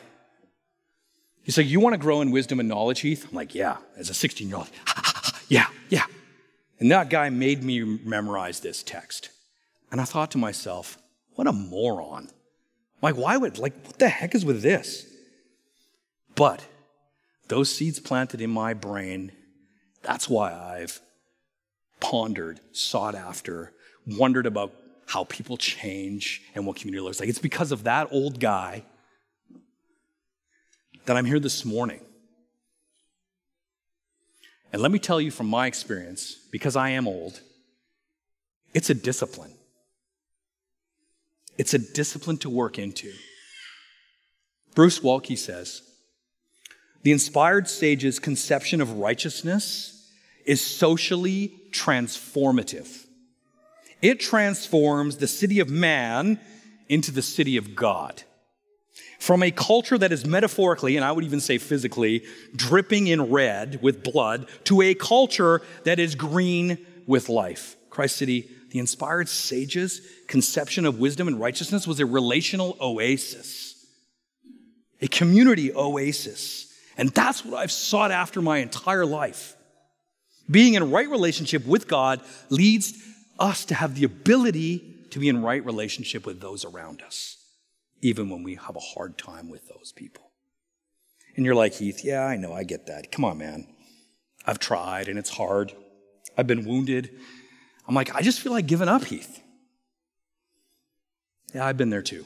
He's 1.45 1.57
like, 1.57 1.67
You 1.67 1.79
want 1.79 1.93
to 1.93 1.97
grow 1.97 2.21
in 2.21 2.31
wisdom 2.31 2.59
and 2.59 2.67
knowledge, 2.67 3.01
Heath? 3.01 3.25
I'm 3.29 3.35
like, 3.35 3.55
Yeah, 3.55 3.77
as 3.95 4.09
a 4.09 4.13
16 4.13 4.49
year 4.49 4.57
old. 4.57 4.69
yeah, 5.47 5.67
yeah. 5.89 6.05
And 6.79 6.91
that 6.91 7.09
guy 7.09 7.29
made 7.29 7.63
me 7.63 7.83
memorize 7.83 8.59
this 8.59 8.83
text. 8.83 9.29
And 9.91 10.01
I 10.01 10.03
thought 10.03 10.31
to 10.31 10.37
myself, 10.37 10.97
What 11.35 11.47
a 11.47 11.53
moron. 11.53 12.29
Like, 13.01 13.15
why 13.15 13.37
would, 13.37 13.59
like, 13.59 13.73
what 13.85 13.99
the 13.99 14.09
heck 14.09 14.33
is 14.33 14.43
with 14.43 14.61
this? 14.63 15.05
But 16.35 16.65
those 17.47 17.69
seeds 17.69 17.99
planted 17.99 18.41
in 18.41 18.49
my 18.49 18.73
brain, 18.73 19.31
that's 20.01 20.27
why 20.27 20.51
I've 20.51 20.99
pondered, 21.99 22.59
sought 22.71 23.13
after, 23.13 23.73
wondered 24.07 24.47
about 24.47 24.73
how 25.07 25.25
people 25.25 25.55
change 25.55 26.41
and 26.55 26.65
what 26.65 26.77
community 26.77 27.01
looks 27.01 27.19
like. 27.19 27.29
It's 27.29 27.37
because 27.37 27.71
of 27.71 27.83
that 27.83 28.07
old 28.11 28.39
guy 28.39 28.83
that 31.05 31.17
I'm 31.17 31.25
here 31.25 31.39
this 31.39 31.65
morning. 31.65 32.01
And 34.73 34.81
let 34.81 34.91
me 34.91 34.99
tell 34.99 35.21
you 35.21 35.31
from 35.31 35.47
my 35.47 35.67
experience, 35.67 36.37
because 36.51 36.75
I 36.75 36.89
am 36.89 37.07
old, 37.07 37.39
it's 38.73 38.89
a 38.89 38.93
discipline. 38.93 39.53
It's 41.57 41.73
a 41.73 41.79
discipline 41.79 42.37
to 42.39 42.49
work 42.49 42.77
into. 42.77 43.13
Bruce 44.73 44.99
Waltke 44.99 45.37
says 45.37 45.81
the 47.03 47.11
inspired 47.11 47.69
sage's 47.69 48.19
conception 48.19 48.81
of 48.81 48.97
righteousness 48.97 50.11
is 50.45 50.59
socially 50.59 51.53
transformative. 51.71 53.05
It 54.01 54.19
transforms 54.19 55.17
the 55.17 55.27
city 55.27 55.59
of 55.59 55.69
man 55.69 56.39
into 56.89 57.11
the 57.11 57.21
city 57.21 57.57
of 57.57 57.75
God. 57.75 58.23
From 59.19 59.43
a 59.43 59.51
culture 59.51 59.97
that 59.97 60.11
is 60.11 60.25
metaphorically, 60.25 60.95
and 60.97 61.05
I 61.05 61.11
would 61.11 61.23
even 61.23 61.39
say 61.39 61.57
physically, 61.57 62.23
dripping 62.55 63.07
in 63.07 63.31
red 63.31 63.81
with 63.81 64.03
blood, 64.03 64.47
to 64.65 64.81
a 64.81 64.93
culture 64.93 65.61
that 65.83 65.99
is 65.99 66.15
green 66.15 66.85
with 67.07 67.29
life. 67.29 67.75
Christ 67.89 68.17
City, 68.17 68.49
the 68.71 68.79
inspired 68.79 69.29
sages' 69.29 70.01
conception 70.27 70.85
of 70.85 70.99
wisdom 70.99 71.27
and 71.27 71.39
righteousness 71.39 71.87
was 71.87 71.99
a 71.99 72.05
relational 72.05 72.77
oasis, 72.81 73.85
a 75.01 75.07
community 75.07 75.73
oasis. 75.73 76.73
And 76.97 77.09
that's 77.09 77.45
what 77.45 77.57
I've 77.57 77.71
sought 77.71 78.11
after 78.11 78.41
my 78.41 78.57
entire 78.57 79.05
life. 79.05 79.55
Being 80.49 80.75
in 80.75 80.91
right 80.91 81.09
relationship 81.09 81.65
with 81.65 81.87
God 81.87 82.21
leads 82.49 82.93
us 83.39 83.65
to 83.65 83.75
have 83.75 83.95
the 83.95 84.03
ability 84.03 85.07
to 85.11 85.19
be 85.19 85.29
in 85.29 85.41
right 85.41 85.65
relationship 85.65 86.25
with 86.25 86.41
those 86.41 86.65
around 86.65 87.01
us 87.01 87.44
even 88.05 88.29
when 88.29 88.43
we 88.43 88.53
have 88.53 88.75
a 88.75 88.79
hard 88.79 89.17
time 89.17 89.49
with 89.49 89.67
those 89.67 89.91
people. 89.91 90.29
And 91.35 91.43
you're 91.43 91.55
like, 91.55 91.73
Heath, 91.73 92.01
yeah, 92.03 92.23
I 92.23 92.37
know, 92.37 92.53
I 92.53 92.63
get 92.63 92.85
that. 92.85 93.11
Come 93.11 93.25
on, 93.25 93.39
man. 93.39 93.67
I've 94.45 94.59
tried 94.59 95.07
and 95.07 95.17
it's 95.17 95.31
hard. 95.31 95.73
I've 96.37 96.45
been 96.45 96.65
wounded. 96.65 97.09
I'm 97.87 97.95
like, 97.95 98.13
I 98.13 98.21
just 98.21 98.41
feel 98.41 98.51
like 98.51 98.67
giving 98.67 98.87
up, 98.87 99.05
Heath. 99.05 99.41
Yeah, 101.51 101.65
I've 101.65 101.77
been 101.77 101.89
there 101.89 102.03
too. 102.03 102.25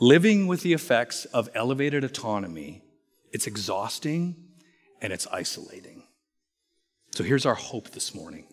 Living 0.00 0.48
with 0.48 0.62
the 0.62 0.72
effects 0.72 1.24
of 1.26 1.48
elevated 1.54 2.02
autonomy, 2.02 2.82
it's 3.30 3.46
exhausting 3.46 4.34
and 5.00 5.12
it's 5.12 5.28
isolating. 5.28 6.02
So 7.12 7.22
here's 7.22 7.46
our 7.46 7.54
hope 7.54 7.90
this 7.90 8.16
morning 8.16 8.48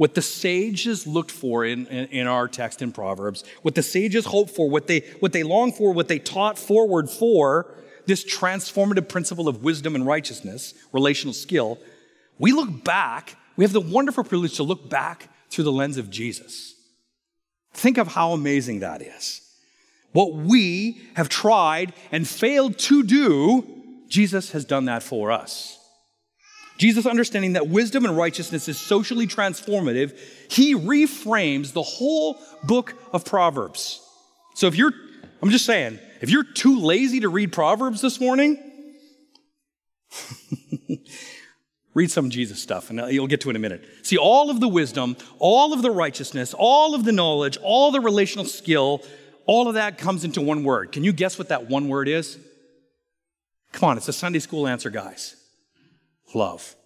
what 0.00 0.14
the 0.14 0.22
sages 0.22 1.06
looked 1.06 1.30
for 1.30 1.62
in, 1.62 1.86
in, 1.88 2.06
in, 2.06 2.26
our 2.26 2.48
text 2.48 2.80
in 2.80 2.90
Proverbs, 2.90 3.44
what 3.60 3.74
the 3.74 3.82
sages 3.82 4.24
hoped 4.24 4.50
for, 4.50 4.70
what 4.70 4.86
they, 4.86 5.00
what 5.20 5.34
they 5.34 5.42
longed 5.42 5.76
for, 5.76 5.92
what 5.92 6.08
they 6.08 6.18
taught 6.18 6.58
forward 6.58 7.10
for, 7.10 7.74
this 8.06 8.24
transformative 8.24 9.10
principle 9.10 9.46
of 9.46 9.62
wisdom 9.62 9.94
and 9.94 10.06
righteousness, 10.06 10.72
relational 10.94 11.34
skill, 11.34 11.78
we 12.38 12.50
look 12.50 12.82
back, 12.82 13.36
we 13.56 13.64
have 13.64 13.74
the 13.74 13.80
wonderful 13.82 14.24
privilege 14.24 14.56
to 14.56 14.62
look 14.62 14.88
back 14.88 15.28
through 15.50 15.64
the 15.64 15.70
lens 15.70 15.98
of 15.98 16.08
Jesus. 16.08 16.74
Think 17.74 17.98
of 17.98 18.08
how 18.08 18.32
amazing 18.32 18.80
that 18.80 19.02
is. 19.02 19.42
What 20.12 20.32
we 20.32 21.02
have 21.12 21.28
tried 21.28 21.92
and 22.10 22.26
failed 22.26 22.78
to 22.78 23.02
do, 23.02 23.66
Jesus 24.08 24.52
has 24.52 24.64
done 24.64 24.86
that 24.86 25.02
for 25.02 25.30
us. 25.30 25.76
Jesus, 26.80 27.04
understanding 27.04 27.52
that 27.52 27.68
wisdom 27.68 28.06
and 28.06 28.16
righteousness 28.16 28.66
is 28.66 28.78
socially 28.78 29.26
transformative, 29.26 30.18
he 30.48 30.74
reframes 30.74 31.74
the 31.74 31.82
whole 31.82 32.38
book 32.64 32.94
of 33.12 33.24
Proverbs. 33.26 34.00
So 34.54 34.66
if 34.66 34.76
you're, 34.76 34.92
I'm 35.42 35.50
just 35.50 35.66
saying, 35.66 35.98
if 36.22 36.30
you're 36.30 36.42
too 36.42 36.80
lazy 36.80 37.20
to 37.20 37.28
read 37.28 37.52
Proverbs 37.52 38.00
this 38.00 38.18
morning, 38.18 38.58
Read 41.92 42.10
some 42.10 42.30
Jesus 42.30 42.62
stuff, 42.62 42.90
and 42.90 43.12
you'll 43.12 43.26
get 43.26 43.40
to 43.40 43.48
it 43.48 43.50
in 43.50 43.56
a 43.56 43.58
minute. 43.58 43.84
See, 44.02 44.16
all 44.16 44.48
of 44.48 44.60
the 44.60 44.68
wisdom, 44.68 45.16
all 45.38 45.72
of 45.72 45.82
the 45.82 45.90
righteousness, 45.90 46.54
all 46.56 46.94
of 46.94 47.04
the 47.04 47.10
knowledge, 47.10 47.58
all 47.62 47.90
the 47.90 48.00
relational 48.00 48.44
skill, 48.44 49.02
all 49.44 49.66
of 49.66 49.74
that 49.74 49.98
comes 49.98 50.22
into 50.22 50.40
one 50.40 50.62
word. 50.62 50.92
Can 50.92 51.02
you 51.02 51.12
guess 51.12 51.36
what 51.36 51.48
that 51.48 51.68
one 51.68 51.88
word 51.88 52.06
is? 52.06 52.38
Come 53.72 53.90
on, 53.90 53.96
it's 53.96 54.08
a 54.08 54.12
Sunday 54.12 54.38
school 54.38 54.68
answer, 54.68 54.88
guys. 54.88 55.34
Love. 56.34 56.76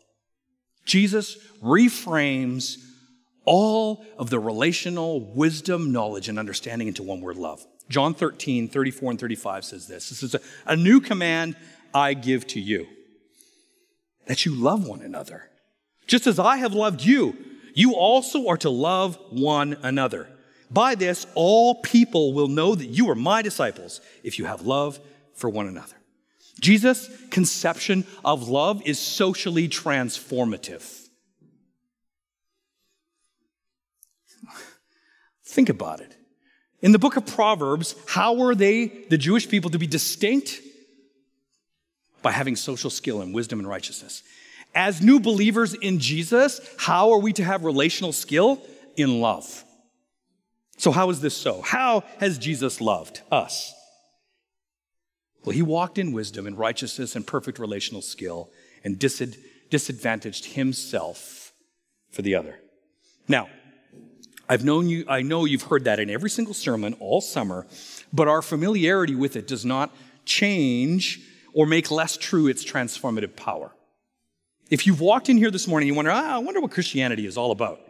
Jesus 0.84 1.36
reframes 1.62 2.76
all 3.44 4.04
of 4.18 4.30
the 4.30 4.38
relational 4.38 5.20
wisdom, 5.34 5.92
knowledge, 5.92 6.28
and 6.28 6.38
understanding 6.38 6.88
into 6.88 7.02
one 7.02 7.20
word 7.20 7.36
love. 7.36 7.64
John 7.88 8.14
13, 8.14 8.68
34 8.68 9.10
and 9.10 9.20
35 9.20 9.64
says 9.64 9.86
this. 9.86 10.08
This 10.08 10.22
is 10.22 10.34
a, 10.34 10.40
a 10.66 10.76
new 10.76 11.00
command 11.00 11.56
I 11.92 12.14
give 12.14 12.46
to 12.48 12.60
you 12.60 12.86
that 14.26 14.46
you 14.46 14.54
love 14.54 14.86
one 14.86 15.02
another. 15.02 15.50
Just 16.06 16.26
as 16.26 16.38
I 16.38 16.56
have 16.58 16.72
loved 16.72 17.02
you, 17.02 17.36
you 17.74 17.94
also 17.94 18.48
are 18.48 18.56
to 18.58 18.70
love 18.70 19.18
one 19.30 19.76
another. 19.82 20.28
By 20.70 20.94
this, 20.94 21.26
all 21.34 21.76
people 21.76 22.32
will 22.32 22.48
know 22.48 22.74
that 22.74 22.86
you 22.86 23.10
are 23.10 23.14
my 23.14 23.42
disciples 23.42 24.00
if 24.22 24.38
you 24.38 24.46
have 24.46 24.62
love 24.62 24.98
for 25.34 25.50
one 25.50 25.66
another. 25.66 25.96
Jesus' 26.64 27.10
conception 27.30 28.06
of 28.24 28.48
love 28.48 28.80
is 28.86 28.98
socially 28.98 29.68
transformative. 29.68 30.82
Think 35.44 35.68
about 35.68 36.00
it. 36.00 36.16
In 36.80 36.92
the 36.92 36.98
book 36.98 37.16
of 37.18 37.26
Proverbs, 37.26 37.94
how 38.08 38.32
were 38.34 38.54
they, 38.54 38.86
the 38.86 39.18
Jewish 39.18 39.46
people, 39.46 39.70
to 39.70 39.78
be 39.78 39.86
distinct? 39.86 40.58
By 42.22 42.32
having 42.32 42.56
social 42.56 42.88
skill 42.88 43.20
and 43.20 43.34
wisdom 43.34 43.58
and 43.58 43.68
righteousness. 43.68 44.22
As 44.74 45.02
new 45.02 45.20
believers 45.20 45.74
in 45.74 45.98
Jesus, 45.98 46.62
how 46.78 47.12
are 47.12 47.18
we 47.18 47.34
to 47.34 47.44
have 47.44 47.62
relational 47.62 48.12
skill? 48.12 48.58
In 48.96 49.20
love. 49.20 49.64
So, 50.78 50.92
how 50.92 51.10
is 51.10 51.20
this 51.20 51.36
so? 51.36 51.60
How 51.60 52.04
has 52.20 52.38
Jesus 52.38 52.80
loved 52.80 53.20
us? 53.30 53.73
Well, 55.44 55.54
he 55.54 55.62
walked 55.62 55.98
in 55.98 56.12
wisdom 56.12 56.46
and 56.46 56.56
righteousness 56.56 57.14
and 57.14 57.26
perfect 57.26 57.58
relational 57.58 58.00
skill 58.00 58.50
and 58.82 58.98
disadvantaged 58.98 60.46
himself 60.46 61.52
for 62.10 62.22
the 62.22 62.34
other. 62.34 62.58
Now, 63.28 63.48
I've 64.48 64.64
known 64.64 64.88
you, 64.88 65.04
I 65.08 65.22
know 65.22 65.44
you've 65.44 65.62
heard 65.62 65.84
that 65.84 66.00
in 66.00 66.10
every 66.10 66.30
single 66.30 66.54
sermon 66.54 66.94
all 67.00 67.20
summer, 67.20 67.66
but 68.12 68.28
our 68.28 68.42
familiarity 68.42 69.14
with 69.14 69.36
it 69.36 69.46
does 69.46 69.64
not 69.64 69.94
change 70.24 71.20
or 71.52 71.66
make 71.66 71.90
less 71.90 72.16
true 72.16 72.46
its 72.46 72.64
transformative 72.64 73.36
power. 73.36 73.72
If 74.70 74.86
you've 74.86 75.00
walked 75.00 75.28
in 75.28 75.36
here 75.36 75.50
this 75.50 75.68
morning, 75.68 75.88
you 75.88 75.94
wonder, 75.94 76.10
ah, 76.10 76.36
I 76.36 76.38
wonder 76.38 76.60
what 76.60 76.70
Christianity 76.70 77.26
is 77.26 77.36
all 77.36 77.52
about. 77.52 77.80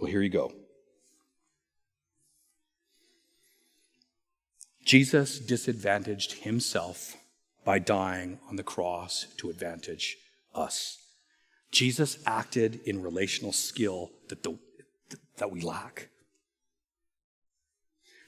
Well, 0.00 0.10
here 0.10 0.22
you 0.22 0.30
go. 0.30 0.52
Jesus 4.84 5.38
disadvantaged 5.38 6.32
himself 6.32 7.16
by 7.64 7.78
dying 7.78 8.38
on 8.48 8.56
the 8.56 8.62
cross 8.62 9.26
to 9.38 9.48
advantage 9.48 10.18
us. 10.54 10.98
Jesus 11.70 12.18
acted 12.26 12.80
in 12.84 13.02
relational 13.02 13.52
skill 13.52 14.10
that, 14.28 14.42
the, 14.42 14.56
that 15.38 15.50
we 15.50 15.60
lack. 15.60 16.08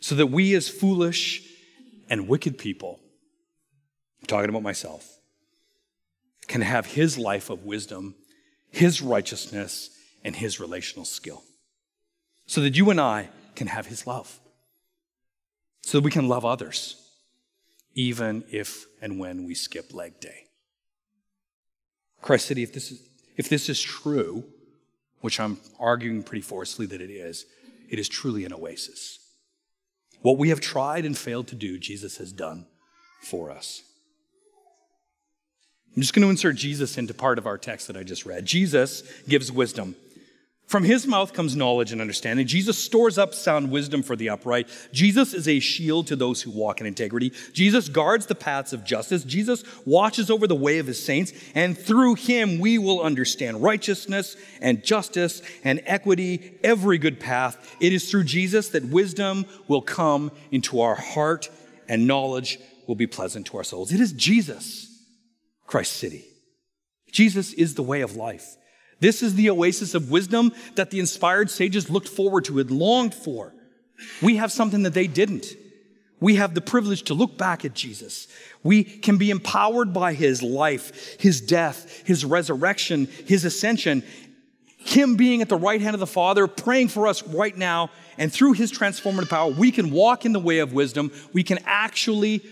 So 0.00 0.14
that 0.14 0.26
we, 0.28 0.54
as 0.54 0.68
foolish 0.68 1.42
and 2.08 2.26
wicked 2.26 2.58
people, 2.58 3.00
I'm 4.20 4.26
talking 4.26 4.48
about 4.48 4.62
myself, 4.62 5.18
can 6.48 6.62
have 6.62 6.86
his 6.86 7.18
life 7.18 7.50
of 7.50 7.64
wisdom, 7.64 8.14
his 8.70 9.02
righteousness, 9.02 9.90
and 10.24 10.34
his 10.34 10.58
relational 10.58 11.04
skill. 11.04 11.42
So 12.46 12.60
that 12.62 12.76
you 12.76 12.90
and 12.90 13.00
I 13.00 13.28
can 13.54 13.66
have 13.66 13.86
his 13.86 14.06
love 14.06 14.40
so 15.86 15.98
that 15.98 16.04
we 16.04 16.10
can 16.10 16.26
love 16.26 16.44
others, 16.44 16.96
even 17.94 18.42
if 18.50 18.86
and 19.00 19.20
when 19.20 19.44
we 19.44 19.54
skip 19.54 19.94
leg 19.94 20.18
day. 20.18 20.48
Christ 22.20 22.46
City, 22.46 22.64
if 22.64 22.72
this 22.72 22.90
is, 22.90 23.08
if 23.36 23.48
this 23.48 23.68
is 23.68 23.80
true, 23.80 24.42
which 25.20 25.38
I'm 25.38 25.58
arguing 25.78 26.24
pretty 26.24 26.42
forcefully 26.42 26.88
that 26.88 27.00
it 27.00 27.08
is, 27.08 27.46
it 27.88 28.00
is 28.00 28.08
truly 28.08 28.44
an 28.44 28.52
oasis. 28.52 29.20
What 30.22 30.38
we 30.38 30.48
have 30.48 30.60
tried 30.60 31.04
and 31.04 31.16
failed 31.16 31.46
to 31.48 31.54
do, 31.54 31.78
Jesus 31.78 32.16
has 32.16 32.32
done 32.32 32.66
for 33.22 33.52
us. 33.52 33.82
I'm 35.94 36.02
just 36.02 36.14
going 36.14 36.24
to 36.24 36.30
insert 36.30 36.56
Jesus 36.56 36.98
into 36.98 37.14
part 37.14 37.38
of 37.38 37.46
our 37.46 37.58
text 37.58 37.86
that 37.86 37.96
I 37.96 38.02
just 38.02 38.26
read. 38.26 38.44
Jesus 38.44 39.04
gives 39.28 39.52
wisdom. 39.52 39.94
From 40.66 40.82
his 40.82 41.06
mouth 41.06 41.32
comes 41.32 41.54
knowledge 41.54 41.92
and 41.92 42.00
understanding. 42.00 42.44
Jesus 42.44 42.76
stores 42.76 43.18
up 43.18 43.34
sound 43.34 43.70
wisdom 43.70 44.02
for 44.02 44.16
the 44.16 44.30
upright. 44.30 44.68
Jesus 44.92 45.32
is 45.32 45.46
a 45.46 45.60
shield 45.60 46.08
to 46.08 46.16
those 46.16 46.42
who 46.42 46.50
walk 46.50 46.80
in 46.80 46.88
integrity. 46.88 47.32
Jesus 47.52 47.88
guards 47.88 48.26
the 48.26 48.34
paths 48.34 48.72
of 48.72 48.84
justice. 48.84 49.22
Jesus 49.22 49.62
watches 49.84 50.28
over 50.28 50.48
the 50.48 50.56
way 50.56 50.78
of 50.78 50.88
his 50.88 51.00
saints. 51.00 51.32
And 51.54 51.78
through 51.78 52.16
him, 52.16 52.58
we 52.58 52.78
will 52.78 53.00
understand 53.00 53.62
righteousness 53.62 54.36
and 54.60 54.82
justice 54.82 55.40
and 55.62 55.80
equity, 55.86 56.58
every 56.64 56.98
good 56.98 57.20
path. 57.20 57.76
It 57.78 57.92
is 57.92 58.10
through 58.10 58.24
Jesus 58.24 58.70
that 58.70 58.86
wisdom 58.86 59.46
will 59.68 59.82
come 59.82 60.32
into 60.50 60.80
our 60.80 60.96
heart 60.96 61.48
and 61.88 62.08
knowledge 62.08 62.58
will 62.88 62.96
be 62.96 63.06
pleasant 63.06 63.46
to 63.46 63.56
our 63.56 63.64
souls. 63.64 63.92
It 63.92 64.00
is 64.00 64.12
Jesus, 64.12 64.88
Christ 65.68 65.92
City. 65.92 66.24
Jesus 67.12 67.52
is 67.52 67.76
the 67.76 67.84
way 67.84 68.00
of 68.00 68.16
life. 68.16 68.56
This 69.00 69.22
is 69.22 69.34
the 69.34 69.50
oasis 69.50 69.94
of 69.94 70.10
wisdom 70.10 70.52
that 70.74 70.90
the 70.90 71.00
inspired 71.00 71.50
sages 71.50 71.90
looked 71.90 72.08
forward 72.08 72.44
to 72.46 72.58
and 72.58 72.70
longed 72.70 73.14
for. 73.14 73.54
We 74.22 74.36
have 74.36 74.52
something 74.52 74.82
that 74.84 74.94
they 74.94 75.06
didn't. 75.06 75.46
We 76.18 76.36
have 76.36 76.54
the 76.54 76.62
privilege 76.62 77.02
to 77.04 77.14
look 77.14 77.36
back 77.36 77.64
at 77.64 77.74
Jesus. 77.74 78.26
We 78.62 78.84
can 78.84 79.18
be 79.18 79.30
empowered 79.30 79.92
by 79.92 80.14
his 80.14 80.42
life, 80.42 81.16
his 81.20 81.40
death, 81.42 82.02
his 82.06 82.24
resurrection, 82.24 83.06
his 83.26 83.44
ascension, 83.44 84.02
him 84.78 85.16
being 85.16 85.42
at 85.42 85.50
the 85.50 85.58
right 85.58 85.80
hand 85.80 85.94
of 85.94 86.00
the 86.00 86.06
Father, 86.06 86.46
praying 86.46 86.88
for 86.88 87.06
us 87.06 87.22
right 87.26 87.56
now. 87.56 87.90
And 88.16 88.32
through 88.32 88.54
his 88.54 88.72
transformative 88.72 89.28
power, 89.28 89.50
we 89.50 89.70
can 89.70 89.90
walk 89.90 90.24
in 90.24 90.32
the 90.32 90.40
way 90.40 90.60
of 90.60 90.72
wisdom. 90.72 91.12
We 91.34 91.42
can 91.42 91.58
actually 91.66 92.42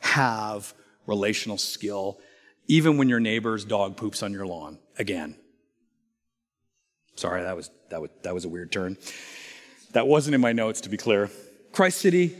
have 0.00 0.72
relational 1.06 1.58
skill, 1.58 2.20
even 2.68 2.96
when 2.96 3.08
your 3.08 3.18
neighbor's 3.18 3.64
dog 3.64 3.96
poops 3.96 4.22
on 4.22 4.32
your 4.32 4.46
lawn 4.46 4.78
again. 4.98 5.36
Sorry, 7.18 7.42
that 7.42 7.56
was, 7.56 7.70
that 7.88 8.00
was, 8.00 8.10
that 8.22 8.32
was 8.32 8.44
a 8.44 8.48
weird 8.48 8.70
turn. 8.70 8.96
That 9.90 10.06
wasn't 10.06 10.36
in 10.36 10.40
my 10.40 10.52
notes, 10.52 10.80
to 10.82 10.88
be 10.88 10.96
clear. 10.96 11.28
Christ 11.72 11.98
City, 11.98 12.36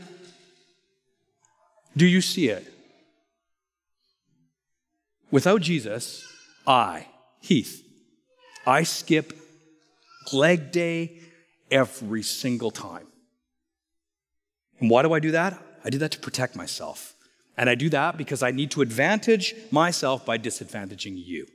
do 1.97 2.05
you 2.05 2.21
see 2.21 2.47
it? 2.47 2.65
Without 5.31 5.59
Jesus, 5.59 6.25
I, 6.65 7.07
Heath, 7.41 7.83
I 8.65 8.83
skip 8.83 9.37
leg 10.31 10.71
day 10.71 11.19
every 11.69 12.23
single 12.23 12.71
time. 12.71 13.07
And 14.79 14.89
why 14.89 15.01
do 15.01 15.11
I 15.11 15.19
do 15.19 15.31
that? 15.31 15.61
I 15.83 15.89
do 15.89 15.97
that 15.97 16.11
to 16.11 16.19
protect 16.19 16.55
myself. 16.55 17.15
And 17.57 17.69
I 17.69 17.75
do 17.75 17.89
that 17.89 18.17
because 18.17 18.41
I 18.41 18.51
need 18.51 18.71
to 18.71 18.81
advantage 18.81 19.55
myself 19.71 20.25
by 20.25 20.37
disadvantaging 20.37 21.15
you 21.17 21.47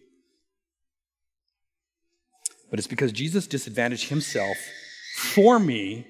but 2.75 2.81
it's 2.81 2.89
because 2.89 3.13
Jesus 3.13 3.47
disadvantaged 3.47 4.09
himself 4.09 4.57
for 5.15 5.61
me 5.61 6.09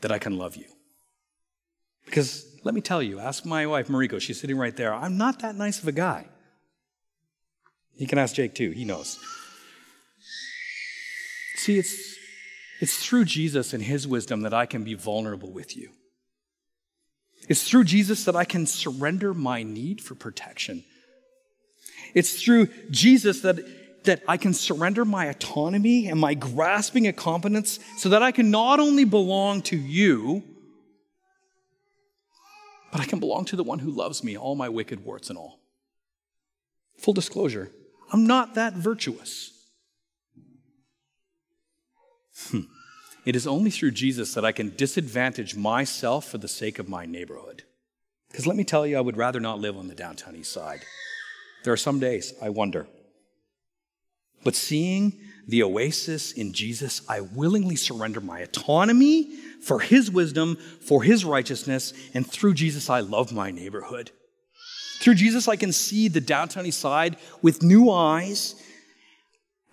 that 0.00 0.10
I 0.10 0.18
can 0.18 0.38
love 0.38 0.56
you. 0.56 0.64
Because 2.06 2.46
let 2.64 2.74
me 2.74 2.80
tell 2.80 3.02
you, 3.02 3.18
ask 3.18 3.44
my 3.44 3.66
wife, 3.66 3.88
Mariko, 3.88 4.18
she's 4.18 4.40
sitting 4.40 4.56
right 4.56 4.74
there. 4.74 4.94
I'm 4.94 5.18
not 5.18 5.40
that 5.40 5.56
nice 5.56 5.82
of 5.82 5.86
a 5.86 5.92
guy. 5.92 6.26
You 7.96 8.06
can 8.06 8.16
ask 8.16 8.34
Jake 8.34 8.54
too, 8.54 8.70
he 8.70 8.86
knows. 8.86 9.18
See, 11.56 11.78
it's, 11.78 12.16
it's 12.80 13.04
through 13.04 13.26
Jesus 13.26 13.74
and 13.74 13.82
his 13.82 14.08
wisdom 14.08 14.40
that 14.44 14.54
I 14.54 14.64
can 14.64 14.84
be 14.84 14.94
vulnerable 14.94 15.52
with 15.52 15.76
you. 15.76 15.90
It's 17.46 17.68
through 17.68 17.84
Jesus 17.84 18.24
that 18.24 18.34
I 18.34 18.46
can 18.46 18.64
surrender 18.64 19.34
my 19.34 19.64
need 19.64 20.00
for 20.00 20.14
protection. 20.14 20.82
It's 22.14 22.42
through 22.42 22.68
Jesus 22.90 23.42
that 23.42 23.58
that 24.08 24.22
I 24.26 24.38
can 24.38 24.54
surrender 24.54 25.04
my 25.04 25.26
autonomy 25.26 26.08
and 26.08 26.18
my 26.18 26.32
grasping 26.32 27.06
of 27.08 27.16
competence 27.16 27.78
so 27.98 28.08
that 28.08 28.22
I 28.22 28.32
can 28.32 28.50
not 28.50 28.80
only 28.80 29.04
belong 29.04 29.60
to 29.62 29.76
you, 29.76 30.42
but 32.90 33.02
I 33.02 33.04
can 33.04 33.20
belong 33.20 33.44
to 33.46 33.56
the 33.56 33.62
one 33.62 33.80
who 33.80 33.90
loves 33.90 34.24
me, 34.24 34.34
all 34.34 34.54
my 34.54 34.70
wicked 34.70 35.04
warts 35.04 35.28
and 35.28 35.38
all. 35.38 35.60
Full 36.96 37.12
disclosure, 37.12 37.70
I'm 38.10 38.26
not 38.26 38.54
that 38.54 38.72
virtuous. 38.72 39.52
Hmm. 42.46 42.60
It 43.26 43.36
is 43.36 43.46
only 43.46 43.70
through 43.70 43.90
Jesus 43.90 44.32
that 44.32 44.44
I 44.44 44.52
can 44.52 44.74
disadvantage 44.74 45.54
myself 45.54 46.24
for 46.30 46.38
the 46.38 46.48
sake 46.48 46.78
of 46.78 46.88
my 46.88 47.04
neighborhood. 47.04 47.64
Because 48.30 48.46
let 48.46 48.56
me 48.56 48.64
tell 48.64 48.86
you, 48.86 48.96
I 48.96 49.02
would 49.02 49.18
rather 49.18 49.38
not 49.38 49.60
live 49.60 49.76
on 49.76 49.88
the 49.88 49.94
downtown 49.94 50.34
east 50.34 50.52
side. 50.52 50.80
There 51.64 51.74
are 51.74 51.76
some 51.76 52.00
days 52.00 52.32
I 52.40 52.48
wonder. 52.48 52.86
But 54.44 54.54
seeing 54.54 55.18
the 55.46 55.62
oasis 55.62 56.32
in 56.32 56.52
Jesus, 56.52 57.02
I 57.08 57.20
willingly 57.20 57.76
surrender 57.76 58.20
my 58.20 58.40
autonomy 58.40 59.36
for 59.62 59.80
his 59.80 60.10
wisdom, 60.10 60.56
for 60.80 61.02
his 61.02 61.24
righteousness, 61.24 61.92
and 62.14 62.26
through 62.26 62.54
Jesus, 62.54 62.90
I 62.90 63.00
love 63.00 63.32
my 63.32 63.50
neighborhood. 63.50 64.10
Through 65.00 65.14
Jesus, 65.14 65.48
I 65.48 65.56
can 65.56 65.72
see 65.72 66.08
the 66.08 66.20
downtown 66.20 66.66
east 66.66 66.80
side 66.80 67.16
with 67.40 67.62
new 67.62 67.90
eyes, 67.90 68.62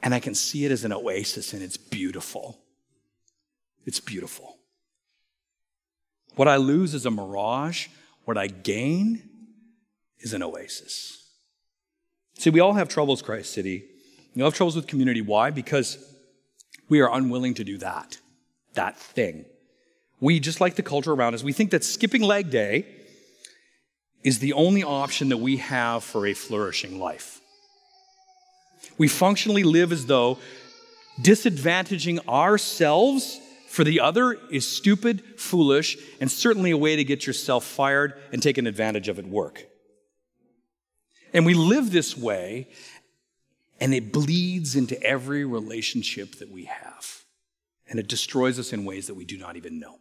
and 0.01 0.13
I 0.13 0.19
can 0.19 0.35
see 0.35 0.65
it 0.65 0.71
as 0.71 0.85
an 0.85 0.93
oasis, 0.93 1.53
and 1.53 1.61
it's 1.61 1.77
beautiful. 1.77 2.59
It's 3.85 3.99
beautiful. 3.99 4.57
What 6.35 6.47
I 6.47 6.57
lose 6.57 6.93
is 6.93 7.05
a 7.05 7.11
mirage, 7.11 7.87
what 8.25 8.37
I 8.37 8.47
gain 8.47 9.29
is 10.19 10.33
an 10.33 10.43
oasis. 10.43 11.21
See, 12.37 12.49
we 12.49 12.59
all 12.59 12.73
have 12.73 12.89
troubles, 12.89 13.21
Christ 13.21 13.53
City. 13.53 13.85
All 14.43 14.45
have 14.45 14.53
troubles 14.53 14.75
with 14.75 14.87
community. 14.87 15.21
Why? 15.21 15.49
Because 15.49 15.97
we 16.89 17.01
are 17.01 17.13
unwilling 17.13 17.53
to 17.55 17.63
do 17.63 17.77
that, 17.77 18.17
that 18.73 18.97
thing. 18.97 19.45
We, 20.19 20.39
just 20.39 20.61
like 20.61 20.75
the 20.75 20.83
culture 20.83 21.11
around 21.11 21.33
us, 21.33 21.43
we 21.43 21.53
think 21.53 21.71
that 21.71 21.83
skipping 21.83 22.21
leg 22.21 22.49
day 22.49 22.85
is 24.23 24.39
the 24.39 24.53
only 24.53 24.83
option 24.83 25.29
that 25.29 25.37
we 25.37 25.57
have 25.57 26.03
for 26.03 26.25
a 26.25 26.33
flourishing 26.33 26.99
life. 26.99 27.39
We 28.97 29.07
functionally 29.07 29.63
live 29.63 29.91
as 29.91 30.05
though 30.05 30.39
disadvantaging 31.21 32.27
ourselves 32.27 33.39
for 33.67 33.83
the 33.83 33.99
other 33.99 34.37
is 34.51 34.67
stupid, 34.67 35.21
foolish, 35.37 35.97
and 36.21 36.31
certainly 36.31 36.71
a 36.71 36.77
way 36.77 36.95
to 36.95 37.03
get 37.03 37.27
yourself 37.27 37.65
fired 37.65 38.13
and 38.31 38.41
taken 38.41 38.67
advantage 38.67 39.09
of 39.09 39.19
at 39.19 39.25
work. 39.25 39.65
And 41.33 41.45
we 41.45 41.53
live 41.53 41.91
this 41.91 42.17
way, 42.17 42.69
and 43.79 43.93
it 43.93 44.11
bleeds 44.11 44.75
into 44.75 45.01
every 45.03 45.45
relationship 45.45 46.35
that 46.35 46.49
we 46.49 46.65
have. 46.65 47.23
And 47.87 47.99
it 47.99 48.07
destroys 48.07 48.57
us 48.57 48.73
in 48.73 48.85
ways 48.85 49.07
that 49.07 49.15
we 49.15 49.25
do 49.25 49.37
not 49.37 49.57
even 49.57 49.79
know. 49.79 49.99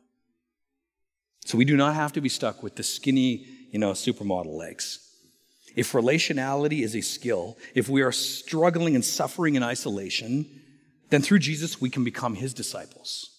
So 1.45 1.59
we 1.59 1.64
do 1.64 1.77
not 1.77 1.95
have 1.95 2.12
to 2.14 2.20
be 2.20 2.29
stuck 2.29 2.62
with 2.62 2.77
the 2.77 2.83
skinny, 2.83 3.47
you 3.70 3.79
know, 3.79 3.93
supermodel 3.93 4.57
legs. 4.57 5.01
If 5.77 5.93
relationality 5.93 6.83
is 6.83 6.95
a 6.95 7.01
skill, 7.01 7.59
if 7.75 7.89
we 7.89 8.03
are 8.03 8.12
struggling 8.12 8.95
and 8.95 9.05
suffering 9.05 9.57
in 9.57 9.62
isolation, 9.62 10.62
then 11.11 11.20
through 11.20 11.41
Jesus 11.41 11.81
we 11.81 11.91
can 11.91 12.05
become 12.05 12.35
his 12.35 12.55
disciples. 12.55 13.31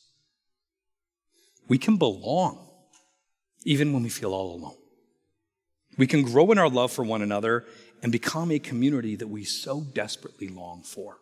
We 1.68 1.78
can 1.78 1.98
belong 1.98 2.70
even 3.64 3.94
when 3.94 4.04
we 4.04 4.10
feel 4.10 4.34
all 4.34 4.56
alone. 4.56 4.76
We 5.98 6.08
can 6.08 6.24
grow 6.24 6.52
in 6.52 6.58
our 6.58 6.70
love 6.70 6.92
for 6.92 7.04
one 7.04 7.22
another 7.22 7.66
and 8.02 8.12
become 8.12 8.52
a 8.52 8.60
community 8.60 9.16
that 9.16 9.28
we 9.28 9.44
so 9.44 9.82
desperately 9.82 10.48
long 10.48 10.82
for. 10.84 11.18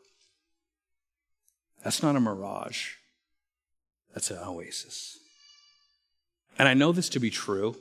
That's 1.84 2.02
not 2.02 2.16
a 2.16 2.20
mirage, 2.20 2.94
that's 4.14 4.32
an 4.32 4.40
oasis. 4.46 5.20
And 6.58 6.68
I 6.68 6.74
know 6.74 6.92
this 6.92 7.10
to 7.10 7.20
be 7.20 7.30
true. 7.30 7.76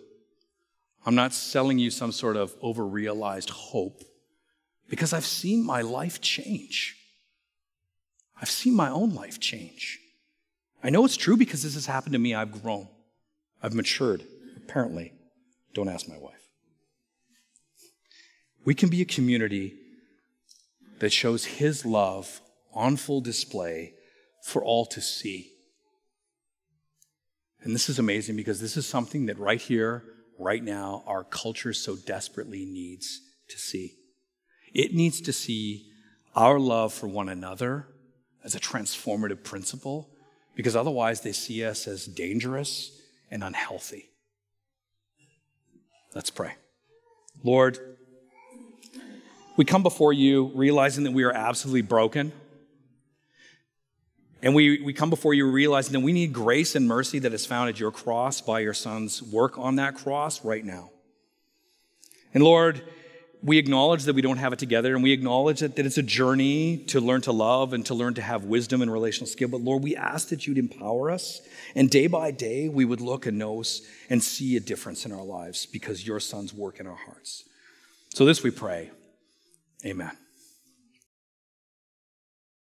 I'm 1.05 1.14
not 1.14 1.32
selling 1.32 1.78
you 1.78 1.90
some 1.90 2.12
sort 2.12 2.36
of 2.36 2.59
overrealized 2.61 3.51
hope 3.51 4.03
because 4.88 5.12
I've 5.12 5.26
seen 5.26 5.64
my 5.64 5.82
life 5.82 6.20
change. 6.20 6.97
I've 8.40 8.51
seen 8.51 8.74
my 8.74 8.88
own 8.88 9.14
life 9.14 9.40
change. 9.40 9.99
I 10.82 10.90
know 10.90 11.05
it's 11.05 11.16
true 11.16 11.36
because 11.36 11.62
this 11.62 11.74
has 11.74 11.86
happened 11.86 12.12
to 12.14 12.18
me. 12.18 12.34
I've 12.34 12.62
grown, 12.62 12.88
I've 13.62 13.74
matured, 13.74 14.24
apparently. 14.57 15.12
Don't 15.74 15.88
ask 15.88 16.09
my 16.09 16.18
wife. 16.18 16.41
We 18.65 18.75
can 18.75 18.89
be 18.89 19.03
a 19.03 19.07
community 19.07 19.75
that 21.01 21.13
shows 21.13 21.45
His 21.45 21.85
love 21.85 22.41
on 22.73 22.97
full 22.97 23.21
display 23.21 23.95
for 24.43 24.63
all 24.63 24.87
to 24.87 25.01
see. 25.01 25.51
And 27.63 27.75
this 27.75 27.89
is 27.89 27.99
amazing 27.99 28.37
because 28.37 28.61
this 28.61 28.77
is 28.77 28.87
something 28.87 29.27
that 29.27 29.39
right 29.39 29.61
here, 29.61 30.05
right 30.39 30.63
now, 30.63 31.05
our 31.07 31.25
culture 31.25 31.73
so 31.73 31.97
desperately 31.97 32.65
needs 32.65 33.21
to 33.49 33.59
see. 33.59 33.95
It 34.75 34.95
needs 34.95 35.21
to 35.23 35.33
see 35.33 35.87
our 36.35 36.59
love 36.59 36.93
for 36.93 37.07
one 37.07 37.29
another 37.29 37.89
as 38.43 38.55
a 38.55 38.61
transformative 38.61 39.45
principle 39.45 40.11
because 40.57 40.75
otherwise 40.75 41.21
they 41.21 41.33
see 41.33 41.65
us 41.65 41.87
as 41.87 42.07
dangerous 42.07 42.91
and 43.31 43.45
unhealthy. 43.45 44.11
Let's 46.15 46.31
pray. 46.31 46.55
Lord, 47.43 47.97
we 49.63 49.67
come 49.67 49.85
before 49.85 50.13
you 50.13 50.51
realizing 50.57 51.05
that 51.05 51.13
we 51.13 51.23
are 51.23 51.31
absolutely 51.31 51.83
broken 51.83 52.33
and 54.43 54.57
we, 54.57 54.83
we 54.83 54.93
come 54.93 55.09
before 55.09 55.35
you 55.35 55.49
realizing 55.49 55.93
that 55.93 56.01
we 56.01 56.13
need 56.13 56.33
grace 56.33 56.75
and 56.75 56.89
mercy 56.89 57.21
that 57.21 57.33
is 57.33 57.47
found 57.47 57.69
at 57.69 57.79
your 57.79 57.93
cross 57.93 58.41
by 58.41 58.59
your 58.59 58.75
son's 58.75 59.23
work 59.23 59.57
on 59.59 59.77
that 59.77 59.95
cross 59.95 60.45
right 60.45 60.65
now. 60.65 60.91
And 62.35 62.43
Lord, 62.43 62.83
we 63.41 63.57
acknowledge 63.57 64.03
that 64.03 64.17
we 64.17 64.21
don't 64.23 64.39
have 64.39 64.53
it 64.53 64.59
together, 64.59 64.97
and 64.97 65.03
we 65.05 65.13
acknowledge 65.13 65.61
that, 65.61 65.77
that 65.77 65.87
it's 65.87 65.97
a 65.97 66.03
journey 66.03 66.79
to 66.89 67.01
learn 67.01 67.21
to 67.21 67.31
love 67.31 67.73
and 67.73 67.87
to 67.87 67.95
learn 67.95 68.15
to 68.15 68.23
have 68.23 68.43
wisdom 68.43 68.83
and 68.83 68.93
relational 68.93 69.29
skill. 69.29 69.47
But 69.47 69.61
Lord, 69.61 69.85
we 69.85 69.95
ask 69.95 70.31
that 70.31 70.45
you'd 70.45 70.59
empower 70.59 71.09
us, 71.09 71.41
and 71.77 71.89
day 71.89 72.09
by 72.09 72.33
day 72.33 72.69
we 72.69 72.85
would 72.85 73.01
look 73.01 73.27
and 73.27 73.39
know 73.39 73.63
and 74.11 74.21
see 74.25 74.57
a 74.57 74.61
difference 74.61 75.07
in 75.07 75.13
our 75.13 75.23
lives 75.23 75.67
because 75.67 76.05
your 76.05 76.19
son's 76.19 76.53
work 76.53 76.81
in 76.81 76.89
our 76.89 76.97
hearts. 76.97 77.45
So, 78.13 78.25
this 78.25 78.43
we 78.43 78.51
pray. 78.51 78.91
Amen. 79.85 80.22